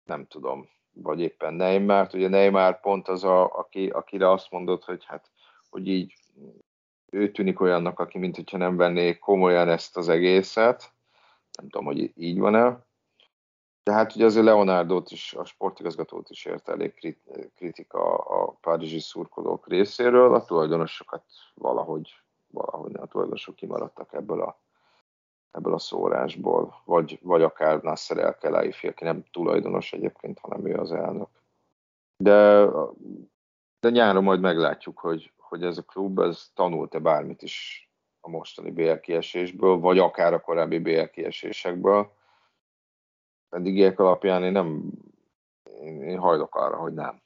nem 0.05 0.27
tudom, 0.27 0.69
vagy 0.93 1.21
éppen 1.21 1.55
Neymar, 1.55 2.09
ugye 2.13 2.29
Neymar 2.29 2.81
pont 2.81 3.09
az, 3.09 3.25
a, 3.25 3.59
aki, 3.59 3.89
akire 3.89 4.31
azt 4.31 4.51
mondod, 4.51 4.85
hogy 4.85 5.05
hát, 5.05 5.31
hogy 5.71 5.87
így 5.87 6.15
ő 7.13 7.31
tűnik 7.31 7.61
olyannak, 7.61 7.99
aki 7.99 8.19
mint 8.19 8.37
hogyha 8.37 8.57
nem 8.57 8.77
venné 8.77 9.19
komolyan 9.19 9.69
ezt 9.69 9.97
az 9.97 10.09
egészet. 10.09 10.93
Nem 11.59 11.69
tudom, 11.69 11.87
hogy 11.87 12.13
így 12.17 12.39
van-e. 12.39 12.85
De 13.83 13.93
hát 13.93 14.15
ugye 14.15 14.25
azért 14.25 14.45
Leonardot 14.45 15.11
is, 15.11 15.35
a 15.35 15.45
sportigazgatót 15.45 16.31
is 16.31 16.45
ért 16.45 16.69
elég 16.69 17.19
kritika 17.57 18.15
a 18.15 18.57
párizsi 18.61 19.01
szurkolók 19.01 19.69
részéről. 19.69 20.35
A 20.35 20.45
tulajdonosokat 20.45 21.25
valahogy, 21.55 22.15
valahogy 22.47 22.97
a 22.97 23.07
tulajdonosok 23.07 23.55
kimaradtak 23.55 24.13
ebből 24.13 24.43
a, 24.43 24.61
ebből 25.51 25.75
a 25.75 25.79
szórásból. 25.79 26.83
Vagy, 26.85 27.19
vagy 27.23 27.43
akár 27.43 27.81
Nasser 27.81 28.19
El 28.19 28.35
Khelaifi, 28.35 28.89
aki 28.89 29.05
nem 29.05 29.25
tulajdonos 29.31 29.93
egyébként, 29.93 30.39
hanem 30.39 30.67
ő 30.67 30.75
az 30.75 30.93
elnök. 30.93 31.29
De, 32.17 32.69
de 33.81 33.91
nyáron 33.91 34.23
majd 34.23 34.41
meglátjuk, 34.41 34.99
hogy, 34.99 35.33
hogy 35.53 35.63
ez 35.63 35.79
a 35.79 35.83
klub 35.83 36.19
ez 36.19 36.51
tanult-e 36.55 36.99
bármit 36.99 37.43
is 37.43 37.89
a 38.21 38.29
mostani 38.29 38.71
BL 38.71 38.93
kiesésből, 38.93 39.79
vagy 39.79 39.99
akár 39.99 40.33
a 40.33 40.41
korábbi 40.41 40.79
BL 40.79 41.05
kiesésekből. 41.05 42.13
Eddigiek 43.49 43.99
alapján 43.99 44.45
én 44.45 44.53
nem 44.53 44.93
én, 45.81 46.03
én 46.03 46.19
hajlok 46.19 46.55
arra, 46.55 46.77
hogy 46.77 46.95
nem. 46.95 47.23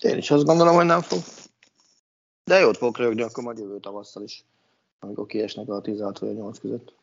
Én 0.00 0.16
is 0.16 0.30
azt 0.30 0.44
gondolom, 0.44 0.74
hogy 0.74 0.84
nem 0.84 1.00
fog. 1.00 1.18
De 2.44 2.58
jót 2.58 2.76
fogok 2.76 2.96
rögni 2.96 3.22
akkor 3.22 3.44
majd 3.44 3.58
jövő 3.58 3.80
tavasszal 3.80 4.22
is, 4.22 4.44
amikor 4.98 5.26
kiesnek 5.26 5.68
a 5.68 5.80
16 5.80 6.18
vagy 6.18 6.28
a 6.28 6.32
8 6.32 6.58
között. 6.58 6.94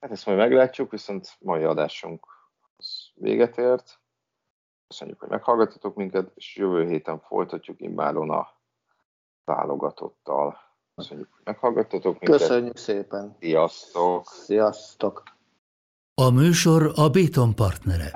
Hát 0.00 0.10
ezt 0.10 0.26
majd 0.26 0.38
meglátjuk, 0.38 0.90
viszont 0.90 1.36
mai 1.40 1.62
adásunk 1.62 2.26
az 2.76 3.10
véget 3.14 3.58
ért. 3.58 4.00
Köszönjük, 4.86 5.20
hogy 5.20 5.28
meghallgattatok 5.28 5.94
minket, 5.94 6.32
és 6.34 6.56
jövő 6.56 6.86
héten 6.86 7.20
folytatjuk 7.20 7.80
immáron 7.80 8.30
a 8.30 8.62
válogatottal. 9.44 10.56
Köszönjük, 10.94 11.28
hogy 11.32 11.40
meghallgattatok 11.44 12.20
minket. 12.20 12.38
Köszönjük 12.38 12.76
szépen. 12.76 13.36
Sziasztok. 13.40 14.26
Sziasztok. 14.26 15.22
A 16.14 16.30
műsor 16.30 16.92
a 16.94 17.08
Béton 17.08 17.54
partnere. 17.54 18.12